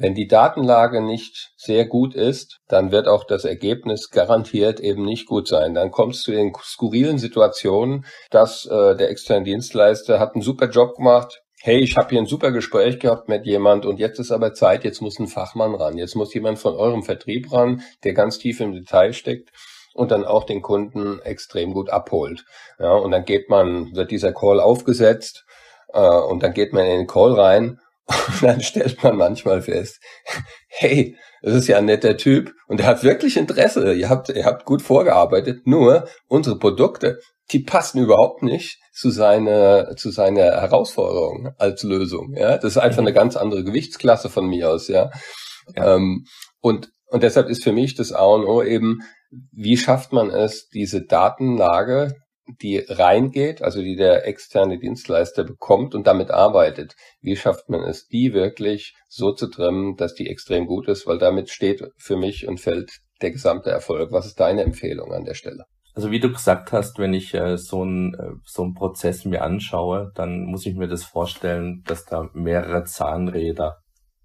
Wenn 0.02 0.16
die 0.16 0.28
Datenlage 0.28 1.00
nicht 1.00 1.52
sehr 1.58 1.86
gut 1.86 2.16
ist, 2.16 2.58
dann 2.68 2.92
wird 2.92 3.08
auch 3.08 3.24
das 3.24 3.46
Ergebnis 3.46 4.10
garantiert 4.10 4.80
eben 4.80 5.06
nicht 5.06 5.28
gut 5.28 5.48
sein. 5.48 5.76
Dann 5.76 5.92
kommt 5.92 6.16
es 6.16 6.24
zu 6.24 6.32
den 6.32 6.54
skurrilen 6.60 7.20
Situationen, 7.20 8.06
dass 8.32 8.66
äh, 8.66 8.96
der 8.96 9.12
externe 9.12 9.44
Dienstleister 9.44 10.20
hat 10.20 10.34
einen 10.34 10.42
super 10.42 10.70
Job 10.70 10.96
gemacht, 10.96 11.41
hey, 11.64 11.80
ich 11.80 11.96
habe 11.96 12.10
hier 12.10 12.20
ein 12.20 12.26
super 12.26 12.52
Gespräch 12.52 13.00
gehabt 13.00 13.30
mit 13.30 13.46
jemand 13.46 13.86
und 13.86 14.00
jetzt 14.00 14.20
ist 14.20 14.32
aber 14.32 14.54
Zeit, 14.54 14.84
jetzt 14.84 15.02
muss 15.02 15.20
ein 15.20 15.28
Fachmann 15.28 15.76
ran, 15.76 15.98
jetzt 15.98 16.16
muss 16.16 16.34
jemand 16.34 16.58
von 16.58 16.76
eurem 16.76 17.04
Vertrieb 17.04 17.52
ran, 17.54 17.84
der 18.04 18.14
ganz 18.14 18.40
tief 18.40 18.60
im 18.62 18.74
Detail 18.74 19.14
steckt 19.14 19.52
und 19.94 20.10
dann 20.10 20.26
auch 20.26 20.46
den 20.46 20.64
Kunden 20.64 21.20
extrem 21.20 21.74
gut 21.74 21.90
abholt. 21.90 22.46
Ja, 22.80 22.94
und 22.94 23.12
dann 23.12 23.26
geht 23.26 23.50
man, 23.50 23.96
wird 23.96 24.10
dieser 24.10 24.34
Call 24.34 24.60
aufgesetzt 24.60 25.46
äh, 25.94 26.00
und 26.00 26.42
dann 26.42 26.54
geht 26.54 26.74
man 26.74 26.86
in 26.86 26.98
den 26.98 27.08
Call 27.08 27.34
rein 27.34 27.80
und 28.08 28.44
dann 28.44 28.62
stellt 28.62 29.04
man 29.04 29.16
manchmal 29.16 29.62
fest, 29.62 30.02
hey, 30.68 31.16
das 31.44 31.54
ist 31.54 31.68
ja 31.68 31.78
ein 31.78 31.86
netter 31.86 32.18
Typ 32.18 32.54
und 32.68 32.80
er 32.80 32.88
hat 32.88 33.04
wirklich 33.04 33.38
Interesse. 33.38 33.94
Ihr 33.94 34.10
habt, 34.10 34.30
ihr 34.30 34.46
habt 34.46 34.66
gut 34.66 34.82
vorgearbeitet. 34.82 35.66
Nur 35.66 36.08
unsere 36.28 36.58
Produkte, 36.58 37.20
die 37.52 37.60
passen 37.60 38.00
überhaupt 38.00 38.44
nicht 38.44 38.80
zu 38.94 39.10
seiner, 39.10 39.96
zu 39.96 40.12
seiner 40.12 40.62
Herausforderung 40.62 41.54
als 41.58 41.84
Lösung. 41.84 42.34
Ja, 42.36 42.58
das 42.58 42.74
ist 42.74 42.78
einfach 42.78 43.00
eine 43.00 43.14
ganz 43.14 43.36
andere 43.36 43.64
Gewichtsklasse 43.64 44.30
von 44.30 44.48
mir 44.48 44.70
aus. 44.70 44.88
Ja, 44.88 45.12
ja. 45.76 45.96
Ähm, 45.96 46.26
und 46.60 46.90
und 47.08 47.24
deshalb 47.24 47.50
ist 47.50 47.64
für 47.64 47.74
mich 47.74 47.96
das 47.96 48.14
A 48.14 48.24
und 48.24 48.46
O 48.46 48.64
eben, 48.64 49.00
wie 49.52 49.76
schafft 49.76 50.14
man 50.14 50.30
es, 50.30 50.70
diese 50.70 51.06
Datenlage 51.06 52.16
die 52.62 52.80
reingeht, 52.80 53.62
also 53.62 53.82
die 53.82 53.96
der 53.96 54.28
externe 54.28 54.80
Dienstleister 54.80 55.44
bekommt 55.44 55.96
und 55.96 56.08
damit 56.08 56.32
arbeitet. 56.32 56.96
Wie 57.22 57.36
schafft 57.36 57.70
man 57.70 57.82
es, 57.84 58.08
die 58.08 58.34
wirklich 58.34 58.94
so 59.08 59.34
zu 59.34 59.48
trimmen, 59.48 59.96
dass 59.96 60.16
die 60.16 60.28
extrem 60.28 60.66
gut 60.66 60.88
ist, 60.88 61.08
weil 61.08 61.18
damit 61.18 61.50
steht 61.50 61.84
für 61.98 62.18
mich 62.18 62.48
und 62.48 62.60
fällt 62.60 63.00
der 63.22 63.32
gesamte 63.32 63.70
Erfolg. 63.70 64.12
Was 64.12 64.26
ist 64.26 64.40
deine 64.40 64.64
Empfehlung 64.64 65.14
an 65.14 65.24
der 65.24 65.36
Stelle? 65.36 65.66
Also 65.94 66.12
wie 66.12 66.20
du 66.20 66.32
gesagt 66.32 66.72
hast, 66.72 67.00
wenn 67.00 67.14
ich 67.14 67.34
äh, 67.34 67.58
so 67.58 67.82
einen 67.82 68.14
äh, 68.14 68.32
so 68.46 68.64
einen 68.64 68.74
Prozess 68.74 69.26
mir 69.26 69.44
anschaue, 69.44 70.12
dann 70.16 70.46
muss 70.46 70.66
ich 70.66 70.76
mir 70.76 70.88
das 70.88 71.04
vorstellen, 71.04 71.82
dass 71.86 72.06
da 72.06 72.30
mehrere 72.34 72.86
Zahnräder 72.86 73.78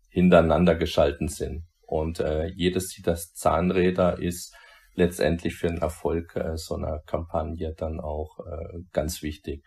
hintereinander 0.09 0.76
geschalten 0.76 1.29
sind. 1.29 1.64
Und 1.83 2.20
äh, 2.20 2.46
jedes 2.55 2.90
dieser 2.90 3.16
Zahnräder 3.16 4.18
ist 4.18 4.55
letztendlich 4.94 5.57
für 5.57 5.68
den 5.68 5.79
Erfolg 5.79 6.35
äh, 6.37 6.57
so 6.57 6.76
einer 6.76 7.00
Kampagne 7.07 7.74
dann 7.76 8.00
auch 8.00 8.38
äh, 8.46 8.79
ganz 8.92 9.22
wichtig. 9.22 9.62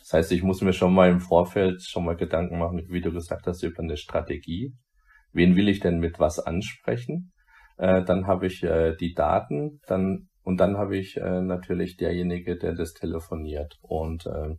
Das 0.00 0.12
heißt, 0.12 0.32
ich 0.32 0.42
muss 0.42 0.60
mir 0.60 0.74
schon 0.74 0.92
mal 0.92 1.08
im 1.08 1.20
Vorfeld 1.20 1.82
schon 1.82 2.04
mal 2.04 2.16
Gedanken 2.16 2.58
machen, 2.58 2.82
wie 2.88 3.00
du 3.00 3.10
gesagt 3.12 3.46
hast, 3.46 3.62
über 3.62 3.82
eine 3.82 3.96
Strategie. 3.96 4.74
Wen 5.32 5.56
will 5.56 5.68
ich 5.68 5.80
denn 5.80 5.98
mit 5.98 6.20
was 6.20 6.38
ansprechen? 6.38 7.32
Äh, 7.78 8.04
dann 8.04 8.26
habe 8.26 8.46
ich 8.46 8.62
äh, 8.62 8.94
die 8.96 9.14
Daten, 9.14 9.80
dann 9.86 10.28
und 10.44 10.58
dann 10.58 10.76
habe 10.76 10.96
ich 10.96 11.16
äh, 11.16 11.40
natürlich 11.40 11.96
derjenige, 11.96 12.56
der 12.56 12.74
das 12.74 12.92
telefoniert. 12.92 13.78
Und 13.80 14.26
äh, 14.26 14.56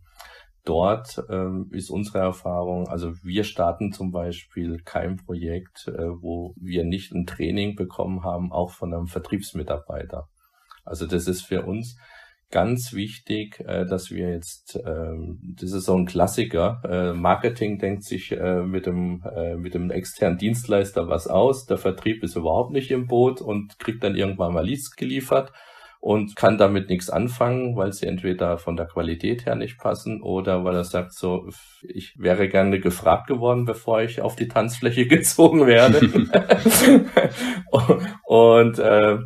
dort 0.64 1.24
ähm, 1.30 1.70
ist 1.70 1.90
unsere 1.90 2.18
Erfahrung, 2.18 2.88
also 2.88 3.12
wir 3.22 3.44
starten 3.44 3.92
zum 3.92 4.10
Beispiel 4.10 4.82
kein 4.84 5.16
Projekt, 5.16 5.86
äh, 5.86 6.08
wo 6.20 6.54
wir 6.56 6.84
nicht 6.84 7.12
ein 7.12 7.24
Training 7.24 7.76
bekommen 7.76 8.24
haben, 8.24 8.52
auch 8.52 8.72
von 8.72 8.92
einem 8.92 9.06
Vertriebsmitarbeiter. 9.06 10.28
Also 10.84 11.06
das 11.06 11.28
ist 11.28 11.42
für 11.42 11.64
uns 11.64 11.96
ganz 12.50 12.92
wichtig, 12.92 13.60
äh, 13.60 13.86
dass 13.86 14.10
wir 14.10 14.30
jetzt, 14.30 14.80
ähm, 14.84 15.38
das 15.56 15.70
ist 15.70 15.84
so 15.84 15.96
ein 15.96 16.06
Klassiker, 16.06 16.80
äh, 16.84 17.12
Marketing 17.12 17.78
denkt 17.78 18.02
sich 18.02 18.32
äh, 18.32 18.62
mit 18.62 18.86
dem 18.86 19.22
äh, 19.36 19.54
mit 19.56 19.74
dem 19.74 19.92
externen 19.92 20.38
Dienstleister 20.38 21.08
was 21.08 21.28
aus, 21.28 21.66
der 21.66 21.78
Vertrieb 21.78 22.24
ist 22.24 22.34
überhaupt 22.34 22.72
nicht 22.72 22.90
im 22.90 23.06
Boot 23.06 23.40
und 23.40 23.78
kriegt 23.78 24.02
dann 24.02 24.16
irgendwann 24.16 24.52
mal 24.52 24.66
Leads 24.66 24.96
geliefert 24.96 25.52
und 26.00 26.36
kann 26.36 26.58
damit 26.58 26.88
nichts 26.88 27.10
anfangen, 27.10 27.76
weil 27.76 27.92
sie 27.92 28.06
entweder 28.06 28.58
von 28.58 28.76
der 28.76 28.86
Qualität 28.86 29.46
her 29.46 29.54
nicht 29.54 29.78
passen 29.78 30.22
oder 30.22 30.64
weil 30.64 30.76
er 30.76 30.84
sagt 30.84 31.12
so, 31.14 31.48
ich 31.82 32.14
wäre 32.18 32.48
gerne 32.48 32.80
gefragt 32.80 33.26
geworden, 33.26 33.64
bevor 33.64 34.02
ich 34.02 34.20
auf 34.20 34.36
die 34.36 34.48
Tanzfläche 34.48 35.06
gezogen 35.08 35.66
werde. 35.66 36.00
und 38.24 38.78
äh, 38.78 39.18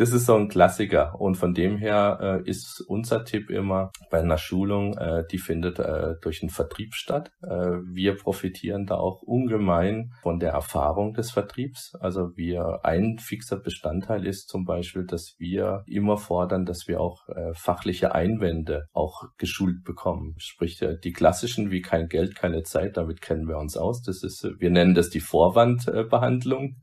das 0.00 0.12
ist 0.12 0.24
so 0.24 0.34
ein 0.34 0.48
Klassiker. 0.48 1.20
Und 1.20 1.34
von 1.34 1.52
dem 1.52 1.76
her 1.76 2.40
äh, 2.42 2.48
ist 2.48 2.82
unser 2.88 3.22
Tipp 3.26 3.50
immer 3.50 3.92
bei 4.10 4.20
einer 4.20 4.38
Schulung, 4.38 4.96
äh, 4.96 5.24
die 5.30 5.36
findet 5.36 5.78
äh, 5.78 6.14
durch 6.22 6.40
den 6.40 6.48
Vertrieb 6.48 6.94
statt. 6.94 7.30
Äh, 7.42 7.48
wir 7.92 8.16
profitieren 8.16 8.86
da 8.86 8.94
auch 8.94 9.20
ungemein 9.20 10.12
von 10.22 10.38
der 10.38 10.52
Erfahrung 10.52 11.12
des 11.12 11.30
Vertriebs. 11.30 11.94
Also 12.00 12.34
wir, 12.34 12.80
ein 12.82 13.18
fixer 13.18 13.58
Bestandteil 13.58 14.24
ist 14.24 14.48
zum 14.48 14.64
Beispiel, 14.64 15.04
dass 15.04 15.34
wir 15.38 15.82
immer 15.86 16.16
fordern, 16.16 16.64
dass 16.64 16.88
wir 16.88 16.98
auch 16.98 17.28
äh, 17.28 17.52
fachliche 17.52 18.14
Einwände 18.14 18.86
auch 18.94 19.24
geschult 19.36 19.84
bekommen. 19.84 20.34
Sprich, 20.38 20.80
äh, 20.80 20.96
die 21.04 21.12
klassischen 21.12 21.70
wie 21.70 21.82
kein 21.82 22.08
Geld, 22.08 22.36
keine 22.36 22.62
Zeit, 22.62 22.96
damit 22.96 23.20
kennen 23.20 23.46
wir 23.46 23.58
uns 23.58 23.76
aus. 23.76 24.00
Das 24.00 24.22
ist, 24.22 24.48
wir 24.58 24.70
nennen 24.70 24.94
das 24.94 25.10
die 25.10 25.20
Vorwandbehandlung. 25.20 26.76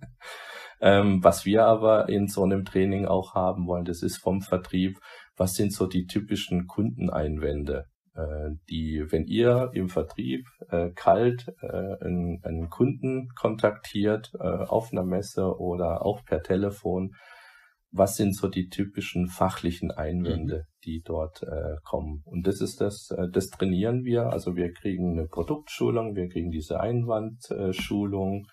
Ähm, 0.80 1.24
was 1.24 1.46
wir 1.46 1.66
aber 1.66 2.10
in 2.10 2.28
so 2.28 2.44
einem 2.44 2.66
Training 2.66 3.06
auch 3.06 3.34
haben 3.34 3.68
wollen, 3.68 3.86
das 3.86 4.04
ist 4.04 4.18
vom 4.18 4.42
Vertrieb, 4.42 4.98
was 5.36 5.54
sind 5.54 5.74
so 5.74 5.88
die 5.88 6.06
typischen 6.06 6.68
Kundeneinwände, 6.68 7.86
äh, 8.16 8.50
die, 8.70 9.06
wenn 9.10 9.26
ihr 9.26 9.72
im 9.74 9.90
Vertrieb 9.90 10.46
äh, 10.70 10.90
kalt 10.92 11.48
äh, 11.62 12.06
einen, 12.06 12.44
einen, 12.44 12.70
Kunden 12.70 13.30
kontaktiert 13.36 14.32
äh, 14.40 14.44
auf 14.44 14.92
einer 14.92 15.04
Messe 15.04 15.58
oder 15.58 16.06
auch 16.06 16.24
per 16.26 16.42
Telefon, 16.42 17.12
was 17.92 18.16
sind 18.16 18.36
so 18.36 18.48
die 18.48 18.70
typischen 18.70 19.28
fachlichen 19.28 19.92
Einwände, 19.92 20.58
mhm. 20.58 20.82
die 20.86 21.02
dort 21.04 21.44
äh, 21.44 21.76
kommen. 21.84 22.22
Und 22.26 22.46
das 22.46 22.62
ist 22.62 22.82
das, 22.82 23.12
äh, 23.12 23.28
das 23.32 23.50
trainieren 23.50 24.04
wir. 24.04 24.28
Also 24.28 24.56
wir 24.56 24.72
kriegen 24.74 25.14
eine 25.14 25.28
Produktschulung, 25.28 26.16
wir 26.16 26.28
kriegen 26.28 26.52
diese 26.52 26.80
Einwandschulung, 26.80 28.46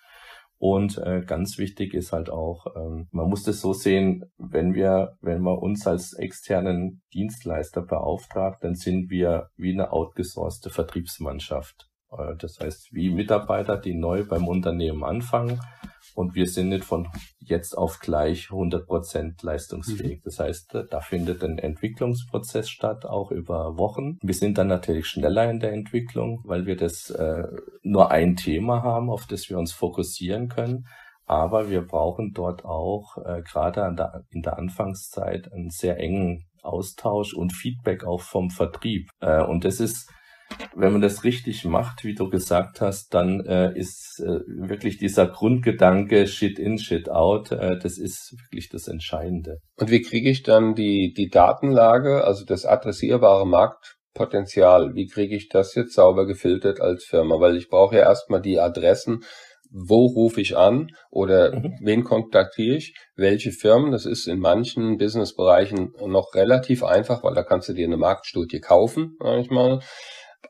und 0.57 0.97
äh, 0.99 1.21
ganz 1.25 1.57
wichtig 1.57 1.93
ist 1.93 2.13
halt 2.13 2.29
auch, 2.29 2.65
ähm, 2.75 3.07
man 3.11 3.29
muss 3.29 3.43
das 3.43 3.59
so 3.59 3.73
sehen, 3.73 4.25
wenn 4.37 4.73
wir, 4.73 5.17
wenn 5.21 5.41
man 5.41 5.57
uns 5.57 5.85
als 5.85 6.13
externen 6.13 7.01
Dienstleister 7.13 7.81
beauftragt, 7.81 8.63
dann 8.63 8.75
sind 8.75 9.09
wir 9.09 9.49
wie 9.57 9.73
eine 9.73 9.91
outgesourcete 9.91 10.69
Vertriebsmannschaft. 10.69 11.89
Äh, 12.11 12.35
das 12.37 12.59
heißt, 12.59 12.93
wie 12.93 13.09
Mitarbeiter, 13.09 13.77
die 13.77 13.95
neu 13.95 14.25
beim 14.25 14.47
Unternehmen 14.47 15.03
anfangen 15.03 15.59
und 16.15 16.33
wir 16.33 16.47
sind 16.47 16.69
nicht 16.69 16.85
von 16.85 17.07
jetzt 17.39 17.77
auf 17.77 17.99
gleich 17.99 18.49
100 18.49 18.87
Prozent 18.87 19.43
leistungsfähig. 19.43 20.19
Mhm. 20.19 20.21
Das 20.23 20.39
heißt, 20.39 20.77
da 20.89 20.99
findet 21.01 21.43
ein 21.43 21.59
Entwicklungsprozess 21.59 22.69
statt, 22.69 23.05
auch 23.05 23.31
über 23.31 23.77
Wochen. 23.77 24.17
Wir 24.21 24.33
sind 24.33 24.57
dann 24.57 24.67
natürlich 24.67 25.07
schneller 25.07 25.49
in 25.49 25.59
der 25.59 25.73
Entwicklung, 25.73 26.41
weil 26.45 26.65
wir 26.65 26.77
das 26.77 27.09
äh, 27.09 27.43
nur 27.83 28.11
ein 28.11 28.35
Thema 28.35 28.81
haben, 28.81 29.09
auf 29.09 29.27
das 29.27 29.49
wir 29.49 29.59
uns 29.59 29.73
fokussieren 29.73 30.47
können. 30.47 30.87
Aber 31.25 31.69
wir 31.69 31.81
brauchen 31.81 32.31
dort 32.33 32.63
auch 32.63 33.17
äh, 33.17 33.41
gerade 33.41 33.81
in 34.29 34.41
der 34.41 34.57
Anfangszeit 34.57 35.51
einen 35.51 35.69
sehr 35.69 35.99
engen 35.99 36.45
Austausch 36.61 37.33
und 37.33 37.51
Feedback 37.51 38.05
auch 38.05 38.21
vom 38.21 38.49
Vertrieb. 38.49 39.09
Äh, 39.19 39.43
und 39.43 39.65
das 39.65 39.79
ist 39.79 40.09
wenn 40.75 40.91
man 40.91 41.01
das 41.01 41.23
richtig 41.23 41.65
macht, 41.65 42.03
wie 42.03 42.15
du 42.15 42.29
gesagt 42.29 42.81
hast, 42.81 43.13
dann 43.13 43.45
äh, 43.45 43.77
ist 43.77 44.19
äh, 44.19 44.39
wirklich 44.47 44.97
dieser 44.97 45.27
Grundgedanke 45.27 46.27
Shit 46.27 46.59
in, 46.59 46.77
Shit 46.77 47.09
out, 47.09 47.51
äh, 47.51 47.77
das 47.77 47.97
ist 47.97 48.35
wirklich 48.45 48.69
das 48.69 48.87
Entscheidende. 48.87 49.59
Und 49.77 49.89
wie 49.89 50.01
kriege 50.01 50.29
ich 50.29 50.43
dann 50.43 50.75
die, 50.75 51.13
die 51.15 51.29
Datenlage, 51.29 52.23
also 52.23 52.45
das 52.45 52.65
adressierbare 52.65 53.47
Markt, 53.47 53.95
Potenzial, 54.13 54.95
wie 54.95 55.07
kriege 55.07 55.35
ich 55.35 55.49
das 55.49 55.75
jetzt 55.75 55.93
sauber 55.93 56.25
gefiltert 56.25 56.79
als 56.79 57.03
Firma? 57.03 57.39
Weil 57.39 57.57
ich 57.57 57.67
brauche 57.67 57.95
ja 57.95 58.03
erstmal 58.03 58.41
die 58.41 58.59
Adressen, 58.59 59.25
wo 59.71 60.05
rufe 60.05 60.39
ich 60.39 60.55
an 60.55 60.87
oder 61.11 61.53
mhm. 61.53 61.77
wen 61.81 62.03
kontaktiere 62.03 62.77
ich, 62.77 62.95
welche 63.15 63.51
Firmen. 63.51 63.91
Das 63.91 64.05
ist 64.05 64.27
in 64.27 64.39
manchen 64.39 64.97
Businessbereichen 64.97 65.91
noch 66.07 66.33
relativ 66.33 66.83
einfach, 66.83 67.23
weil 67.23 67.35
da 67.35 67.43
kannst 67.43 67.67
du 67.67 67.73
dir 67.73 67.85
eine 67.85 67.97
Marktstudie 67.97 68.61
kaufen, 68.61 69.17
manchmal. 69.19 69.81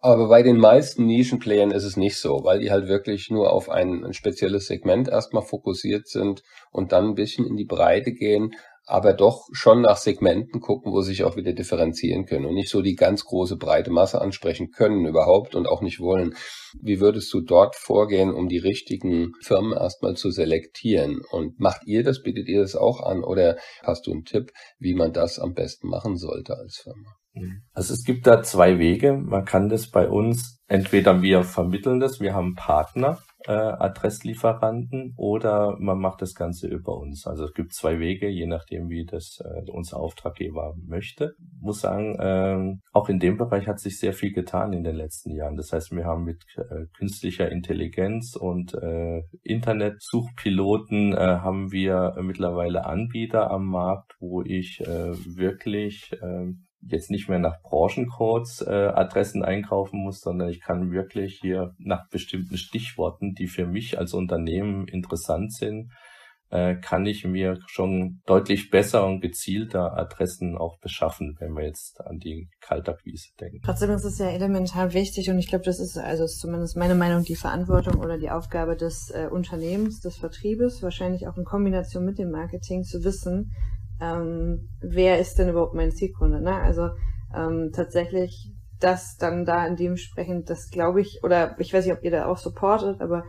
Aber 0.01 0.27
bei 0.27 0.43
den 0.43 0.57
meisten 0.57 1.05
Nischenplayern 1.05 1.71
ist 1.71 1.83
es 1.83 1.97
nicht 1.97 2.17
so, 2.17 2.41
weil 2.43 2.59
die 2.59 2.71
halt 2.71 2.87
wirklich 2.87 3.29
nur 3.29 3.51
auf 3.51 3.69
ein, 3.69 4.03
ein 4.03 4.13
spezielles 4.13 4.67
Segment 4.67 5.07
erstmal 5.07 5.43
fokussiert 5.43 6.07
sind 6.07 6.43
und 6.71 6.91
dann 6.91 7.09
ein 7.09 7.15
bisschen 7.15 7.45
in 7.45 7.55
die 7.55 7.65
Breite 7.65 8.11
gehen, 8.11 8.51
aber 8.87 9.13
doch 9.13 9.47
schon 9.51 9.81
nach 9.81 9.97
Segmenten 9.97 10.61
gucken, 10.61 10.91
wo 10.91 11.01
sie 11.01 11.11
sich 11.11 11.23
auch 11.23 11.35
wieder 11.35 11.53
differenzieren 11.53 12.25
können 12.25 12.45
und 12.45 12.53
nicht 12.53 12.69
so 12.69 12.81
die 12.81 12.95
ganz 12.95 13.25
große 13.25 13.57
breite 13.57 13.91
Masse 13.91 14.21
ansprechen 14.21 14.69
können 14.71 15.05
überhaupt 15.05 15.55
und 15.55 15.67
auch 15.67 15.81
nicht 15.81 15.99
wollen. 15.99 16.35
Wie 16.81 16.99
würdest 16.99 17.33
du 17.33 17.41
dort 17.41 17.75
vorgehen, 17.75 18.31
um 18.31 18.47
die 18.47 18.59
richtigen 18.59 19.31
Firmen 19.41 19.73
erstmal 19.73 20.15
zu 20.15 20.29
selektieren? 20.29 21.21
Und 21.31 21.59
macht 21.59 21.87
ihr 21.87 22.03
das, 22.03 22.21
bietet 22.21 22.47
ihr 22.47 22.61
das 22.61 22.75
auch 22.75 23.01
an 23.01 23.23
oder 23.23 23.57
hast 23.81 24.05
du 24.05 24.11
einen 24.11 24.25
Tipp, 24.25 24.51
wie 24.77 24.93
man 24.93 25.13
das 25.13 25.39
am 25.39 25.53
besten 25.53 25.87
machen 25.87 26.17
sollte 26.17 26.55
als 26.55 26.77
Firma? 26.77 27.15
Also 27.73 27.93
es 27.93 28.03
gibt 28.03 28.27
da 28.27 28.41
zwei 28.41 28.79
Wege. 28.79 29.13
Man 29.13 29.45
kann 29.45 29.69
das 29.69 29.89
bei 29.89 30.07
uns, 30.07 30.61
entweder 30.67 31.21
wir 31.21 31.43
vermitteln 31.43 31.99
das, 31.99 32.19
wir 32.19 32.33
haben 32.33 32.55
Partner, 32.55 33.19
äh, 33.45 33.51
Adresslieferanten, 33.51 35.13
oder 35.17 35.75
man 35.79 35.99
macht 35.99 36.21
das 36.21 36.33
Ganze 36.33 36.67
über 36.67 36.97
uns. 36.97 37.27
Also 37.27 37.45
es 37.45 37.53
gibt 37.53 37.73
zwei 37.73 37.99
Wege, 37.99 38.27
je 38.27 38.47
nachdem, 38.47 38.89
wie 38.89 39.05
das 39.05 39.39
äh, 39.43 39.69
unser 39.69 39.97
Auftraggeber 39.97 40.75
möchte. 40.83 41.35
Muss 41.59 41.81
sagen, 41.81 42.15
äh, 42.15 42.77
auch 42.93 43.09
in 43.09 43.19
dem 43.19 43.37
Bereich 43.37 43.67
hat 43.67 43.79
sich 43.79 43.99
sehr 43.99 44.13
viel 44.13 44.31
getan 44.31 44.73
in 44.73 44.83
den 44.83 44.95
letzten 44.95 45.35
Jahren. 45.35 45.57
Das 45.57 45.73
heißt, 45.73 45.91
wir 45.91 46.05
haben 46.05 46.23
mit 46.23 46.43
äh, 46.57 46.85
künstlicher 46.97 47.51
Intelligenz 47.51 48.35
und 48.35 48.73
äh, 48.73 49.23
Internetsuchpiloten 49.43 51.13
äh, 51.13 51.17
haben 51.17 51.71
wir 51.71 52.15
mittlerweile 52.21 52.85
Anbieter 52.85 53.51
am 53.51 53.65
Markt, 53.65 54.15
wo 54.19 54.41
ich 54.41 54.81
äh, 54.81 55.13
wirklich 55.37 56.11
äh, 56.13 56.53
jetzt 56.87 57.11
nicht 57.11 57.29
mehr 57.29 57.39
nach 57.39 57.61
Branchencodes 57.61 58.61
äh, 58.61 58.71
Adressen 58.71 59.43
einkaufen 59.43 59.99
muss, 59.99 60.21
sondern 60.21 60.49
ich 60.49 60.61
kann 60.61 60.91
wirklich 60.91 61.39
hier 61.41 61.73
nach 61.77 62.07
bestimmten 62.09 62.57
Stichworten, 62.57 63.33
die 63.33 63.47
für 63.47 63.65
mich 63.65 63.97
als 63.97 64.13
Unternehmen 64.13 64.87
interessant 64.87 65.53
sind, 65.53 65.91
äh, 66.51 66.75
kann 66.75 67.05
ich 67.05 67.25
mir 67.25 67.59
schon 67.67 68.21
deutlich 68.25 68.69
besser 68.69 69.05
und 69.07 69.21
gezielter 69.21 69.97
Adressen 69.97 70.57
auch 70.57 70.79
beschaffen, 70.79 71.35
wenn 71.39 71.53
wir 71.53 71.65
jetzt 71.65 71.99
an 72.01 72.19
die 72.19 72.49
Kaltakquise 72.61 73.29
denken. 73.39 73.61
Trotzdem 73.63 73.89
ist 73.91 74.05
es 74.05 74.19
ja 74.19 74.27
elementar 74.27 74.93
wichtig 74.93 75.29
und 75.29 75.39
ich 75.39 75.47
glaube, 75.47 75.65
das 75.65 75.79
ist 75.79 75.97
also 75.97 76.23
ist 76.23 76.39
zumindest 76.39 76.77
meine 76.77 76.95
Meinung 76.95 77.23
die 77.23 77.35
Verantwortung 77.35 77.95
oder 77.95 78.17
die 78.17 78.29
Aufgabe 78.29 78.75
des 78.75 79.09
äh, 79.09 79.27
Unternehmens, 79.29 80.01
des 80.01 80.17
Vertriebes, 80.17 80.83
wahrscheinlich 80.83 81.27
auch 81.27 81.37
in 81.37 81.45
Kombination 81.45 82.05
mit 82.05 82.19
dem 82.19 82.29
Marketing 82.29 82.83
zu 82.83 83.03
wissen, 83.03 83.51
ähm, 84.01 84.69
wer 84.81 85.19
ist 85.19 85.35
denn 85.35 85.49
überhaupt 85.49 85.73
mein 85.73 85.91
Zielkunde? 85.91 86.41
Ne? 86.41 86.53
Also 86.53 86.89
ähm, 87.35 87.71
tatsächlich 87.73 88.51
das 88.79 89.17
dann 89.17 89.45
da 89.45 89.65
in 89.65 89.75
dementsprechend, 89.75 90.49
das 90.49 90.69
glaube 90.69 91.01
ich, 91.01 91.23
oder 91.23 91.55
ich 91.59 91.73
weiß 91.73 91.85
nicht, 91.85 91.95
ob 91.95 92.03
ihr 92.03 92.11
da 92.11 92.25
auch 92.25 92.37
supportet, 92.37 93.01
aber 93.01 93.23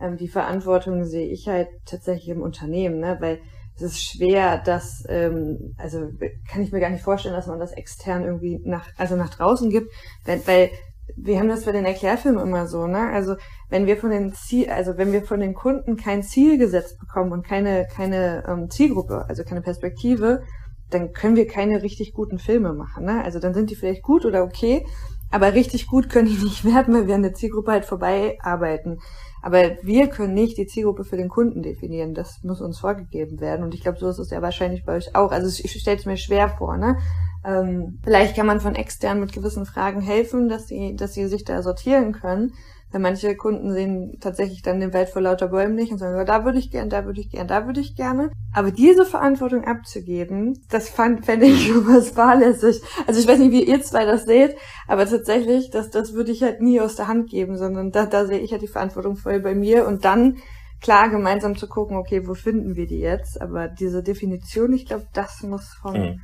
ähm, 0.00 0.16
die 0.16 0.28
Verantwortung 0.28 1.04
sehe 1.04 1.28
ich 1.28 1.48
halt 1.48 1.68
tatsächlich 1.84 2.28
im 2.28 2.42
Unternehmen, 2.42 2.98
ne? 3.00 3.16
weil 3.20 3.40
es 3.76 3.82
ist 3.82 4.02
schwer, 4.02 4.58
dass, 4.58 5.04
ähm, 5.08 5.74
also 5.76 6.08
kann 6.50 6.62
ich 6.62 6.72
mir 6.72 6.80
gar 6.80 6.90
nicht 6.90 7.04
vorstellen, 7.04 7.34
dass 7.34 7.46
man 7.46 7.58
das 7.58 7.72
extern 7.72 8.24
irgendwie 8.24 8.58
nach, 8.64 8.88
also 8.96 9.16
nach 9.16 9.30
draußen 9.30 9.70
gibt, 9.70 9.92
weil, 10.24 10.40
weil 10.46 10.70
wir 11.14 11.38
haben 11.38 11.48
das 11.48 11.64
bei 11.64 11.72
den 11.72 11.84
Erklärfilmen 11.84 12.42
immer 12.42 12.66
so, 12.66 12.86
ne? 12.86 13.10
Also 13.12 13.36
wenn 13.70 13.86
wir 13.86 13.96
von 13.96 14.10
den 14.10 14.32
Ziel, 14.34 14.70
also 14.70 14.96
wenn 14.96 15.12
wir 15.12 15.22
von 15.22 15.40
den 15.40 15.54
Kunden 15.54 15.96
kein 15.96 16.22
Ziel 16.22 16.58
gesetzt 16.58 16.98
bekommen 16.98 17.32
und 17.32 17.46
keine 17.46 17.86
keine 17.86 18.44
ähm, 18.48 18.70
Zielgruppe, 18.70 19.24
also 19.28 19.44
keine 19.44 19.62
Perspektive, 19.62 20.42
dann 20.90 21.12
können 21.12 21.36
wir 21.36 21.46
keine 21.46 21.82
richtig 21.82 22.12
guten 22.12 22.38
Filme 22.38 22.72
machen, 22.72 23.04
ne? 23.04 23.22
Also 23.24 23.38
dann 23.38 23.54
sind 23.54 23.70
die 23.70 23.76
vielleicht 23.76 24.02
gut 24.02 24.24
oder 24.24 24.42
okay, 24.42 24.84
aber 25.30 25.54
richtig 25.54 25.86
gut 25.86 26.08
können 26.08 26.28
die 26.28 26.38
nicht 26.44 26.64
werden, 26.64 26.94
weil 26.94 27.06
wir 27.06 27.14
an 27.14 27.22
der 27.22 27.34
Zielgruppe 27.34 27.72
halt 27.72 27.84
vorbei 27.84 28.38
arbeiten. 28.40 28.98
Aber 29.42 29.76
wir 29.82 30.08
können 30.08 30.34
nicht 30.34 30.58
die 30.58 30.66
Zielgruppe 30.66 31.04
für 31.04 31.16
den 31.16 31.28
Kunden 31.28 31.62
definieren. 31.62 32.14
Das 32.14 32.42
muss 32.42 32.60
uns 32.60 32.80
vorgegeben 32.80 33.38
werden. 33.38 33.64
Und 33.64 33.74
ich 33.74 33.80
glaube, 33.80 33.98
so 33.98 34.08
ist 34.08 34.18
es 34.18 34.30
ja 34.30 34.42
wahrscheinlich 34.42 34.84
bei 34.84 34.96
euch 34.96 35.14
auch. 35.14 35.30
Also 35.30 35.46
ich 35.62 35.70
stelle 35.80 35.98
es 35.98 36.06
mir 36.06 36.16
schwer 36.16 36.48
vor, 36.48 36.76
ne? 36.76 36.98
Ähm, 37.46 38.00
vielleicht 38.02 38.34
kann 38.34 38.46
man 38.46 38.60
von 38.60 38.74
extern 38.74 39.20
mit 39.20 39.32
gewissen 39.32 39.66
Fragen 39.66 40.00
helfen, 40.00 40.48
dass 40.48 40.66
sie, 40.66 40.96
dass 40.96 41.14
sie 41.14 41.26
sich 41.28 41.44
da 41.44 41.62
sortieren 41.62 42.12
können. 42.12 42.52
Weil 42.92 43.00
manche 43.00 43.36
Kunden 43.36 43.72
sehen 43.72 44.18
tatsächlich 44.20 44.62
dann 44.62 44.80
den 44.80 44.92
Welt 44.92 45.08
vor 45.08 45.20
lauter 45.20 45.48
Bäumen 45.48 45.74
nicht 45.74 45.90
und 45.90 45.98
sagen, 45.98 46.24
da 46.24 46.44
würde 46.44 46.58
ich 46.58 46.70
gern, 46.70 46.88
da 46.88 47.04
würde 47.04 47.20
ich 47.20 47.30
gern, 47.30 47.48
da 47.48 47.66
würde 47.66 47.80
ich 47.80 47.96
gerne. 47.96 48.30
Aber 48.52 48.70
diese 48.70 49.04
Verantwortung 49.04 49.64
abzugeben, 49.64 50.64
das 50.70 50.88
fand, 50.88 51.24
fände 51.26 51.46
ich 51.46 51.68
was 51.74 52.10
fahrlässig. 52.10 52.80
Also 53.06 53.20
ich 53.20 53.26
weiß 53.26 53.38
nicht, 53.40 53.50
wie 53.50 53.64
ihr 53.64 53.82
zwei 53.82 54.04
das 54.04 54.24
seht, 54.24 54.56
aber 54.86 55.06
tatsächlich, 55.06 55.70
das, 55.70 55.90
das 55.90 56.14
würde 56.14 56.30
ich 56.30 56.42
halt 56.42 56.60
nie 56.60 56.80
aus 56.80 56.94
der 56.94 57.08
Hand 57.08 57.28
geben, 57.28 57.56
sondern 57.56 57.90
da, 57.90 58.06
da 58.06 58.24
sehe 58.26 58.38
ich 58.38 58.52
halt 58.52 58.62
die 58.62 58.68
Verantwortung 58.68 59.16
voll 59.16 59.40
bei 59.40 59.54
mir 59.54 59.86
und 59.86 60.04
dann 60.04 60.38
klar 60.80 61.08
gemeinsam 61.10 61.56
zu 61.56 61.68
gucken, 61.68 61.96
okay, 61.96 62.26
wo 62.26 62.34
finden 62.34 62.76
wir 62.76 62.86
die 62.86 63.00
jetzt? 63.00 63.40
Aber 63.40 63.66
diese 63.66 64.02
Definition, 64.02 64.72
ich 64.72 64.86
glaube, 64.86 65.06
das 65.12 65.42
muss 65.42 65.74
vom, 65.74 65.94
mhm 65.94 66.20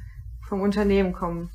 vom 0.53 0.61
Unternehmen 0.61 1.15
kommen. 1.15 1.49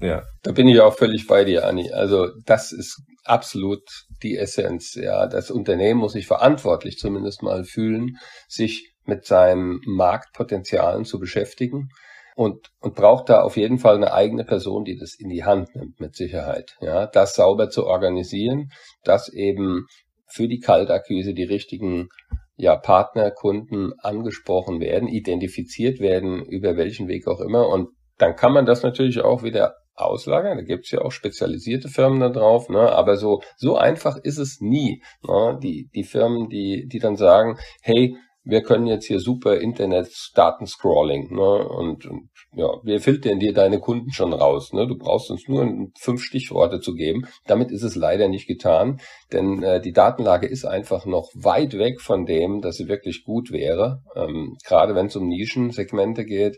Ja, 0.00 0.22
da 0.42 0.52
bin 0.52 0.68
ich 0.68 0.80
auch 0.80 0.96
völlig 0.96 1.26
bei 1.26 1.44
dir, 1.44 1.66
Anni. 1.66 1.92
Also 1.92 2.28
das 2.46 2.72
ist 2.72 3.02
absolut 3.24 3.82
die 4.22 4.38
Essenz. 4.38 4.94
Ja, 4.94 5.26
das 5.26 5.50
Unternehmen 5.50 6.00
muss 6.00 6.12
sich 6.12 6.26
verantwortlich 6.26 6.96
zumindest 6.96 7.42
mal 7.42 7.64
fühlen, 7.64 8.16
sich 8.48 8.94
mit 9.04 9.26
seinen 9.26 9.80
Marktpotenzialen 9.84 11.04
zu 11.04 11.18
beschäftigen 11.18 11.90
und, 12.36 12.70
und 12.80 12.94
braucht 12.94 13.28
da 13.28 13.42
auf 13.42 13.58
jeden 13.58 13.78
Fall 13.78 13.96
eine 13.96 14.14
eigene 14.14 14.44
Person, 14.44 14.84
die 14.84 14.96
das 14.96 15.14
in 15.14 15.28
die 15.28 15.44
Hand 15.44 15.74
nimmt, 15.74 16.00
mit 16.00 16.16
Sicherheit. 16.16 16.74
Ja, 16.80 17.06
das 17.06 17.34
sauber 17.34 17.68
zu 17.68 17.84
organisieren, 17.86 18.70
dass 19.04 19.28
eben 19.28 19.84
für 20.26 20.48
die 20.48 20.60
Kaltakquise 20.60 21.34
die 21.34 21.44
richtigen 21.44 22.08
ja, 22.56 22.76
Partner, 22.76 23.30
Kunden 23.30 23.92
angesprochen 23.98 24.80
werden, 24.80 25.06
identifiziert 25.06 26.00
werden, 26.00 26.46
über 26.46 26.78
welchen 26.78 27.08
Weg 27.08 27.28
auch 27.28 27.40
immer 27.40 27.68
und 27.68 27.88
dann 28.18 28.36
kann 28.36 28.52
man 28.52 28.66
das 28.66 28.82
natürlich 28.82 29.20
auch 29.20 29.42
wieder 29.42 29.76
auslagern. 29.94 30.58
Da 30.58 30.64
gibt's 30.64 30.90
ja 30.90 31.00
auch 31.00 31.12
spezialisierte 31.12 31.88
Firmen 31.88 32.20
da 32.20 32.28
drauf, 32.28 32.68
ne? 32.68 32.92
aber 32.92 33.16
so, 33.16 33.42
so 33.56 33.76
einfach 33.76 34.16
ist 34.16 34.38
es 34.38 34.60
nie. 34.60 35.02
Ne? 35.26 35.58
Die, 35.62 35.88
die 35.94 36.04
Firmen, 36.04 36.48
die, 36.48 36.86
die 36.86 36.98
dann 36.98 37.16
sagen, 37.16 37.58
hey, 37.82 38.16
wir 38.48 38.62
können 38.62 38.86
jetzt 38.86 39.06
hier 39.06 39.20
super 39.20 39.58
Internet-Daten-Scrolling, 39.60 41.34
ne? 41.34 41.68
Und, 41.68 42.06
und 42.06 42.30
ja, 42.54 42.70
wir 42.82 42.98
filtern 43.00 43.38
dir 43.38 43.52
deine 43.52 43.78
Kunden 43.78 44.10
schon 44.10 44.32
raus. 44.32 44.72
Ne? 44.72 44.86
Du 44.86 44.96
brauchst 44.96 45.30
uns 45.30 45.46
nur 45.48 45.70
fünf 45.98 46.22
Stichworte 46.22 46.80
zu 46.80 46.94
geben. 46.94 47.26
Damit 47.46 47.70
ist 47.70 47.82
es 47.82 47.94
leider 47.94 48.28
nicht 48.28 48.48
getan, 48.48 49.00
denn 49.32 49.62
äh, 49.62 49.82
die 49.82 49.92
Datenlage 49.92 50.46
ist 50.46 50.64
einfach 50.64 51.04
noch 51.04 51.28
weit 51.34 51.76
weg 51.76 52.00
von 52.00 52.24
dem, 52.24 52.62
dass 52.62 52.76
sie 52.76 52.88
wirklich 52.88 53.22
gut 53.24 53.52
wäre. 53.52 54.00
Ähm, 54.16 54.56
gerade 54.64 54.94
wenn 54.94 55.06
es 55.06 55.16
um 55.16 55.28
Nischensegmente 55.28 56.24
geht. 56.24 56.56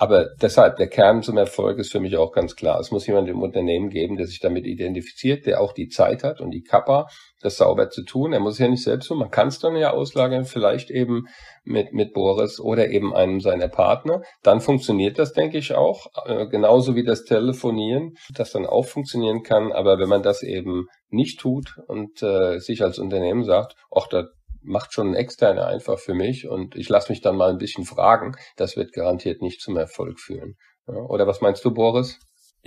Aber 0.00 0.30
deshalb, 0.40 0.78
der 0.78 0.88
Kern 0.88 1.22
zum 1.22 1.36
Erfolg 1.36 1.78
ist 1.78 1.92
für 1.92 2.00
mich 2.00 2.16
auch 2.16 2.32
ganz 2.32 2.56
klar. 2.56 2.80
Es 2.80 2.90
muss 2.90 3.06
jemand 3.06 3.28
im 3.28 3.42
Unternehmen 3.42 3.90
geben, 3.90 4.16
der 4.16 4.26
sich 4.26 4.40
damit 4.40 4.64
identifiziert, 4.64 5.44
der 5.44 5.60
auch 5.60 5.74
die 5.74 5.88
Zeit 5.88 6.24
hat 6.24 6.40
und 6.40 6.52
die 6.52 6.62
Kappa, 6.62 7.06
das 7.42 7.58
sauber 7.58 7.90
zu 7.90 8.02
tun. 8.02 8.32
Er 8.32 8.40
muss 8.40 8.58
ja 8.58 8.66
nicht 8.66 8.82
selbst 8.82 9.08
tun. 9.08 9.18
Man 9.18 9.30
kann 9.30 9.48
es 9.48 9.58
dann 9.58 9.76
ja 9.76 9.90
auslagern, 9.90 10.46
vielleicht 10.46 10.90
eben 10.90 11.26
mit, 11.64 11.92
mit 11.92 12.14
Boris 12.14 12.58
oder 12.58 12.88
eben 12.88 13.14
einem 13.14 13.40
seiner 13.40 13.68
Partner. 13.68 14.22
Dann 14.42 14.62
funktioniert 14.62 15.18
das, 15.18 15.34
denke 15.34 15.58
ich, 15.58 15.74
auch. 15.74 16.06
Äh, 16.24 16.46
genauso 16.46 16.96
wie 16.96 17.04
das 17.04 17.24
Telefonieren, 17.24 18.14
das 18.34 18.52
dann 18.52 18.64
auch 18.64 18.86
funktionieren 18.86 19.42
kann. 19.42 19.70
Aber 19.70 19.98
wenn 19.98 20.08
man 20.08 20.22
das 20.22 20.42
eben 20.42 20.86
nicht 21.10 21.40
tut 21.40 21.76
und 21.88 22.22
äh, 22.22 22.58
sich 22.58 22.82
als 22.82 22.98
Unternehmen 22.98 23.44
sagt, 23.44 23.74
ach, 23.94 24.06
da 24.06 24.28
macht 24.62 24.92
schon 24.92 25.08
ein 25.08 25.14
externer 25.14 25.66
einfach 25.66 25.98
für 25.98 26.14
mich 26.14 26.48
und 26.48 26.76
ich 26.76 26.88
lasse 26.88 27.10
mich 27.10 27.20
dann 27.20 27.36
mal 27.36 27.50
ein 27.50 27.58
bisschen 27.58 27.84
fragen. 27.84 28.36
Das 28.56 28.76
wird 28.76 28.92
garantiert 28.92 29.42
nicht 29.42 29.60
zum 29.60 29.76
Erfolg 29.76 30.20
führen. 30.20 30.56
Oder 30.86 31.26
was 31.26 31.40
meinst 31.40 31.64
du, 31.64 31.72
Boris? 31.72 32.18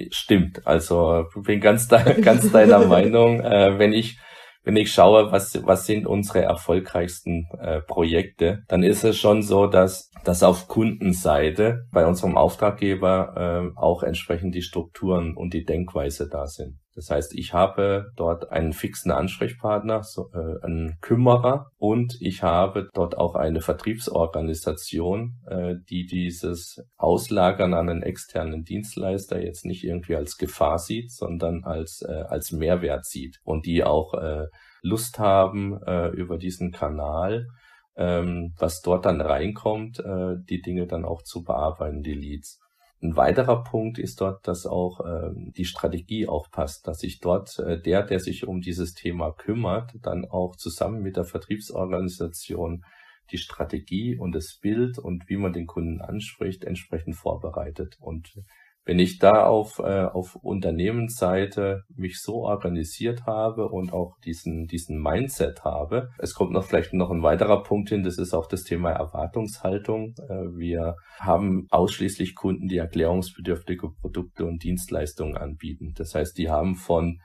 Stimmt. 0.10 0.66
Also 0.66 1.26
bin 1.36 1.60
ganz, 1.60 1.88
de 1.88 2.22
ganz 2.22 2.52
deiner 2.52 2.80
Meinung. 2.88 3.42
Äh, 3.42 3.78
wenn 3.78 3.94
ich 3.94 4.18
wenn 4.66 4.78
ich 4.78 4.94
schaue, 4.94 5.32
was, 5.32 5.60
was 5.66 5.86
sind 5.86 6.08
unsere 6.08 6.42
erfolgreichsten 6.42 7.50
äh, 7.60 7.82
Projekte, 7.82 8.64
dann 8.70 8.82
ist 8.82 9.04
es 9.04 9.18
schon 9.18 9.42
so, 9.42 9.68
dass, 9.68 10.10
dass 10.24 10.42
auf 10.42 10.70
Kundenseite 10.70 11.86
bei 11.92 12.06
unserem 12.06 12.38
Auftraggeber 12.38 13.74
äh, 13.76 13.78
auch 13.78 14.04
entsprechend 14.04 14.56
die 14.56 14.62
Strukturen 14.62 15.36
und 15.36 15.54
die 15.54 15.66
Denkweise 15.66 16.30
da 16.30 16.48
sind. 16.48 16.80
Das 16.96 17.10
heißt, 17.10 17.34
ich 17.36 17.54
habe 17.54 18.12
dort 18.16 18.52
einen 18.52 18.74
fixen 18.74 19.12
Ansprechpartner, 19.12 20.04
so, 20.04 20.30
äh, 20.34 20.64
einen 20.64 20.98
Kümmerer 21.02 21.72
und 21.78 22.16
ich 22.20 22.44
habe 22.44 22.90
dort 22.94 23.18
auch 23.18 23.36
eine 23.36 23.62
Vertriebsorganisation, 23.62 25.40
äh, 25.48 25.76
die 25.90 26.06
dieses 26.06 26.84
Auslagern 26.98 27.74
an 27.74 27.90
einen 27.90 28.04
externen 28.04 28.64
Dienstleister 28.64 29.44
jetzt 29.44 29.66
nicht 29.66 29.84
irgendwie 29.84 30.16
als 30.16 30.38
Gefahr 30.38 30.78
sieht, 30.78 31.12
sondern 31.12 31.64
als, 31.64 32.02
äh, 32.08 32.24
als 32.28 32.52
Mehrwert 32.52 33.06
sieht 33.06 33.40
und 33.44 33.66
die 33.66 33.84
auch 33.84 34.14
äh, 34.14 34.46
Lust 34.82 35.18
haben, 35.20 35.82
äh, 35.84 36.10
über 36.10 36.38
diesen 36.38 36.72
Kanal 36.72 37.48
ähm, 37.96 38.54
was 38.58 38.82
dort 38.82 39.06
dann 39.06 39.22
reinkommt, 39.22 40.00
äh, 40.00 40.36
die 40.50 40.62
Dinge 40.62 40.88
dann 40.88 41.06
auch 41.06 41.22
zu 41.24 41.44
bearbeiten, 41.44 42.02
die 42.02 42.14
Leads. 42.14 42.60
Ein 43.04 43.18
weiterer 43.18 43.66
Punkt 43.66 44.00
ist 44.00 44.22
dort, 44.22 44.48
dass 44.48 44.66
auch 44.66 45.02
ähm, 45.06 45.52
die 45.58 45.66
Strategie 45.66 46.26
auch 46.30 46.50
passt, 46.50 46.88
dass 46.88 47.00
sich 47.00 47.20
dort 47.20 47.60
äh, 47.60 47.82
der, 47.82 48.04
der 48.04 48.22
sich 48.22 48.48
um 48.48 48.62
dieses 48.62 48.94
Thema 48.94 49.32
kümmert, 49.34 49.92
dann 50.02 50.24
auch 50.24 50.56
zusammen 50.56 51.02
mit 51.02 51.18
der 51.18 51.26
Vertriebsorganisation 51.26 52.86
die 53.32 53.38
Strategie 53.38 54.18
und 54.18 54.32
das 54.34 54.54
Bild 54.54 55.00
und 55.00 55.28
wie 55.28 55.36
man 55.36 55.52
den 55.52 55.68
Kunden 55.68 56.00
anspricht, 56.00 56.64
entsprechend 56.64 57.18
vorbereitet. 57.18 57.98
Und 58.00 58.42
wenn 58.86 59.00
ich 59.00 59.18
da 59.18 59.46
auf, 59.46 59.80
äh, 59.80 60.06
auf 60.06 60.36
Unternehmensseite 60.36 61.84
mich 61.96 62.22
so 62.22 62.44
organisiert 62.44 63.26
habe 63.26 63.70
und 63.70 63.94
auch 63.94 64.18
diesen, 64.26 64.68
diesen 64.68 65.02
Mindset 65.02 65.64
habe, 65.64 66.10
es 66.20 66.34
kommt 66.34 66.52
noch 66.52 66.66
vielleicht 66.66 66.94
noch 66.94 67.10
ein 67.10 67.24
weiterer 67.24 67.64
Punkt 67.64 67.90
hin, 67.90 68.04
das 68.04 68.18
ist 68.18 68.34
auch 68.34 68.48
das 68.48 68.64
Thema 68.64 68.92
Erwartungshaltung. 68.92 70.16
Äh, 70.28 70.58
wir 70.58 70.96
haben 71.20 71.68
ausschließlich 71.70 72.36
Kunden, 72.36 72.68
die 72.68 72.78
erklärungsbedürftige 72.78 73.90
Produkte 74.02 74.46
und 74.46 74.64
Dienstleistungen 74.64 75.38
anbieten. 75.38 75.94
Das 75.96 76.14
heißt, 76.14 76.38
die 76.38 76.50
haben 76.50 76.76
von 76.76 77.20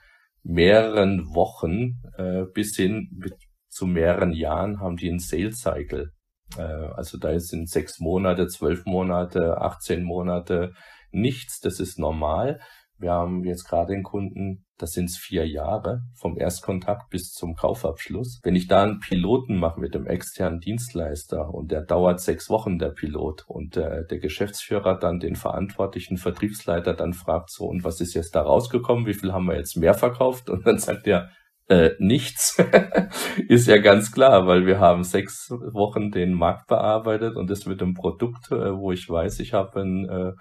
mehreren 0.44 1.34
Wochen 1.34 2.00
äh, 2.16 2.44
bis 2.54 2.76
hin 2.76 3.08
mit, 3.12 3.34
zu 3.68 3.86
mehreren 3.86 4.32
Jahren 4.32 4.80
haben 4.80 4.96
die 4.96 5.08
einen 5.08 5.18
Sales 5.18 5.58
Cycle. 5.58 6.12
Äh, 6.56 6.62
also 6.62 7.18
da 7.18 7.38
sind 7.38 7.68
sechs 7.68 7.98
Monate, 7.98 8.46
zwölf 8.46 8.84
Monate, 8.86 9.58
18 9.60 10.02
Monate, 10.02 10.72
nichts, 11.10 11.60
das 11.60 11.80
ist 11.80 11.98
normal. 11.98 12.60
Wir 13.00 13.12
haben 13.12 13.44
jetzt 13.44 13.68
gerade 13.68 13.92
den 13.92 14.02
Kunden, 14.02 14.66
das 14.76 14.90
sind 14.90 15.10
vier 15.10 15.46
Jahre 15.46 16.02
vom 16.16 16.36
Erstkontakt 16.36 17.10
bis 17.10 17.30
zum 17.30 17.54
Kaufabschluss. 17.54 18.40
Wenn 18.42 18.56
ich 18.56 18.66
da 18.66 18.82
einen 18.82 18.98
Piloten 18.98 19.56
mache 19.56 19.78
mit 19.78 19.94
dem 19.94 20.06
externen 20.06 20.58
Dienstleister 20.58 21.48
und 21.54 21.70
der 21.70 21.82
dauert 21.82 22.20
sechs 22.20 22.50
Wochen, 22.50 22.78
der 22.78 22.90
Pilot, 22.90 23.44
und 23.46 23.76
äh, 23.76 24.04
der 24.04 24.18
Geschäftsführer 24.18 24.98
dann 24.98 25.20
den 25.20 25.36
verantwortlichen 25.36 26.16
Vertriebsleiter 26.16 26.92
dann 26.94 27.12
fragt 27.12 27.50
so, 27.50 27.66
und 27.66 27.84
was 27.84 28.00
ist 28.00 28.14
jetzt 28.14 28.34
da 28.34 28.42
rausgekommen? 28.42 29.06
Wie 29.06 29.14
viel 29.14 29.32
haben 29.32 29.46
wir 29.46 29.56
jetzt 29.56 29.76
mehr 29.76 29.94
verkauft? 29.94 30.50
Und 30.50 30.66
dann 30.66 30.78
sagt 30.78 31.06
er, 31.06 31.30
äh, 31.68 31.90
nichts, 31.98 32.60
ist 33.48 33.68
ja 33.68 33.78
ganz 33.78 34.10
klar, 34.10 34.46
weil 34.46 34.66
wir 34.66 34.80
haben 34.80 35.04
sechs 35.04 35.50
Wochen 35.50 36.10
den 36.10 36.32
Markt 36.32 36.66
bearbeitet 36.66 37.36
und 37.36 37.48
das 37.48 37.66
mit 37.66 37.80
einem 37.80 37.94
Produkt, 37.94 38.50
äh, 38.50 38.76
wo 38.76 38.90
ich 38.90 39.08
weiß, 39.08 39.38
ich 39.40 39.52
habe 39.52 39.82
ein 39.82 40.08
äh, 40.08 40.32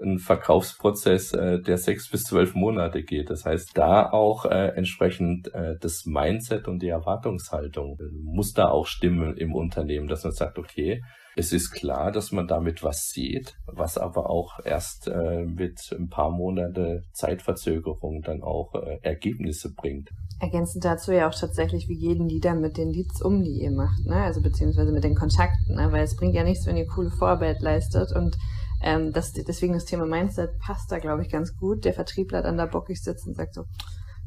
ein 0.00 0.18
Verkaufsprozess, 0.18 1.32
äh, 1.32 1.60
der 1.60 1.78
sechs 1.78 2.10
bis 2.10 2.24
zwölf 2.24 2.54
Monate 2.54 3.02
geht. 3.02 3.30
Das 3.30 3.44
heißt, 3.44 3.70
da 3.74 4.10
auch 4.10 4.44
äh, 4.44 4.68
entsprechend 4.76 5.52
äh, 5.54 5.76
das 5.80 6.06
Mindset 6.06 6.68
und 6.68 6.80
die 6.80 6.88
Erwartungshaltung 6.88 7.98
äh, 8.00 8.04
muss 8.22 8.52
da 8.52 8.68
auch 8.68 8.86
stimmen 8.86 9.36
im 9.36 9.54
Unternehmen, 9.54 10.08
dass 10.08 10.24
man 10.24 10.32
sagt, 10.32 10.58
okay, 10.58 11.02
es 11.38 11.52
ist 11.52 11.70
klar, 11.70 12.10
dass 12.10 12.32
man 12.32 12.48
damit 12.48 12.82
was 12.82 13.10
sieht, 13.10 13.54
was 13.66 13.96
aber 13.96 14.28
auch 14.28 14.58
erst 14.64 15.06
äh, 15.06 15.44
mit 15.44 15.78
ein 15.96 16.08
paar 16.08 16.30
Monate 16.30 17.02
Zeitverzögerung 17.12 18.22
dann 18.22 18.42
auch 18.42 18.74
äh, 18.74 18.98
Ergebnisse 19.02 19.72
bringt. 19.72 20.10
Ergänzend 20.40 20.84
dazu 20.84 21.12
ja 21.12 21.28
auch 21.28 21.34
tatsächlich, 21.34 21.88
wie 21.88 21.98
die 22.28 22.40
dann 22.40 22.60
mit 22.60 22.76
den 22.76 22.90
Leads 22.90 23.22
um, 23.22 23.42
die 23.42 23.62
ihr 23.62 23.70
macht, 23.70 24.04
ne? 24.04 24.16
Also 24.16 24.40
beziehungsweise 24.40 24.92
mit 24.92 25.04
den 25.04 25.14
Kontakten, 25.14 25.76
ne? 25.76 25.92
Weil 25.92 26.04
es 26.04 26.16
bringt 26.16 26.34
ja 26.34 26.42
nichts, 26.42 26.66
wenn 26.66 26.76
ihr 26.76 26.86
coole 26.86 27.10
Vorarbeit 27.10 27.60
leistet 27.60 28.12
und 28.12 28.36
ähm, 28.82 29.12
das, 29.12 29.32
deswegen 29.32 29.74
das 29.74 29.84
Thema 29.84 30.06
Mindset 30.06 30.58
passt 30.58 30.90
da, 30.90 30.98
glaube 30.98 31.22
ich, 31.22 31.30
ganz 31.30 31.56
gut. 31.56 31.84
Der 31.84 31.94
Vertriebler 31.94 32.42
dann 32.42 32.56
da 32.56 32.66
bockig 32.66 33.02
sitzt 33.02 33.26
und 33.26 33.36
sagt 33.36 33.54
so, 33.54 33.64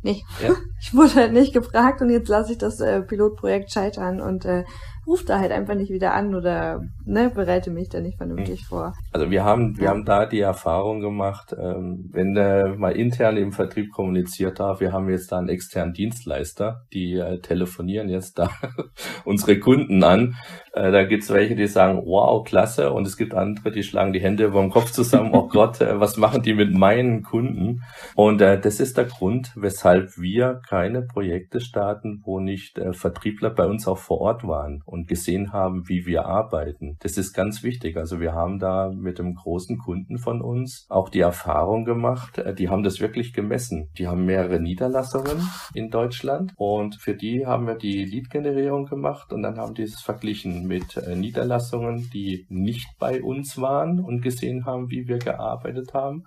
nee, 0.04 0.24
ja. 0.42 0.50
ich 0.80 0.94
wurde 0.94 1.16
halt 1.16 1.34
nicht 1.34 1.54
gefragt 1.54 2.02
und 2.02 2.10
jetzt 2.10 2.30
lasse 2.30 2.54
ich 2.54 2.58
das 2.58 2.80
äh, 2.80 3.02
Pilotprojekt 3.02 3.72
scheitern 3.72 4.22
und 4.22 4.46
äh, 4.46 4.64
ruft 5.08 5.30
da 5.30 5.40
halt 5.40 5.52
einfach 5.52 5.76
nicht 5.76 5.92
wieder 5.92 6.14
an 6.14 6.36
oder 6.36 6.82
ne, 7.06 7.32
bereite 7.34 7.72
mich 7.72 7.90
da 7.90 8.00
nicht 8.00 8.18
vernünftig 8.18 8.62
mhm. 8.62 8.66
vor. 8.66 8.94
Also 9.12 9.32
wir 9.32 9.44
haben, 9.44 9.78
wir 9.78 9.90
haben 9.90 10.06
da 10.06 10.26
die 10.26 10.40
Erfahrung 10.40 11.02
gemacht, 11.02 11.56
ähm, 11.58 12.10
wenn 12.12 12.36
äh, 12.36 12.76
mal 12.76 12.96
intern 12.96 13.38
im 13.38 13.52
Vertrieb 13.52 13.92
kommuniziert 13.92 14.60
darf, 14.60 14.80
wir 14.80 14.92
haben 14.92 15.10
jetzt 15.10 15.32
da 15.32 15.40
einen 15.40 15.50
externen 15.50 15.94
Dienstleister, 15.94 16.84
die 16.94 17.14
äh, 17.14 17.40
telefonieren 17.40 18.10
jetzt 18.10 18.38
da 18.38 18.50
unsere 19.26 19.60
Kunden 19.60 20.04
an. 20.04 20.36
Äh, 20.74 20.92
da 20.92 21.04
gibt's 21.04 21.30
welche, 21.30 21.56
die 21.56 21.68
sagen, 21.68 22.02
wow, 22.06 22.44
klasse, 22.44 22.92
und 22.94 23.06
es 23.06 23.18
gibt 23.18 23.34
andere, 23.34 23.72
die 23.72 23.84
schlagen 23.84 24.14
die 24.14 24.22
Hände 24.22 24.46
über 24.46 24.62
den 24.62 24.70
Kopf 24.70 24.92
zusammen, 24.92 25.32
oh 25.34 25.48
Gott, 25.48 25.82
äh, 25.82 26.00
was 26.00 26.16
machen 26.16 26.44
die 26.44 26.54
mit 26.54 26.74
meinen 26.74 27.24
Kunden? 27.24 27.84
Und 28.16 28.42
äh, 28.42 28.60
das 28.60 28.80
ist 28.80 28.98
der 28.98 29.06
Grund, 29.06 29.52
weshalb 29.56 30.18
wir 30.18 30.62
keine 30.68 31.02
Projekte 31.02 31.60
starten, 31.60 32.22
wo 32.24 32.40
nicht 32.40 32.78
äh, 32.78 32.94
Vertriebler 32.94 33.50
bei 33.50 33.66
uns 33.66 33.88
auch 33.88 33.98
vor 33.98 34.22
Ort 34.22 34.48
waren 34.48 34.82
und 34.86 35.08
gesehen 35.08 35.52
haben, 35.52 35.90
wie 35.90 36.06
wir 36.06 36.26
arbeiten. 36.26 36.98
Das 37.02 37.18
ist 37.18 37.34
ganz 37.34 37.64
wichtig. 37.64 37.98
Also 37.98 38.22
wir 38.22 38.34
haben 38.34 38.60
da 38.60 38.90
mit 38.90 39.20
einem 39.20 39.36
großen 39.36 39.78
Kunden 39.78 40.20
von 40.20 40.42
uns 40.42 40.86
auch 40.90 41.10
die 41.10 41.20
Erfahrung 41.20 41.84
gemacht, 41.84 42.42
die 42.58 42.70
haben 42.70 42.84
das 42.84 43.00
wirklich 43.00 43.34
gemessen. 43.34 43.90
Die 43.98 44.08
haben 44.08 44.26
mehrere 44.26 44.60
Niederlassungen 44.60 45.48
in 45.74 45.90
Deutschland 45.90 46.54
und 46.56 46.96
für 46.96 47.16
die 47.16 47.46
haben 47.46 47.68
wir 47.68 47.76
die 47.76 48.06
Lead-Generierung 48.06 48.86
gemacht 48.86 49.34
und 49.34 49.44
dann 49.44 49.58
haben 49.58 49.74
die 49.74 49.84
es 49.84 50.02
verglichen 50.02 50.61
mit 50.65 50.97
äh, 50.97 51.15
Niederlassungen, 51.15 52.10
die 52.13 52.45
nicht 52.50 52.88
bei 53.00 53.21
uns 53.21 53.60
waren 53.60 54.00
und 54.00 54.21
gesehen 54.21 54.65
haben, 54.65 54.89
wie 54.89 55.08
wir 55.08 55.17
gearbeitet 55.17 55.93
haben 55.93 56.24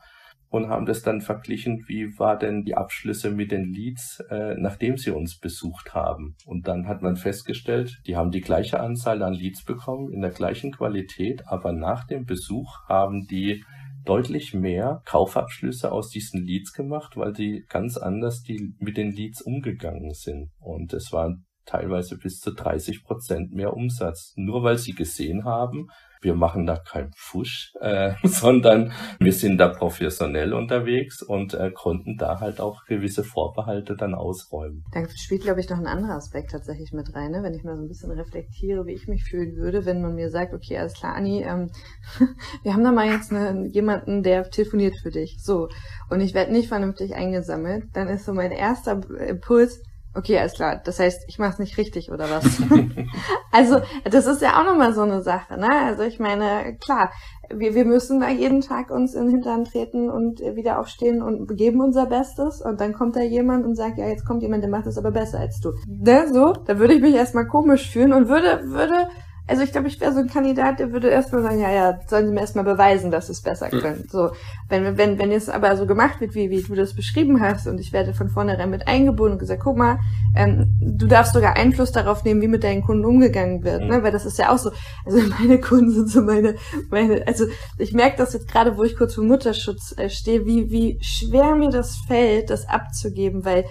und 0.54 0.68
haben 0.68 0.86
das 0.86 1.02
dann 1.02 1.20
verglichen, 1.20 1.84
wie 1.88 2.16
war 2.16 2.38
denn 2.38 2.62
die 2.62 2.76
Abschlüsse 2.76 3.32
mit 3.32 3.50
den 3.50 3.72
Leads, 3.72 4.20
äh, 4.30 4.54
nachdem 4.56 4.96
sie 4.96 5.10
uns 5.10 5.38
besucht 5.38 5.94
haben. 5.94 6.36
Und 6.46 6.68
dann 6.68 6.86
hat 6.86 7.02
man 7.02 7.16
festgestellt, 7.16 8.00
die 8.06 8.16
haben 8.16 8.30
die 8.30 8.40
gleiche 8.40 8.78
Anzahl 8.78 9.22
an 9.24 9.34
Leads 9.34 9.64
bekommen, 9.64 10.12
in 10.12 10.20
der 10.20 10.30
gleichen 10.30 10.70
Qualität, 10.70 11.42
aber 11.46 11.72
nach 11.72 12.06
dem 12.06 12.24
Besuch 12.24 12.88
haben 12.88 13.26
die 13.26 13.64
deutlich 14.04 14.54
mehr 14.54 15.02
Kaufabschlüsse 15.06 15.90
aus 15.90 16.10
diesen 16.10 16.44
Leads 16.44 16.72
gemacht, 16.72 17.16
weil 17.16 17.34
sie 17.34 17.64
ganz 17.68 17.96
anders 17.96 18.42
die 18.42 18.74
mit 18.78 18.96
den 18.96 19.10
Leads 19.10 19.42
umgegangen 19.42 20.12
sind. 20.12 20.50
Und 20.60 20.92
es 20.92 21.10
waren 21.10 21.46
teilweise 21.66 22.18
bis 22.18 22.40
zu 22.40 22.53
30 22.53 23.05
Prozent 23.05 23.53
mehr 23.53 23.74
Umsatz, 23.74 24.33
nur 24.37 24.62
weil 24.62 24.79
sie 24.79 24.94
gesehen 24.94 25.44
haben, 25.44 25.88
wir 26.24 26.35
machen 26.35 26.66
da 26.66 26.77
keinen 26.77 27.12
Fusch, 27.14 27.72
äh, 27.81 28.14
sondern 28.24 28.92
wir 29.20 29.33
sind 29.33 29.59
da 29.59 29.68
professionell 29.68 30.53
unterwegs 30.53 31.22
und 31.22 31.55
äh, 31.55 31.70
konnten 31.70 32.16
da 32.16 32.40
halt 32.40 32.61
auch 32.61 32.85
gewisse 32.87 33.22
Vorbehalte 33.22 33.94
dann 33.94 34.14
ausräumen. 34.14 34.85
Da 34.92 35.03
spielt, 35.14 35.42
glaube 35.42 35.61
ich, 35.61 35.68
noch 35.68 35.79
ein 35.79 35.87
anderer 35.87 36.16
Aspekt 36.16 36.50
tatsächlich 36.50 36.92
mit 36.92 37.14
rein, 37.14 37.31
ne? 37.31 37.42
wenn 37.42 37.55
ich 37.55 37.62
mal 37.62 37.77
so 37.77 37.83
ein 37.83 37.88
bisschen 37.88 38.11
reflektiere, 38.11 38.87
wie 38.87 38.94
ich 38.94 39.07
mich 39.07 39.24
fühlen 39.24 39.57
würde, 39.57 39.85
wenn 39.85 40.00
man 40.03 40.14
mir 40.14 40.31
sagt, 40.31 40.55
okay, 40.55 40.79
alles 40.79 40.94
klar, 40.94 41.14
Anni, 41.14 41.42
ähm, 41.42 41.70
wir 42.62 42.72
haben 42.72 42.85
da 42.85 42.92
mal 42.92 43.09
jetzt 43.09 43.31
eine, 43.31 43.68
jemanden, 43.68 44.22
der 44.22 44.50
telefoniert 44.50 44.96
für 44.96 45.11
dich. 45.11 45.37
So. 45.40 45.68
Und 46.09 46.20
ich 46.20 46.35
werde 46.35 46.53
nicht 46.53 46.68
vernünftig 46.68 47.14
eingesammelt, 47.14 47.85
dann 47.92 48.09
ist 48.09 48.24
so 48.24 48.33
mein 48.33 48.50
erster 48.50 49.00
Impuls, 49.29 49.83
Okay, 50.16 50.38
alles 50.38 50.55
klar. 50.55 50.81
Das 50.85 51.00
heißt, 51.00 51.24
ich 51.27 51.38
mache 51.38 51.55
es 51.55 51.59
nicht 51.59 51.77
richtig 51.77 52.11
oder 52.12 52.31
was? 52.31 52.44
also, 53.50 53.81
das 54.05 54.27
ist 54.27 54.42
ja 54.42 54.61
auch 54.61 54.64
nochmal 54.64 54.94
so 54.94 55.03
eine 55.03 55.22
Sache, 55.22 55.59
ne? 55.59 55.68
Also 55.87 56.03
ich 56.03 56.20
meine, 56.20 56.77
klar, 56.79 57.11
wir, 57.53 57.74
wir 57.74 57.85
müssen 57.85 58.20
da 58.20 58.29
jeden 58.29 58.61
Tag 58.61 58.90
uns 58.90 59.14
in 59.14 59.24
den 59.24 59.31
Hintern 59.31 59.64
treten 59.64 60.11
und 60.11 60.40
wieder 60.40 60.79
aufstehen 60.79 61.20
und 61.20 61.57
geben 61.57 61.81
unser 61.81 62.07
Bestes 62.07 62.62
und 62.62 62.81
dann 62.81 62.92
kommt 62.92 63.16
da 63.16 63.22
jemand 63.22 63.64
und 63.66 63.74
sagt, 63.74 63.98
ja, 63.98 64.07
jetzt 64.07 64.24
kommt 64.24 64.42
jemand, 64.42 64.62
der 64.62 64.70
macht 64.70 64.87
das 64.87 64.98
aber 64.98 65.11
besser 65.11 65.40
als 65.40 65.61
du. 65.61 65.72
Ne? 65.87 66.29
So, 66.33 66.53
da 66.53 66.79
würde 66.79 66.94
ich 66.94 67.03
mich 67.03 67.14
erstmal 67.14 67.46
komisch 67.46 67.90
fühlen 67.90 68.12
und 68.12 68.29
würde, 68.29 68.62
würde 68.66 69.09
also 69.46 69.62
ich 69.62 69.72
glaube, 69.72 69.88
ich 69.88 70.00
wäre 70.00 70.12
so 70.12 70.20
ein 70.20 70.28
Kandidat, 70.28 70.78
der 70.78 70.92
würde 70.92 71.09
erstmal 71.09 71.42
sagen, 71.42 71.61
ja, 71.61 71.70
ja, 71.70 71.98
sollen 72.07 72.26
sie 72.26 72.33
mir 72.33 72.40
erstmal 72.40 72.64
beweisen, 72.64 73.11
dass 73.11 73.26
sie 73.26 73.33
es 73.33 73.42
besser 73.42 73.68
können. 73.68 74.02
Mhm. 74.04 74.09
So, 74.09 74.30
wenn, 74.70 74.96
wenn, 74.96 75.18
wenn 75.18 75.30
es 75.33 75.50
aber 75.50 75.76
so 75.76 75.87
gemacht 75.87 76.20
wird, 76.20 76.35
wie, 76.35 76.48
wie 76.48 76.62
du 76.62 76.74
das 76.74 76.94
beschrieben 76.94 77.42
hast, 77.42 77.66
und 77.66 77.78
ich 77.78 77.92
werde 77.92 78.14
von 78.14 78.30
vornherein 78.30 78.70
mit 78.70 78.88
eingebunden 78.88 79.35
und 79.35 79.38
gesagt, 79.38 79.62
guck 79.62 79.76
mal, 79.76 79.98
ähm, 80.35 80.74
du 80.80 81.07
darfst 81.07 81.35
sogar 81.35 81.57
Einfluss 81.57 81.92
darauf 81.92 82.24
nehmen, 82.24 82.40
wie 82.40 82.48
mit 82.48 82.64
deinen 82.64 82.83
Kunden 82.83 83.04
umgegangen 83.04 83.64
wird, 83.64 83.83
mhm. 83.83 83.88
ne? 83.88 84.02
Weil 84.02 84.12
das 84.12 84.24
ist 84.24 84.38
ja 84.38 84.50
auch 84.50 84.59
so. 84.59 84.70
Also 85.04 85.18
meine 85.38 85.61
Kunden 85.61 85.90
sind 85.90 86.09
so 86.09 86.22
meine, 86.22 86.54
meine, 86.88 87.26
also 87.26 87.44
ich 87.76 87.92
merke 87.92 88.16
das 88.16 88.33
jetzt 88.33 88.48
gerade, 88.48 88.78
wo 88.78 88.85
ich 88.85 88.96
kurz 88.96 89.14
vor 89.14 89.24
Mutterschutz 89.24 89.94
äh, 89.98 90.09
stehe, 90.09 90.46
wie, 90.46 90.70
wie 90.70 90.98
schwer 91.02 91.54
mir 91.54 91.68
das 91.68 91.96
fällt, 92.07 92.48
das 92.48 92.66
abzugeben, 92.66 93.44
weil 93.44 93.66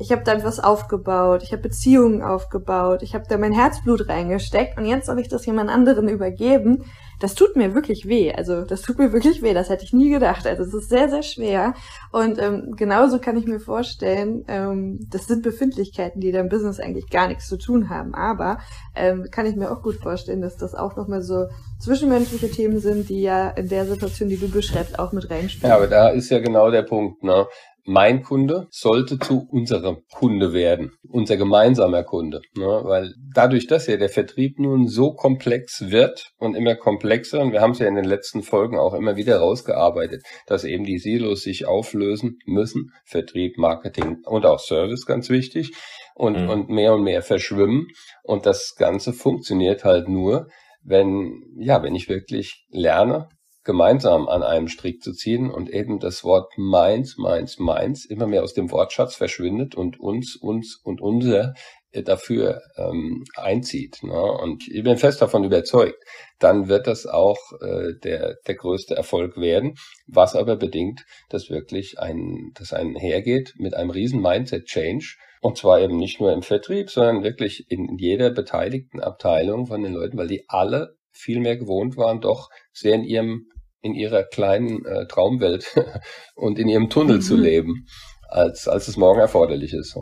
ich 0.00 0.12
habe 0.12 0.22
da 0.24 0.42
was 0.42 0.60
aufgebaut, 0.60 1.42
ich 1.42 1.52
habe 1.52 1.62
Beziehungen 1.62 2.22
aufgebaut, 2.22 3.02
ich 3.02 3.14
habe 3.14 3.26
da 3.28 3.36
mein 3.36 3.52
Herzblut 3.52 4.08
reingesteckt 4.08 4.78
und 4.78 4.86
jetzt 4.86 5.06
soll 5.06 5.20
ich 5.20 5.28
das 5.28 5.44
jemand 5.44 5.68
anderen 5.68 6.08
übergeben. 6.08 6.84
Das 7.20 7.34
tut 7.34 7.54
mir 7.54 7.74
wirklich 7.74 8.08
weh. 8.08 8.32
Also 8.32 8.64
das 8.64 8.80
tut 8.80 8.98
mir 8.98 9.12
wirklich 9.12 9.42
weh. 9.42 9.52
Das 9.52 9.68
hätte 9.68 9.84
ich 9.84 9.92
nie 9.92 10.08
gedacht. 10.08 10.46
Also 10.46 10.62
es 10.62 10.72
ist 10.72 10.88
sehr, 10.88 11.10
sehr 11.10 11.22
schwer. 11.22 11.74
Und 12.12 12.40
ähm, 12.40 12.74
genauso 12.76 13.18
kann 13.18 13.36
ich 13.36 13.44
mir 13.44 13.60
vorstellen, 13.60 14.42
ähm, 14.48 15.00
das 15.10 15.26
sind 15.26 15.42
Befindlichkeiten, 15.42 16.22
die 16.22 16.32
da 16.32 16.40
im 16.40 16.48
Business 16.48 16.80
eigentlich 16.80 17.10
gar 17.10 17.28
nichts 17.28 17.46
zu 17.46 17.58
tun 17.58 17.90
haben. 17.90 18.14
Aber 18.14 18.58
ähm, 18.96 19.26
kann 19.30 19.44
ich 19.44 19.54
mir 19.54 19.70
auch 19.70 19.82
gut 19.82 19.96
vorstellen, 19.96 20.40
dass 20.40 20.56
das 20.56 20.74
auch 20.74 20.96
nochmal 20.96 21.20
so 21.20 21.48
zwischenmenschliche 21.78 22.50
Themen 22.50 22.80
sind, 22.80 23.10
die 23.10 23.20
ja 23.20 23.50
in 23.50 23.68
der 23.68 23.84
Situation, 23.84 24.30
die 24.30 24.38
du 24.38 24.48
beschreibst, 24.48 24.98
auch 24.98 25.12
mit 25.12 25.28
reinspielen. 25.28 25.68
Ja, 25.68 25.76
aber 25.76 25.88
da 25.88 26.08
ist 26.08 26.30
ja 26.30 26.38
genau 26.38 26.70
der 26.70 26.84
Punkt. 26.84 27.22
Ne? 27.22 27.46
Mein 27.90 28.22
Kunde 28.22 28.68
sollte 28.70 29.18
zu 29.18 29.48
unserem 29.50 30.04
Kunde 30.12 30.52
werden, 30.52 30.92
unser 31.08 31.36
gemeinsamer 31.36 32.04
Kunde. 32.04 32.40
Ne? 32.56 32.82
Weil 32.84 33.14
dadurch, 33.34 33.66
dass 33.66 33.88
ja 33.88 33.96
der 33.96 34.08
Vertrieb 34.08 34.60
nun 34.60 34.86
so 34.86 35.12
komplex 35.12 35.90
wird 35.90 36.30
und 36.38 36.54
immer 36.54 36.76
komplexer, 36.76 37.40
und 37.40 37.50
wir 37.50 37.60
haben 37.60 37.72
es 37.72 37.80
ja 37.80 37.88
in 37.88 37.96
den 37.96 38.04
letzten 38.04 38.42
Folgen 38.42 38.78
auch 38.78 38.94
immer 38.94 39.16
wieder 39.16 39.38
rausgearbeitet, 39.38 40.22
dass 40.46 40.62
eben 40.62 40.84
die 40.84 40.98
Silos 40.98 41.42
sich 41.42 41.66
auflösen 41.66 42.38
müssen, 42.46 42.92
Vertrieb, 43.04 43.58
Marketing 43.58 44.18
und 44.24 44.46
auch 44.46 44.60
Service 44.60 45.04
ganz 45.04 45.28
wichtig, 45.28 45.72
und, 46.14 46.40
mhm. 46.40 46.48
und 46.48 46.68
mehr 46.68 46.94
und 46.94 47.02
mehr 47.02 47.22
verschwimmen. 47.22 47.88
Und 48.22 48.46
das 48.46 48.76
Ganze 48.76 49.12
funktioniert 49.12 49.82
halt 49.82 50.08
nur, 50.08 50.46
wenn, 50.84 51.42
ja, 51.58 51.82
wenn 51.82 51.96
ich 51.96 52.08
wirklich 52.08 52.66
lerne, 52.70 53.28
gemeinsam 53.62 54.28
an 54.28 54.42
einem 54.42 54.68
Strick 54.68 55.02
zu 55.02 55.12
ziehen 55.12 55.50
und 55.50 55.68
eben 55.70 55.98
das 55.98 56.24
Wort 56.24 56.52
meins, 56.56 57.16
meins, 57.18 57.58
meins 57.58 58.04
immer 58.04 58.26
mehr 58.26 58.42
aus 58.42 58.54
dem 58.54 58.70
Wortschatz 58.70 59.14
verschwindet 59.14 59.74
und 59.74 60.00
uns, 60.00 60.36
uns 60.36 60.80
und 60.82 61.00
unser 61.00 61.54
äh, 61.92 62.02
dafür 62.02 62.62
ähm, 62.76 63.24
einzieht. 63.36 64.02
Ne? 64.02 64.20
Und 64.20 64.66
ich 64.68 64.82
bin 64.82 64.96
fest 64.96 65.20
davon 65.20 65.44
überzeugt, 65.44 66.02
dann 66.38 66.68
wird 66.68 66.86
das 66.86 67.06
auch 67.06 67.38
äh, 67.60 67.94
der, 68.02 68.36
der 68.46 68.54
größte 68.54 68.94
Erfolg 68.94 69.36
werden, 69.36 69.74
was 70.06 70.36
aber 70.36 70.56
bedingt, 70.56 71.04
dass 71.28 71.50
wirklich 71.50 71.98
ein, 71.98 72.52
dass 72.54 72.72
ein 72.72 72.94
hergeht 72.94 73.54
mit 73.58 73.74
einem 73.74 73.90
riesen 73.90 74.22
Mindset-Change, 74.22 75.16
und 75.42 75.56
zwar 75.58 75.80
eben 75.80 75.96
nicht 75.96 76.20
nur 76.20 76.32
im 76.32 76.42
Vertrieb, 76.42 76.90
sondern 76.90 77.24
wirklich 77.24 77.66
in 77.70 77.96
jeder 77.98 78.30
beteiligten 78.30 79.00
Abteilung 79.00 79.66
von 79.66 79.82
den 79.82 79.94
Leuten, 79.94 80.16
weil 80.16 80.28
die 80.28 80.44
alle 80.48 80.96
viel 81.12 81.40
mehr 81.40 81.56
gewohnt 81.56 81.96
waren, 81.96 82.20
doch 82.20 82.48
sehr 82.72 82.94
in 82.94 83.04
ihrem 83.04 83.46
in 83.82 83.94
ihrer 83.94 84.24
kleinen 84.24 84.84
äh, 84.84 85.06
Traumwelt 85.06 85.74
und 86.34 86.58
in 86.58 86.68
ihrem 86.68 86.90
Tunnel 86.90 87.16
mhm. 87.16 87.22
zu 87.22 87.36
leben, 87.36 87.86
als 88.28 88.68
als 88.68 88.88
es 88.88 88.96
morgen 88.96 89.20
erforderlich 89.20 89.72
ist. 89.72 89.96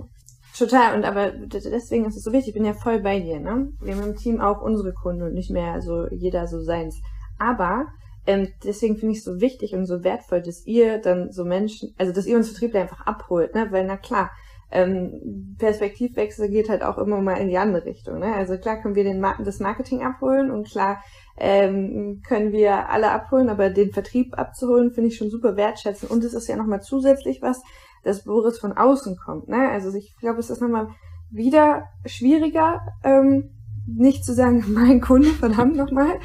Total, 0.57 0.97
und 0.97 1.05
aber 1.05 1.31
deswegen 1.31 2.07
ist 2.07 2.17
es 2.17 2.25
so 2.25 2.33
wichtig, 2.33 2.49
ich 2.49 2.55
bin 2.55 2.65
ja 2.65 2.75
voll 2.75 3.01
bei 3.01 3.21
dir, 3.21 3.39
ne? 3.39 3.73
Wir 3.81 3.95
haben 3.95 4.03
im 4.03 4.17
Team 4.17 4.41
auch 4.41 4.61
unsere 4.61 4.93
Kunden 4.93 5.23
und 5.23 5.35
nicht 5.35 5.51
mehr 5.51 5.81
so 5.81 6.09
jeder 6.11 6.49
so 6.49 6.61
seins. 6.61 7.01
Aber 7.39 7.87
ähm, 8.27 8.49
deswegen 8.65 8.97
finde 8.97 9.13
ich 9.13 9.19
es 9.19 9.25
so 9.25 9.41
wichtig 9.41 9.75
und 9.75 9.87
so 9.87 10.03
wertvoll, 10.03 10.43
dass 10.43 10.67
ihr 10.67 10.99
dann 10.99 11.31
so 11.31 11.45
Menschen, 11.45 11.95
also 11.97 12.13
dass 12.13 12.27
ihr 12.27 12.37
uns 12.37 12.49
Vertriebler 12.49 12.81
einfach 12.81 13.07
abholt, 13.07 13.55
ne? 13.55 13.69
Weil 13.71 13.87
na 13.87 13.97
klar, 13.97 14.31
ähm, 14.71 15.57
Perspektivwechsel 15.59 16.49
geht 16.49 16.69
halt 16.69 16.83
auch 16.83 16.99
immer 16.99 17.21
mal 17.21 17.39
in 17.39 17.49
die 17.49 17.57
andere 17.57 17.85
Richtung. 17.85 18.19
Ne? 18.19 18.35
Also 18.35 18.59
klar 18.59 18.81
können 18.81 18.95
wir 18.95 19.05
den 19.05 19.21
Mar 19.21 19.37
das 19.43 19.61
Marketing 19.61 20.03
abholen 20.03 20.51
und 20.51 20.69
klar 20.69 21.03
ähm, 21.39 22.23
können 22.27 22.53
wir 22.53 22.91
alle 22.91 23.11
abholen, 23.11 23.49
aber 23.49 23.71
den 23.71 23.93
Vertrieb 23.93 24.37
abzuholen, 24.37 24.93
finde 24.93 25.09
ich 25.09 25.17
schon 25.17 25.31
super 25.31 25.57
wertschätzen. 25.57 26.09
Und 26.09 26.23
es 26.25 26.35
ist 26.35 26.49
ja 26.49 26.57
nochmal 26.57 26.83
zusätzlich 26.83 27.41
was, 27.41 27.63
dass 28.05 28.25
Boris 28.25 28.59
von 28.59 28.77
außen 28.77 29.17
kommt. 29.17 29.49
Ne? 29.49 29.71
Also 29.71 29.97
ich 29.97 30.17
glaube, 30.17 30.41
es 30.41 30.51
ist 30.51 30.61
nochmal 30.61 30.89
wieder 31.31 31.85
schwieriger, 32.07 32.81
ähm, 33.05 33.51
nicht 33.97 34.25
zu 34.25 34.35
sagen, 34.35 34.65
mein 34.73 35.01
Kunde, 35.01 35.29
verdammt 35.29 35.77
nochmal, 35.77 36.19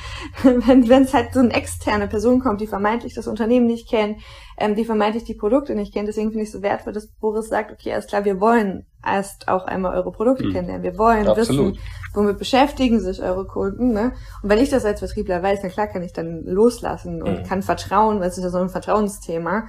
wenn 0.43 0.89
wenn 0.89 1.03
es 1.03 1.13
halt 1.13 1.33
so 1.33 1.39
eine 1.39 1.53
externe 1.53 2.07
Person 2.07 2.39
kommt, 2.39 2.61
die 2.61 2.67
vermeintlich 2.67 3.13
das 3.13 3.27
Unternehmen 3.27 3.65
nicht 3.65 3.89
kennt, 3.89 4.19
ähm, 4.57 4.75
die 4.75 4.85
vermeintlich 4.85 5.23
die 5.23 5.33
Produkte 5.33 5.75
nicht 5.75 5.93
kennt. 5.93 6.07
Deswegen 6.07 6.29
finde 6.29 6.43
ich 6.43 6.49
es 6.49 6.53
so 6.53 6.61
wertvoll, 6.61 6.93
dass 6.93 7.07
Boris 7.07 7.47
sagt, 7.47 7.71
okay, 7.71 7.93
alles 7.93 8.07
klar, 8.07 8.25
wir 8.25 8.39
wollen 8.39 8.85
erst 9.05 9.47
auch 9.47 9.65
einmal 9.65 9.95
eure 9.95 10.11
Produkte 10.11 10.45
mhm. 10.45 10.53
kennenlernen. 10.53 10.83
Wir 10.83 10.97
wollen 10.97 11.27
Absolut. 11.27 11.75
wissen, 11.75 11.83
womit 12.13 12.37
beschäftigen 12.37 12.99
sich 12.99 13.21
eure 13.21 13.45
Kunden. 13.45 13.91
Ne? 13.91 14.13
Und 14.41 14.49
wenn 14.49 14.59
ich 14.59 14.69
das 14.69 14.85
als 14.85 14.99
Vertriebler 14.99 15.41
weiß, 15.41 15.59
na 15.63 15.69
klar 15.69 15.87
kann 15.87 16.03
ich 16.03 16.13
dann 16.13 16.43
loslassen 16.45 17.21
und 17.21 17.39
mhm. 17.39 17.43
kann 17.43 17.61
vertrauen, 17.61 18.19
weil 18.19 18.29
es 18.29 18.37
ist 18.37 18.43
ja 18.43 18.49
so 18.49 18.59
ein 18.59 18.69
Vertrauensthema. 18.69 19.67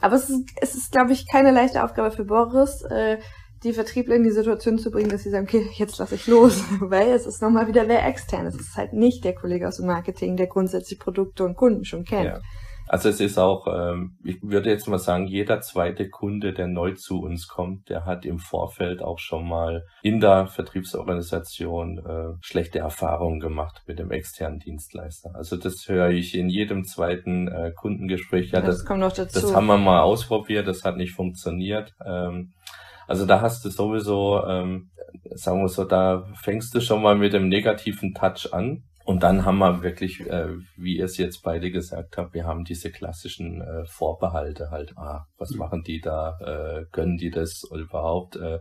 Aber 0.00 0.16
es 0.16 0.28
ist, 0.28 0.50
es 0.60 0.74
ist, 0.74 0.92
glaube 0.92 1.12
ich, 1.12 1.26
keine 1.30 1.52
leichte 1.52 1.82
Aufgabe 1.82 2.10
für 2.10 2.24
Boris, 2.24 2.82
äh, 2.82 3.18
die 3.66 3.72
Vertriebler 3.72 4.16
in 4.16 4.24
die 4.24 4.30
Situation 4.30 4.78
zu 4.78 4.90
bringen, 4.90 5.10
dass 5.10 5.22
sie 5.22 5.30
sagen, 5.30 5.46
okay, 5.46 5.68
jetzt 5.74 5.98
lasse 5.98 6.14
ich 6.14 6.26
los, 6.26 6.62
weil 6.80 7.08
es 7.08 7.26
ist 7.26 7.42
nochmal 7.42 7.68
wieder 7.68 7.88
wer 7.88 8.06
extern. 8.06 8.46
Es 8.46 8.54
ist 8.54 8.76
halt 8.76 8.92
nicht 8.92 9.24
der 9.24 9.34
Kollege 9.34 9.68
aus 9.68 9.76
dem 9.76 9.86
Marketing, 9.86 10.36
der 10.36 10.46
grundsätzlich 10.46 10.98
Produkte 10.98 11.44
und 11.44 11.56
Kunden 11.56 11.84
schon 11.84 12.04
kennt. 12.04 12.26
Ja. 12.26 12.40
Also 12.88 13.08
es 13.08 13.18
ist 13.18 13.36
auch, 13.36 13.66
ähm, 13.66 14.16
ich 14.22 14.40
würde 14.42 14.70
jetzt 14.70 14.86
mal 14.86 14.98
sagen, 14.98 15.26
jeder 15.26 15.60
zweite 15.60 16.08
Kunde, 16.08 16.52
der 16.52 16.68
neu 16.68 16.92
zu 16.92 17.20
uns 17.20 17.48
kommt, 17.48 17.88
der 17.88 18.04
hat 18.04 18.24
im 18.24 18.38
Vorfeld 18.38 19.02
auch 19.02 19.18
schon 19.18 19.48
mal 19.48 19.84
in 20.02 20.20
der 20.20 20.46
Vertriebsorganisation 20.46 21.98
äh, 21.98 22.36
schlechte 22.42 22.78
Erfahrungen 22.78 23.40
gemacht 23.40 23.82
mit 23.88 23.98
dem 23.98 24.12
externen 24.12 24.60
Dienstleister. 24.60 25.34
Also 25.34 25.56
das 25.56 25.88
höre 25.88 26.10
ich 26.10 26.36
in 26.36 26.48
jedem 26.48 26.84
zweiten 26.84 27.48
äh, 27.48 27.72
Kundengespräch. 27.74 28.52
Ja, 28.52 28.60
das, 28.60 28.78
das 28.78 28.86
kommt 28.86 29.00
noch 29.00 29.12
dazu. 29.12 29.40
Das 29.40 29.52
haben 29.52 29.66
wir 29.66 29.78
mal 29.78 30.02
ausprobiert, 30.02 30.68
das 30.68 30.84
hat 30.84 30.96
nicht 30.96 31.12
funktioniert. 31.12 31.92
Ähm, 32.04 32.52
also 33.06 33.26
da 33.26 33.40
hast 33.40 33.64
du 33.64 33.70
sowieso, 33.70 34.44
ähm, 34.46 34.90
sagen 35.34 35.60
wir 35.60 35.68
so, 35.68 35.84
da 35.84 36.26
fängst 36.42 36.74
du 36.74 36.80
schon 36.80 37.02
mal 37.02 37.16
mit 37.16 37.32
dem 37.32 37.48
negativen 37.48 38.14
Touch 38.14 38.52
an. 38.52 38.84
Und 39.04 39.22
dann 39.22 39.44
haben 39.44 39.58
wir 39.58 39.84
wirklich, 39.84 40.20
äh, 40.26 40.48
wie 40.76 40.96
ihr 40.96 41.04
es 41.04 41.16
jetzt 41.16 41.44
beide 41.44 41.70
gesagt 41.70 42.16
habt, 42.18 42.34
wir 42.34 42.44
haben 42.44 42.64
diese 42.64 42.90
klassischen 42.90 43.60
äh, 43.60 43.84
Vorbehalte 43.86 44.72
halt, 44.72 44.94
ah, 44.96 45.26
was 45.38 45.52
mhm. 45.52 45.58
machen 45.58 45.82
die 45.84 46.00
da, 46.00 46.36
äh, 46.40 46.86
können 46.90 47.16
die 47.16 47.30
das 47.30 47.62
überhaupt? 47.72 48.34
Äh, 48.34 48.58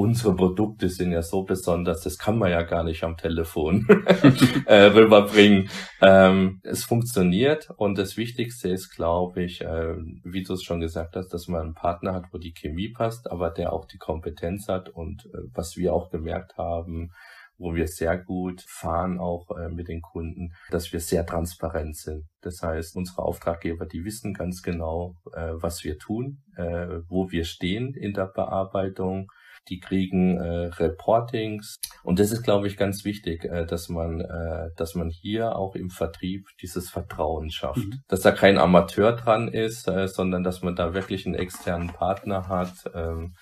unsere 0.00 0.34
Produkte 0.34 0.88
sind 0.88 1.12
ja 1.12 1.20
so 1.20 1.42
besonders, 1.42 2.00
das 2.00 2.16
kann 2.16 2.38
man 2.38 2.50
ja 2.50 2.62
gar 2.62 2.84
nicht 2.84 3.04
am 3.04 3.18
Telefon 3.18 3.86
äh, 4.64 4.84
rüberbringen. 4.84 5.68
Ähm, 6.00 6.60
es 6.62 6.84
funktioniert 6.84 7.68
und 7.76 7.98
das 7.98 8.16
Wichtigste 8.16 8.70
ist, 8.70 8.96
glaube 8.96 9.42
ich, 9.42 9.60
äh, 9.60 9.94
wie 10.24 10.42
du 10.42 10.54
es 10.54 10.62
schon 10.62 10.80
gesagt 10.80 11.16
hast, 11.16 11.28
dass 11.34 11.48
man 11.48 11.60
einen 11.60 11.74
Partner 11.74 12.14
hat, 12.14 12.32
wo 12.32 12.38
die 12.38 12.54
Chemie 12.54 12.88
passt, 12.88 13.30
aber 13.30 13.50
der 13.50 13.74
auch 13.74 13.84
die 13.84 13.98
Kompetenz 13.98 14.68
hat 14.68 14.88
und 14.88 15.26
äh, 15.26 15.38
was 15.52 15.76
wir 15.76 15.92
auch 15.92 16.10
gemerkt 16.10 16.56
haben, 16.56 17.10
wo 17.58 17.74
wir 17.74 17.86
sehr 17.86 18.16
gut 18.16 18.64
fahren, 18.66 19.18
auch 19.18 19.50
äh, 19.50 19.68
mit 19.68 19.88
den 19.88 20.00
Kunden, 20.00 20.54
dass 20.70 20.94
wir 20.94 21.00
sehr 21.00 21.26
transparent 21.26 21.94
sind. 21.94 22.24
Das 22.40 22.62
heißt, 22.62 22.96
unsere 22.96 23.20
Auftraggeber, 23.20 23.84
die 23.84 24.02
wissen 24.02 24.32
ganz 24.32 24.62
genau, 24.62 25.16
äh, 25.34 25.50
was 25.52 25.84
wir 25.84 25.98
tun, 25.98 26.38
äh, 26.56 27.00
wo 27.06 27.30
wir 27.30 27.44
stehen 27.44 27.92
in 27.92 28.14
der 28.14 28.28
Bearbeitung 28.28 29.30
die 29.68 29.78
kriegen 29.78 30.38
äh, 30.38 30.66
Reportings 30.66 31.76
und 32.02 32.18
das 32.18 32.32
ist, 32.32 32.42
glaube 32.42 32.66
ich, 32.66 32.76
ganz 32.76 33.04
wichtig, 33.04 33.44
äh, 33.44 33.66
dass 33.66 33.88
man, 33.88 34.20
äh, 34.20 34.70
dass 34.76 34.94
man 34.94 35.10
hier 35.10 35.56
auch 35.56 35.74
im 35.74 35.90
Vertrieb 35.90 36.46
dieses 36.60 36.90
Vertrauen 36.90 37.50
schafft, 37.50 37.78
mhm. 37.78 38.02
dass 38.08 38.20
da 38.20 38.32
kein 38.32 38.58
Amateur 38.58 39.12
dran 39.12 39.48
ist, 39.48 39.88
äh, 39.88 40.08
sondern 40.08 40.42
dass 40.42 40.62
man 40.62 40.74
da 40.74 40.94
wirklich 40.94 41.26
einen 41.26 41.34
externen 41.34 41.88
Partner 41.88 42.48
hat, 42.48 42.72
ähm, 42.94 43.34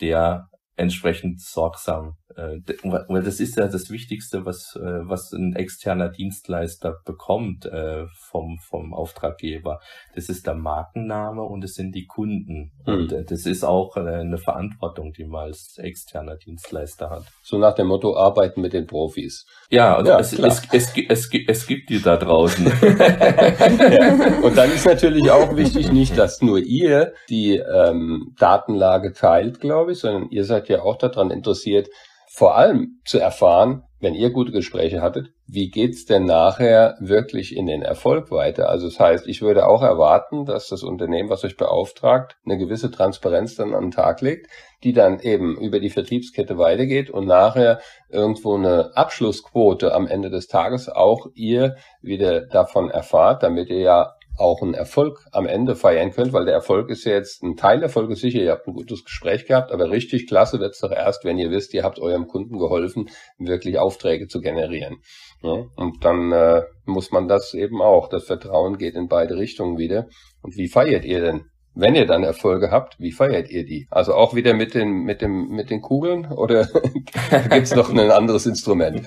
der 0.00 0.48
entsprechend 0.76 1.40
sorgsam. 1.40 2.16
Äh, 2.36 2.60
weil 2.84 3.22
das 3.22 3.40
ist 3.40 3.56
ja 3.56 3.66
das 3.66 3.90
Wichtigste, 3.90 4.44
was, 4.44 4.76
äh, 4.76 5.08
was 5.08 5.32
ein 5.32 5.56
externer 5.56 6.10
Dienstleister 6.10 7.00
bekommt 7.04 7.64
äh, 7.64 8.06
vom, 8.14 8.58
vom 8.58 8.92
Auftraggeber. 8.92 9.80
Das 10.14 10.28
ist 10.28 10.46
der 10.46 10.54
Markenname 10.54 11.42
und 11.42 11.64
es 11.64 11.74
sind 11.74 11.94
die 11.94 12.06
Kunden. 12.06 12.72
Mhm. 12.84 12.92
Und 12.94 13.12
äh, 13.12 13.24
das 13.24 13.46
ist 13.46 13.64
auch 13.64 13.96
eine 13.96 14.36
Verantwortung, 14.36 15.12
die 15.12 15.24
man 15.24 15.46
als 15.46 15.78
externer 15.78 16.36
Dienstleister 16.36 17.08
hat. 17.08 17.24
So 17.42 17.56
nach 17.56 17.74
dem 17.74 17.86
Motto, 17.86 18.16
arbeiten 18.16 18.60
mit 18.60 18.74
den 18.74 18.86
Profis. 18.86 19.46
Ja, 19.70 19.96
also 19.96 20.10
ja 20.10 20.20
es, 20.20 20.32
es, 20.34 20.62
es, 20.72 20.94
es, 21.08 21.30
es, 21.48 21.66
gibt 21.66 21.88
die 21.88 22.02
da 22.02 22.16
draußen. 22.16 22.66
ja. 22.82 24.40
Und 24.42 24.56
dann 24.56 24.70
ist 24.72 24.84
natürlich 24.84 25.30
auch 25.30 25.56
wichtig, 25.56 25.90
nicht, 25.90 26.18
dass 26.18 26.42
nur 26.42 26.58
ihr 26.58 27.14
die 27.30 27.56
ähm, 27.56 28.34
Datenlage 28.38 29.12
teilt, 29.12 29.60
glaube 29.60 29.92
ich, 29.92 29.98
sondern 30.00 30.28
ihr 30.30 30.44
seid 30.44 30.68
ja 30.68 30.82
auch 30.82 30.98
daran 30.98 31.30
interessiert, 31.30 31.88
vor 32.36 32.54
allem 32.54 33.00
zu 33.06 33.18
erfahren, 33.18 33.84
wenn 33.98 34.12
ihr 34.12 34.28
gute 34.28 34.52
Gespräche 34.52 35.00
hattet, 35.00 35.28
wie 35.46 35.70
geht's 35.70 36.04
denn 36.04 36.26
nachher 36.26 36.94
wirklich 37.00 37.56
in 37.56 37.64
den 37.64 37.80
Erfolg 37.80 38.30
weiter? 38.30 38.68
Also 38.68 38.88
das 38.88 39.00
heißt, 39.00 39.26
ich 39.26 39.40
würde 39.40 39.66
auch 39.66 39.82
erwarten, 39.82 40.44
dass 40.44 40.68
das 40.68 40.82
Unternehmen, 40.82 41.30
was 41.30 41.44
euch 41.44 41.56
beauftragt, 41.56 42.36
eine 42.44 42.58
gewisse 42.58 42.90
Transparenz 42.90 43.54
dann 43.54 43.72
an 43.72 43.84
den 43.84 43.90
Tag 43.90 44.20
legt, 44.20 44.50
die 44.84 44.92
dann 44.92 45.18
eben 45.20 45.56
über 45.56 45.80
die 45.80 45.88
Vertriebskette 45.88 46.58
weitergeht 46.58 47.08
und 47.08 47.26
nachher 47.26 47.80
irgendwo 48.10 48.54
eine 48.54 48.94
Abschlussquote 48.94 49.94
am 49.94 50.06
Ende 50.06 50.28
des 50.28 50.46
Tages 50.46 50.90
auch 50.90 51.28
ihr 51.32 51.76
wieder 52.02 52.42
davon 52.42 52.90
erfahrt, 52.90 53.42
damit 53.42 53.70
ihr 53.70 53.80
ja 53.80 54.15
auch 54.38 54.62
einen 54.62 54.74
Erfolg 54.74 55.24
am 55.32 55.46
Ende 55.46 55.74
feiern 55.76 56.10
könnt, 56.10 56.32
weil 56.32 56.44
der 56.44 56.54
Erfolg 56.54 56.90
ist 56.90 57.04
ja 57.04 57.12
jetzt 57.12 57.42
ein 57.42 57.56
Teilerfolg 57.56 58.10
ist 58.10 58.20
sicher, 58.20 58.40
ihr 58.40 58.52
habt 58.52 58.66
ein 58.66 58.74
gutes 58.74 59.04
Gespräch 59.04 59.46
gehabt, 59.46 59.72
aber 59.72 59.90
richtig 59.90 60.26
klasse 60.26 60.60
wird's 60.60 60.80
doch 60.80 60.90
erst, 60.90 61.24
wenn 61.24 61.38
ihr 61.38 61.50
wisst, 61.50 61.74
ihr 61.74 61.82
habt 61.82 61.98
eurem 61.98 62.26
Kunden 62.26 62.58
geholfen, 62.58 63.08
wirklich 63.38 63.78
Aufträge 63.78 64.26
zu 64.28 64.40
generieren. 64.40 64.98
Ja, 65.42 65.64
und 65.76 66.04
dann 66.04 66.32
äh, 66.32 66.62
muss 66.84 67.10
man 67.10 67.28
das 67.28 67.54
eben 67.54 67.82
auch. 67.82 68.08
Das 68.08 68.24
Vertrauen 68.24 68.78
geht 68.78 68.94
in 68.94 69.08
beide 69.08 69.36
Richtungen 69.36 69.78
wieder. 69.78 70.06
Und 70.42 70.56
wie 70.56 70.68
feiert 70.68 71.04
ihr 71.04 71.20
denn 71.20 71.44
wenn 71.76 71.94
ihr 71.94 72.06
dann 72.06 72.24
Erfolge 72.24 72.70
habt, 72.70 72.98
wie 72.98 73.12
feiert 73.12 73.50
ihr 73.50 73.66
die? 73.66 73.86
Also 73.90 74.14
auch 74.14 74.34
wieder 74.34 74.54
mit 74.54 74.74
den, 74.74 75.04
mit 75.04 75.20
dem, 75.20 75.48
mit 75.48 75.68
den 75.68 75.82
Kugeln 75.82 76.26
oder 76.26 76.66
gibt's 77.50 77.74
noch 77.74 77.90
ein 77.90 78.10
anderes 78.10 78.46
Instrument? 78.46 79.06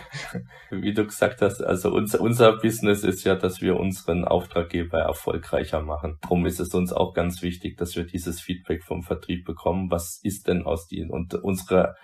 Wie 0.70 0.94
du 0.94 1.04
gesagt 1.04 1.42
hast, 1.42 1.60
also 1.62 1.92
unser, 1.92 2.20
unser 2.20 2.56
Business 2.58 3.02
ist 3.02 3.24
ja, 3.24 3.34
dass 3.34 3.60
wir 3.60 3.76
unseren 3.76 4.24
Auftraggeber 4.24 4.98
erfolgreicher 4.98 5.82
machen. 5.82 6.18
Darum 6.22 6.46
ist 6.46 6.60
es 6.60 6.74
uns 6.74 6.92
auch 6.92 7.12
ganz 7.12 7.42
wichtig, 7.42 7.76
dass 7.76 7.96
wir 7.96 8.04
dieses 8.04 8.40
Feedback 8.40 8.84
vom 8.84 9.02
Vertrieb 9.02 9.44
bekommen. 9.44 9.90
Was 9.90 10.20
ist 10.22 10.46
denn 10.48 10.64
aus 10.64 10.86
denen? 10.86 11.10
Und 11.10 11.34
unsere 11.34 11.96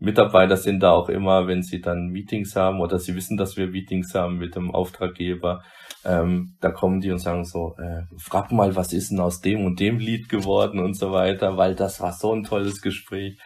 Mitarbeiter 0.00 0.56
sind 0.56 0.80
da 0.80 0.92
auch 0.92 1.08
immer, 1.08 1.48
wenn 1.48 1.62
sie 1.62 1.80
dann 1.80 2.08
Meetings 2.08 2.54
haben 2.54 2.80
oder 2.80 2.98
sie 2.98 3.16
wissen, 3.16 3.36
dass 3.36 3.56
wir 3.56 3.66
Meetings 3.66 4.14
haben 4.14 4.38
mit 4.38 4.54
dem 4.54 4.70
Auftraggeber, 4.70 5.62
ähm, 6.04 6.54
da 6.60 6.70
kommen 6.70 7.00
die 7.00 7.10
und 7.10 7.18
sagen 7.18 7.44
so, 7.44 7.74
äh, 7.78 8.02
frag 8.16 8.52
mal, 8.52 8.76
was 8.76 8.92
ist 8.92 9.10
denn 9.10 9.18
aus 9.18 9.40
dem 9.40 9.64
und 9.64 9.80
dem 9.80 9.98
Lied 9.98 10.28
geworden 10.28 10.78
und 10.78 10.94
so 10.94 11.10
weiter, 11.10 11.56
weil 11.56 11.74
das 11.74 12.00
war 12.00 12.12
so 12.12 12.32
ein 12.32 12.44
tolles 12.44 12.80
Gespräch. 12.80 13.38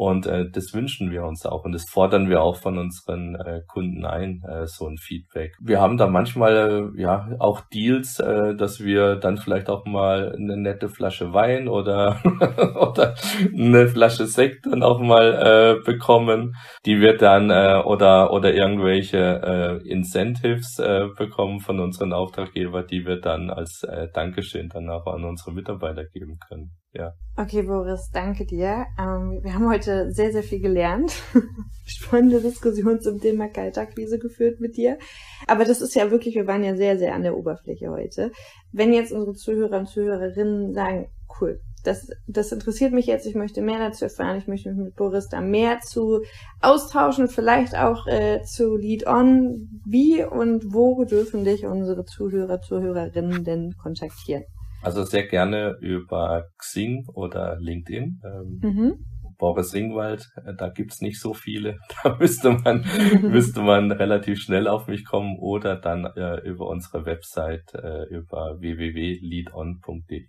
Und 0.00 0.26
äh, 0.26 0.48
das 0.50 0.72
wünschen 0.72 1.10
wir 1.10 1.24
uns 1.24 1.44
auch 1.44 1.66
und 1.66 1.72
das 1.72 1.84
fordern 1.86 2.30
wir 2.30 2.40
auch 2.40 2.56
von 2.56 2.78
unseren 2.78 3.34
äh, 3.34 3.60
Kunden 3.68 4.06
ein, 4.06 4.42
äh, 4.48 4.66
so 4.66 4.86
ein 4.86 4.96
Feedback. 4.96 5.52
Wir 5.60 5.78
haben 5.78 5.98
da 5.98 6.06
manchmal 6.06 6.90
äh, 6.96 7.02
ja 7.02 7.28
auch 7.38 7.60
Deals, 7.70 8.18
äh, 8.18 8.56
dass 8.56 8.80
wir 8.80 9.16
dann 9.16 9.36
vielleicht 9.36 9.68
auch 9.68 9.84
mal 9.84 10.34
eine 10.34 10.56
nette 10.56 10.88
Flasche 10.88 11.34
Wein 11.34 11.68
oder 11.68 12.18
oder 12.80 13.14
eine 13.52 13.88
Flasche 13.88 14.24
Sekt 14.24 14.64
dann 14.64 14.82
auch 14.82 15.00
mal 15.00 15.34
äh, 15.34 15.84
bekommen, 15.84 16.56
die 16.86 16.98
wir 17.02 17.18
dann 17.18 17.50
äh, 17.50 17.82
oder 17.84 18.32
oder 18.32 18.54
irgendwelche 18.54 19.18
äh, 19.18 19.86
Incentives 19.86 20.78
äh, 20.78 21.08
bekommen 21.14 21.60
von 21.60 21.78
unseren 21.78 22.14
Auftraggeber, 22.14 22.84
die 22.84 23.04
wir 23.04 23.20
dann 23.20 23.50
als 23.50 23.82
äh, 23.82 24.08
Dankeschön 24.14 24.70
dann 24.70 24.88
auch 24.88 25.06
an 25.06 25.26
unsere 25.26 25.52
Mitarbeiter 25.52 26.06
geben 26.06 26.38
können. 26.48 26.79
Ja. 26.92 27.12
Okay, 27.36 27.62
Boris, 27.62 28.10
danke 28.12 28.44
dir. 28.44 28.86
Ähm, 28.98 29.40
wir 29.42 29.54
haben 29.54 29.70
heute 29.70 30.10
sehr, 30.10 30.32
sehr 30.32 30.42
viel 30.42 30.60
gelernt. 30.60 31.12
Spannende 31.86 32.40
Diskussion 32.40 33.00
zum 33.00 33.20
Thema 33.20 33.48
Kaltakquise 33.48 34.18
geführt 34.18 34.60
mit 34.60 34.76
dir. 34.76 34.98
Aber 35.46 35.64
das 35.64 35.80
ist 35.80 35.94
ja 35.94 36.10
wirklich, 36.10 36.34
wir 36.34 36.46
waren 36.46 36.64
ja 36.64 36.76
sehr, 36.76 36.98
sehr 36.98 37.14
an 37.14 37.22
der 37.22 37.36
Oberfläche 37.36 37.90
heute. 37.90 38.32
Wenn 38.72 38.92
jetzt 38.92 39.12
unsere 39.12 39.34
Zuhörer 39.34 39.78
und 39.78 39.86
Zuhörerinnen 39.86 40.74
sagen, 40.74 41.08
cool, 41.40 41.60
das, 41.84 42.08
das 42.26 42.52
interessiert 42.52 42.92
mich 42.92 43.06
jetzt, 43.06 43.26
ich 43.26 43.34
möchte 43.34 43.62
mehr 43.62 43.78
dazu 43.78 44.04
erfahren, 44.04 44.36
ich 44.36 44.48
möchte 44.48 44.70
mich 44.70 44.84
mit 44.84 44.96
Boris 44.96 45.28
da 45.28 45.40
mehr 45.40 45.80
zu 45.80 46.22
austauschen, 46.60 47.28
vielleicht 47.28 47.76
auch 47.76 48.06
äh, 48.06 48.42
zu 48.42 48.76
Lead 48.76 49.06
On. 49.06 49.80
Wie 49.86 50.24
und 50.24 50.74
wo 50.74 51.04
dürfen 51.04 51.44
dich 51.44 51.64
unsere 51.64 52.04
Zuhörer, 52.04 52.60
Zuhörerinnen 52.60 53.44
denn 53.44 53.76
kontaktieren? 53.80 54.44
Also 54.82 55.04
sehr 55.04 55.26
gerne 55.26 55.76
über 55.80 56.44
Xing 56.58 57.06
oder 57.12 57.56
LinkedIn. 57.60 58.20
Ähm, 58.24 58.60
mhm. 58.62 58.94
Boris 59.38 59.74
Ringwald, 59.74 60.28
äh, 60.36 60.54
da 60.56 60.68
gibt's 60.68 61.00
nicht 61.00 61.20
so 61.20 61.34
viele. 61.34 61.78
Da 62.02 62.16
müsste 62.18 62.50
man, 62.50 62.84
müsste 63.22 63.62
man 63.62 63.90
relativ 63.90 64.40
schnell 64.40 64.68
auf 64.68 64.86
mich 64.86 65.04
kommen 65.04 65.38
oder 65.38 65.76
dann 65.76 66.04
äh, 66.04 66.40
über 66.40 66.68
unsere 66.68 67.04
Website 67.04 67.74
äh, 67.74 68.04
über 68.10 68.56
www.leadon.de. 68.60 70.26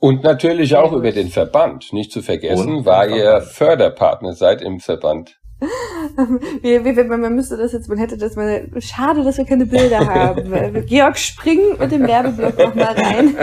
Und 0.00 0.22
natürlich 0.22 0.76
auch 0.76 0.92
über 0.92 1.10
den 1.10 1.28
Verband, 1.28 1.92
nicht 1.92 2.12
zu 2.12 2.22
vergessen, 2.22 2.84
weil 2.84 3.10
ihr 3.10 3.40
Förderpartner 3.40 4.32
seid 4.32 4.62
im 4.62 4.78
Verband. 4.78 5.38
Wie, 6.62 6.84
wie, 6.84 7.04
man 7.04 7.34
müsste 7.34 7.56
das 7.56 7.72
jetzt, 7.72 7.88
man 7.88 7.98
hätte 7.98 8.16
das 8.16 8.36
mal, 8.36 8.68
schade, 8.78 9.24
dass 9.24 9.38
wir 9.38 9.44
keine 9.44 9.66
Bilder 9.66 10.06
haben. 10.06 10.86
Georg, 10.86 11.18
spring 11.18 11.60
mit 11.78 11.90
dem 11.90 12.06
Werbeblock 12.06 12.56
noch 12.58 12.74
mal 12.74 12.94
rein. 12.94 13.34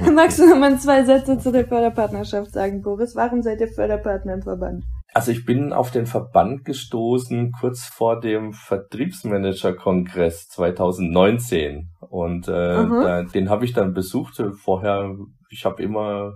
Magst 0.14 0.38
du 0.38 0.48
noch 0.48 0.58
mal 0.58 0.78
zwei 0.78 1.04
Sätze 1.04 1.38
zu 1.38 1.52
der 1.52 1.66
Förderpartnerschaft 1.66 2.52
sagen, 2.52 2.80
Boris? 2.82 3.14
Warum 3.16 3.42
seid 3.42 3.60
ihr 3.60 3.68
Förderpartner 3.68 4.34
im 4.34 4.42
Verband? 4.42 4.84
Also 5.14 5.32
ich 5.32 5.44
bin 5.44 5.72
auf 5.72 5.90
den 5.90 6.06
Verband 6.06 6.64
gestoßen 6.64 7.52
kurz 7.52 7.84
vor 7.84 8.20
dem 8.20 8.52
Vertriebsmanager-Kongress 8.52 10.48
2019 10.48 11.88
und 12.00 12.48
äh, 12.48 12.52
da, 12.52 13.22
den 13.22 13.50
habe 13.50 13.64
ich 13.64 13.72
dann 13.72 13.94
besucht. 13.94 14.42
Vorher 14.56 15.16
ich 15.50 15.64
habe 15.64 15.82
immer 15.82 16.34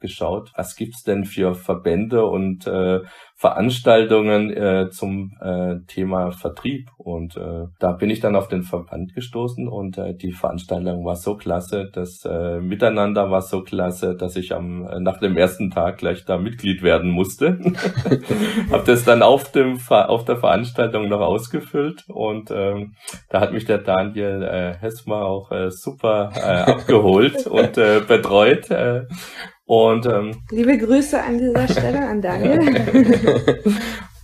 geschaut, 0.00 0.52
was 0.56 0.76
gibt's 0.76 1.02
denn 1.02 1.24
für 1.24 1.54
Verbände 1.54 2.26
und 2.26 2.66
äh, 2.66 3.00
Veranstaltungen 3.34 4.50
äh, 4.50 4.88
zum 4.90 5.32
äh, 5.40 5.80
Thema 5.88 6.30
Vertrieb. 6.30 6.88
Und 6.96 7.36
äh, 7.36 7.66
da 7.80 7.92
bin 7.92 8.08
ich 8.08 8.20
dann 8.20 8.36
auf 8.36 8.46
den 8.46 8.62
Verband 8.62 9.14
gestoßen 9.14 9.68
und 9.68 9.98
äh, 9.98 10.14
die 10.14 10.32
Veranstaltung 10.32 11.04
war 11.04 11.16
so 11.16 11.36
klasse, 11.36 11.90
das 11.92 12.24
äh, 12.24 12.60
Miteinander 12.60 13.30
war 13.30 13.42
so 13.42 13.62
klasse, 13.62 14.14
dass 14.14 14.36
ich 14.36 14.54
am 14.54 14.86
äh, 14.86 15.00
nach 15.00 15.18
dem 15.18 15.36
ersten 15.36 15.70
Tag 15.70 15.98
gleich 15.98 16.24
da 16.24 16.38
Mitglied 16.38 16.82
werden 16.82 17.10
musste. 17.10 17.58
habe 18.70 18.84
das 18.86 19.04
dann 19.04 19.22
auf 19.22 19.50
dem 19.50 19.78
auf 19.88 20.24
der 20.24 20.36
Veranstaltung 20.36 21.08
noch 21.08 21.20
ausgefüllt 21.20 22.04
und 22.08 22.50
äh, 22.50 22.86
da 23.28 23.40
hat 23.40 23.52
mich 23.52 23.64
der 23.64 23.78
Daniel 23.78 24.42
äh, 24.42 24.74
Hessmer 25.12 25.24
auch 25.24 25.50
äh, 25.50 25.70
super 25.70 26.32
äh, 26.34 26.70
abgeholt 26.70 27.46
und 27.46 27.78
äh, 27.78 28.00
betreut. 28.06 28.70
Äh, 28.70 29.06
und 29.64 30.06
ähm, 30.06 30.42
liebe 30.50 30.76
Grüße 30.76 31.22
an 31.22 31.38
dieser 31.38 31.68
Stelle 31.68 32.06
an 32.06 32.20
Daniel. 32.20 32.60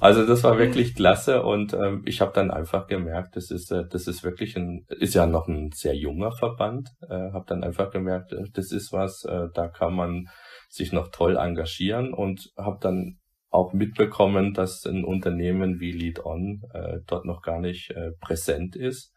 also 0.01 0.27
das 0.27 0.45
war 0.45 0.59
wirklich 0.59 0.95
klasse 0.95 1.43
und 1.43 1.73
ähm, 1.73 2.03
ich 2.05 2.21
habe 2.21 2.33
dann 2.35 2.51
einfach 2.51 2.87
gemerkt, 2.87 3.37
das 3.37 3.51
ist 3.51 3.71
äh, 3.71 3.85
das 3.89 4.09
ist 4.09 4.25
wirklich 4.25 4.57
ein 4.57 4.85
ist 4.89 5.15
ja 5.15 5.27
noch 5.27 5.49
ein 5.49 5.71
sehr 5.73 5.95
junger 5.95 6.33
Verband. 6.33 6.89
Äh, 7.09 7.33
habe 7.33 7.45
dann 7.47 7.63
einfach 7.63 7.91
gemerkt, 7.91 8.33
äh, 8.33 8.45
das 8.53 8.73
ist 8.73 8.93
was, 8.93 9.25
äh, 9.25 9.49
da 9.55 9.69
kann 9.69 9.95
man 9.95 10.27
sich 10.69 10.93
noch 10.93 11.09
toll 11.09 11.37
engagieren 11.37 12.13
und 12.13 12.51
habe 12.59 12.79
dann 12.81 13.19
auch 13.51 13.73
mitbekommen, 13.73 14.53
dass 14.53 14.85
ein 14.85 15.05
Unternehmen 15.05 15.81
wie 15.81 15.93
Lead 15.93 16.23
On 16.27 16.61
äh, 16.75 16.99
dort 17.07 17.25
noch 17.25 17.41
gar 17.41 17.61
nicht 17.61 17.91
äh, 17.93 18.11
präsent 18.21 18.77
ist. 18.77 19.15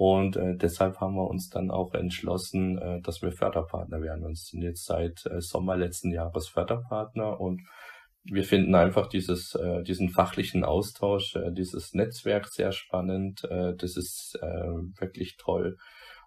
Und 0.00 0.36
äh, 0.36 0.56
deshalb 0.56 0.98
haben 1.02 1.16
wir 1.16 1.28
uns 1.28 1.50
dann 1.50 1.70
auch 1.70 1.92
entschlossen, 1.92 2.78
äh, 2.78 3.02
dass 3.02 3.20
wir 3.20 3.32
Förderpartner 3.32 4.00
werden. 4.00 4.24
Und 4.24 4.38
sind 4.38 4.62
jetzt 4.62 4.86
seit 4.86 5.26
äh, 5.26 5.42
Sommer 5.42 5.76
letzten 5.76 6.10
Jahres 6.10 6.48
Förderpartner 6.48 7.38
und 7.38 7.60
wir 8.24 8.44
finden 8.44 8.74
einfach 8.74 9.08
dieses, 9.08 9.54
äh, 9.56 9.82
diesen 9.82 10.08
fachlichen 10.08 10.64
Austausch, 10.64 11.36
äh, 11.36 11.52
dieses 11.52 11.92
Netzwerk 11.92 12.48
sehr 12.48 12.72
spannend. 12.72 13.44
Äh, 13.44 13.74
das 13.76 13.98
ist 13.98 14.38
äh, 14.40 14.46
wirklich 14.46 15.36
toll. 15.36 15.76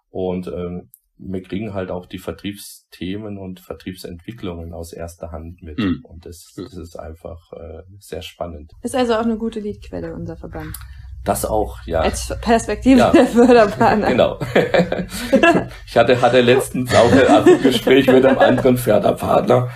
Und 0.08 0.46
äh, 0.46 0.82
wir 1.16 1.42
kriegen 1.42 1.74
halt 1.74 1.90
auch 1.90 2.06
die 2.06 2.18
Vertriebsthemen 2.18 3.38
und 3.38 3.58
Vertriebsentwicklungen 3.58 4.72
aus 4.72 4.92
erster 4.92 5.32
Hand 5.32 5.62
mit. 5.62 5.80
Mhm. 5.80 5.98
Und 6.04 6.26
das, 6.26 6.52
das 6.54 6.76
ist 6.76 6.96
einfach 6.96 7.52
äh, 7.54 7.82
sehr 7.98 8.22
spannend. 8.22 8.70
Ist 8.82 8.94
also 8.94 9.14
auch 9.14 9.24
eine 9.24 9.36
gute 9.36 9.58
Liedquelle, 9.58 10.14
unser 10.14 10.36
Verband. 10.36 10.76
Das 11.24 11.46
auch, 11.46 11.78
ja. 11.86 12.00
Als 12.00 12.38
Perspektive 12.40 12.98
ja. 12.98 13.10
der 13.10 13.26
Förderpartner. 13.26 14.08
Genau. 14.14 14.38
ich 15.86 15.96
hatte, 15.96 16.20
hatte 16.20 16.40
letztens 16.42 16.94
auch 16.94 17.10
ein 17.10 17.62
Gespräch 17.62 18.06
mit 18.06 18.26
einem 18.26 18.38
anderen 18.38 18.76
Förderpartner 18.76 19.70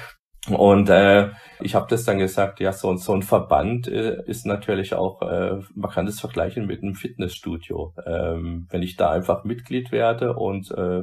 und 0.50 0.88
äh, 0.88 1.30
ich 1.60 1.74
habe 1.74 1.86
das 1.88 2.04
dann 2.04 2.18
gesagt, 2.18 2.60
ja, 2.60 2.72
so, 2.72 2.94
so 2.96 3.14
ein 3.14 3.22
Verband 3.22 3.88
äh, 3.88 4.22
ist 4.26 4.46
natürlich 4.46 4.94
auch, 4.94 5.22
äh, 5.22 5.58
man 5.74 5.90
kann 5.90 6.06
das 6.06 6.20
vergleichen 6.20 6.66
mit 6.66 6.82
einem 6.82 6.94
Fitnessstudio. 6.94 7.94
Ähm, 8.06 8.66
wenn 8.70 8.82
ich 8.82 8.96
da 8.96 9.10
einfach 9.10 9.44
Mitglied 9.44 9.90
werde 9.90 10.34
und, 10.34 10.70
äh, 10.70 11.02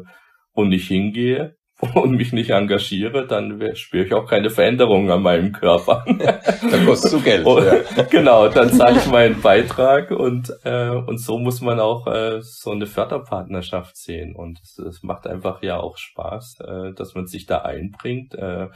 und 0.54 0.70
nicht 0.70 0.88
hingehe, 0.88 1.56
und 1.96 2.12
mich 2.12 2.34
nicht 2.34 2.50
engagiere, 2.50 3.28
dann 3.28 3.76
spüre 3.76 4.06
ich 4.06 4.14
auch 4.14 4.28
keine 4.28 4.50
Veränderungen 4.50 5.10
an 5.12 5.22
meinem 5.22 5.52
Körper. 5.52 6.04
dann 6.08 6.86
kostet 6.86 7.14
du 7.14 7.22
Geld. 7.22 7.46
Und, 7.46 7.66
ja. 7.66 8.04
Genau, 8.10 8.48
dann 8.50 8.72
zahle 8.72 8.98
ich 8.98 9.08
meinen 9.08 9.42
Beitrag 9.42 10.12
und, 10.12 10.52
äh, 10.64 10.90
und 10.90 11.20
so 11.20 11.38
muss 11.38 11.62
man 11.62 11.80
auch 11.80 12.08
äh, 12.08 12.42
so 12.42 12.72
eine 12.72 12.86
Förderpartnerschaft 12.86 13.98
sehen. 13.98 14.36
Und 14.36 14.60
es, 14.62 14.78
es 14.80 15.04
macht 15.04 15.28
einfach 15.28 15.62
ja 15.62 15.78
auch 15.78 15.98
Spaß, 15.98 16.60
äh, 16.62 16.94
dass 16.94 17.16
man 17.16 17.28
sich 17.28 17.46
da 17.46 17.60
einbringt. 17.60 18.34
Äh, 18.36 18.68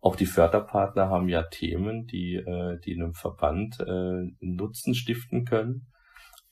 auch 0.00 0.16
die 0.16 0.26
Förderpartner 0.26 1.08
haben 1.08 1.28
ja 1.28 1.42
Themen, 1.42 2.06
die, 2.06 2.36
äh, 2.36 2.78
die 2.84 2.94
einem 2.94 3.14
Verband 3.14 3.80
äh, 3.80 4.30
Nutzen 4.40 4.94
stiften 4.94 5.44
können. 5.44 5.86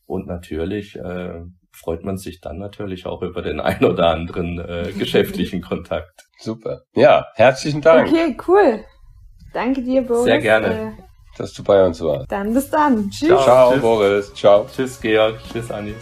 Und 0.06 0.26
natürlich 0.26 0.96
äh, 0.96 1.42
freut 1.74 2.04
man 2.04 2.16
sich 2.16 2.40
dann 2.40 2.58
natürlich 2.58 3.06
auch 3.06 3.22
über 3.22 3.42
den 3.42 3.60
ein 3.60 3.84
oder 3.84 4.08
anderen 4.08 4.58
äh, 4.58 4.92
geschäftlichen 4.98 5.60
Kontakt. 5.60 6.26
Super. 6.38 6.82
Ja, 6.94 7.26
herzlichen 7.34 7.80
Dank. 7.80 8.08
Okay, 8.08 8.36
cool. 8.48 8.84
Danke 9.52 9.82
dir, 9.82 10.02
Boris. 10.02 10.24
Sehr 10.24 10.40
gerne. 10.40 10.94
Äh, 10.98 11.02
dass 11.36 11.52
du 11.52 11.64
bei 11.64 11.84
uns 11.84 12.00
warst. 12.00 12.30
Dann 12.30 12.54
bis 12.54 12.70
dann. 12.70 13.10
Tschüss. 13.10 13.28
Ciao, 13.28 13.42
Ciao 13.42 13.76
Boris. 13.78 14.32
Ciao. 14.34 14.66
Tschüss, 14.74 15.00
Georg. 15.00 15.36
Tschüss, 15.52 15.70
Anni. 15.70 15.94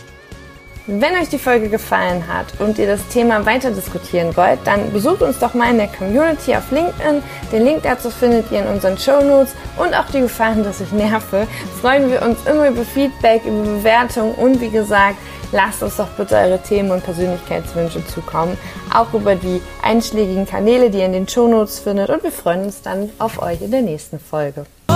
Wenn 0.89 1.15
euch 1.15 1.29
die 1.29 1.39
Folge 1.39 1.69
gefallen 1.69 2.27
hat 2.27 2.47
und 2.59 2.77
ihr 2.77 2.89
das 2.89 3.07
Thema 3.07 3.47
weiter 3.47 3.71
diskutieren 3.71 4.37
wollt, 4.37 4.59
dann 4.65 4.93
besucht 4.93 5.23
uns 5.23 5.39
doch 5.39 5.55
mal 5.55 5.71
in 5.71 5.79
der 5.79 5.87
Community 5.87 6.57
auf 6.57 6.73
LinkedIn. 6.73 7.23
Den 7.53 7.65
Link 7.65 7.85
dazu 7.85 8.11
findet 8.11 8.51
ihr 8.51 8.63
in 8.63 8.67
unseren 8.67 8.99
Show 8.99 9.23
Notes 9.23 9.55
und 9.79 9.95
auch 9.95 10.07
die 10.07 10.23
Gefahren, 10.23 10.65
dass 10.65 10.81
ich 10.81 10.91
nerve. 10.91 11.47
Freuen 11.81 12.11
wir 12.11 12.21
uns 12.23 12.45
immer 12.47 12.69
über 12.69 12.83
Feedback, 12.83 13.45
über 13.45 13.63
Bewertungen 13.63 14.35
und 14.35 14.61
wie 14.61 14.71
gesagt, 14.71 15.19
lasst 15.53 15.83
uns 15.83 15.97
doch 15.97 16.09
bitte 16.09 16.35
eure 16.37 16.59
Themen 16.59 16.91
und 16.91 17.05
Persönlichkeitswünsche 17.05 18.05
zukommen, 18.07 18.59
auch 18.93 19.13
über 19.15 19.37
die 19.37 19.61
einschlägigen 19.83 20.47
Kanäle, 20.47 20.91
die 20.91 20.99
ihr 20.99 21.07
in 21.07 21.13
den 21.13 21.29
Shownotes 21.29 21.79
findet 21.79 22.11
und 22.11 22.23
wir 22.23 22.33
freuen 22.33 22.65
uns 22.65 22.83
dann 22.83 23.11
auf 23.19 23.41
euch 23.41 23.63
in 23.63 23.71
der 23.71 23.83
nächsten 23.83 24.19
Folge. 24.19 24.65
Oh, 24.89 24.95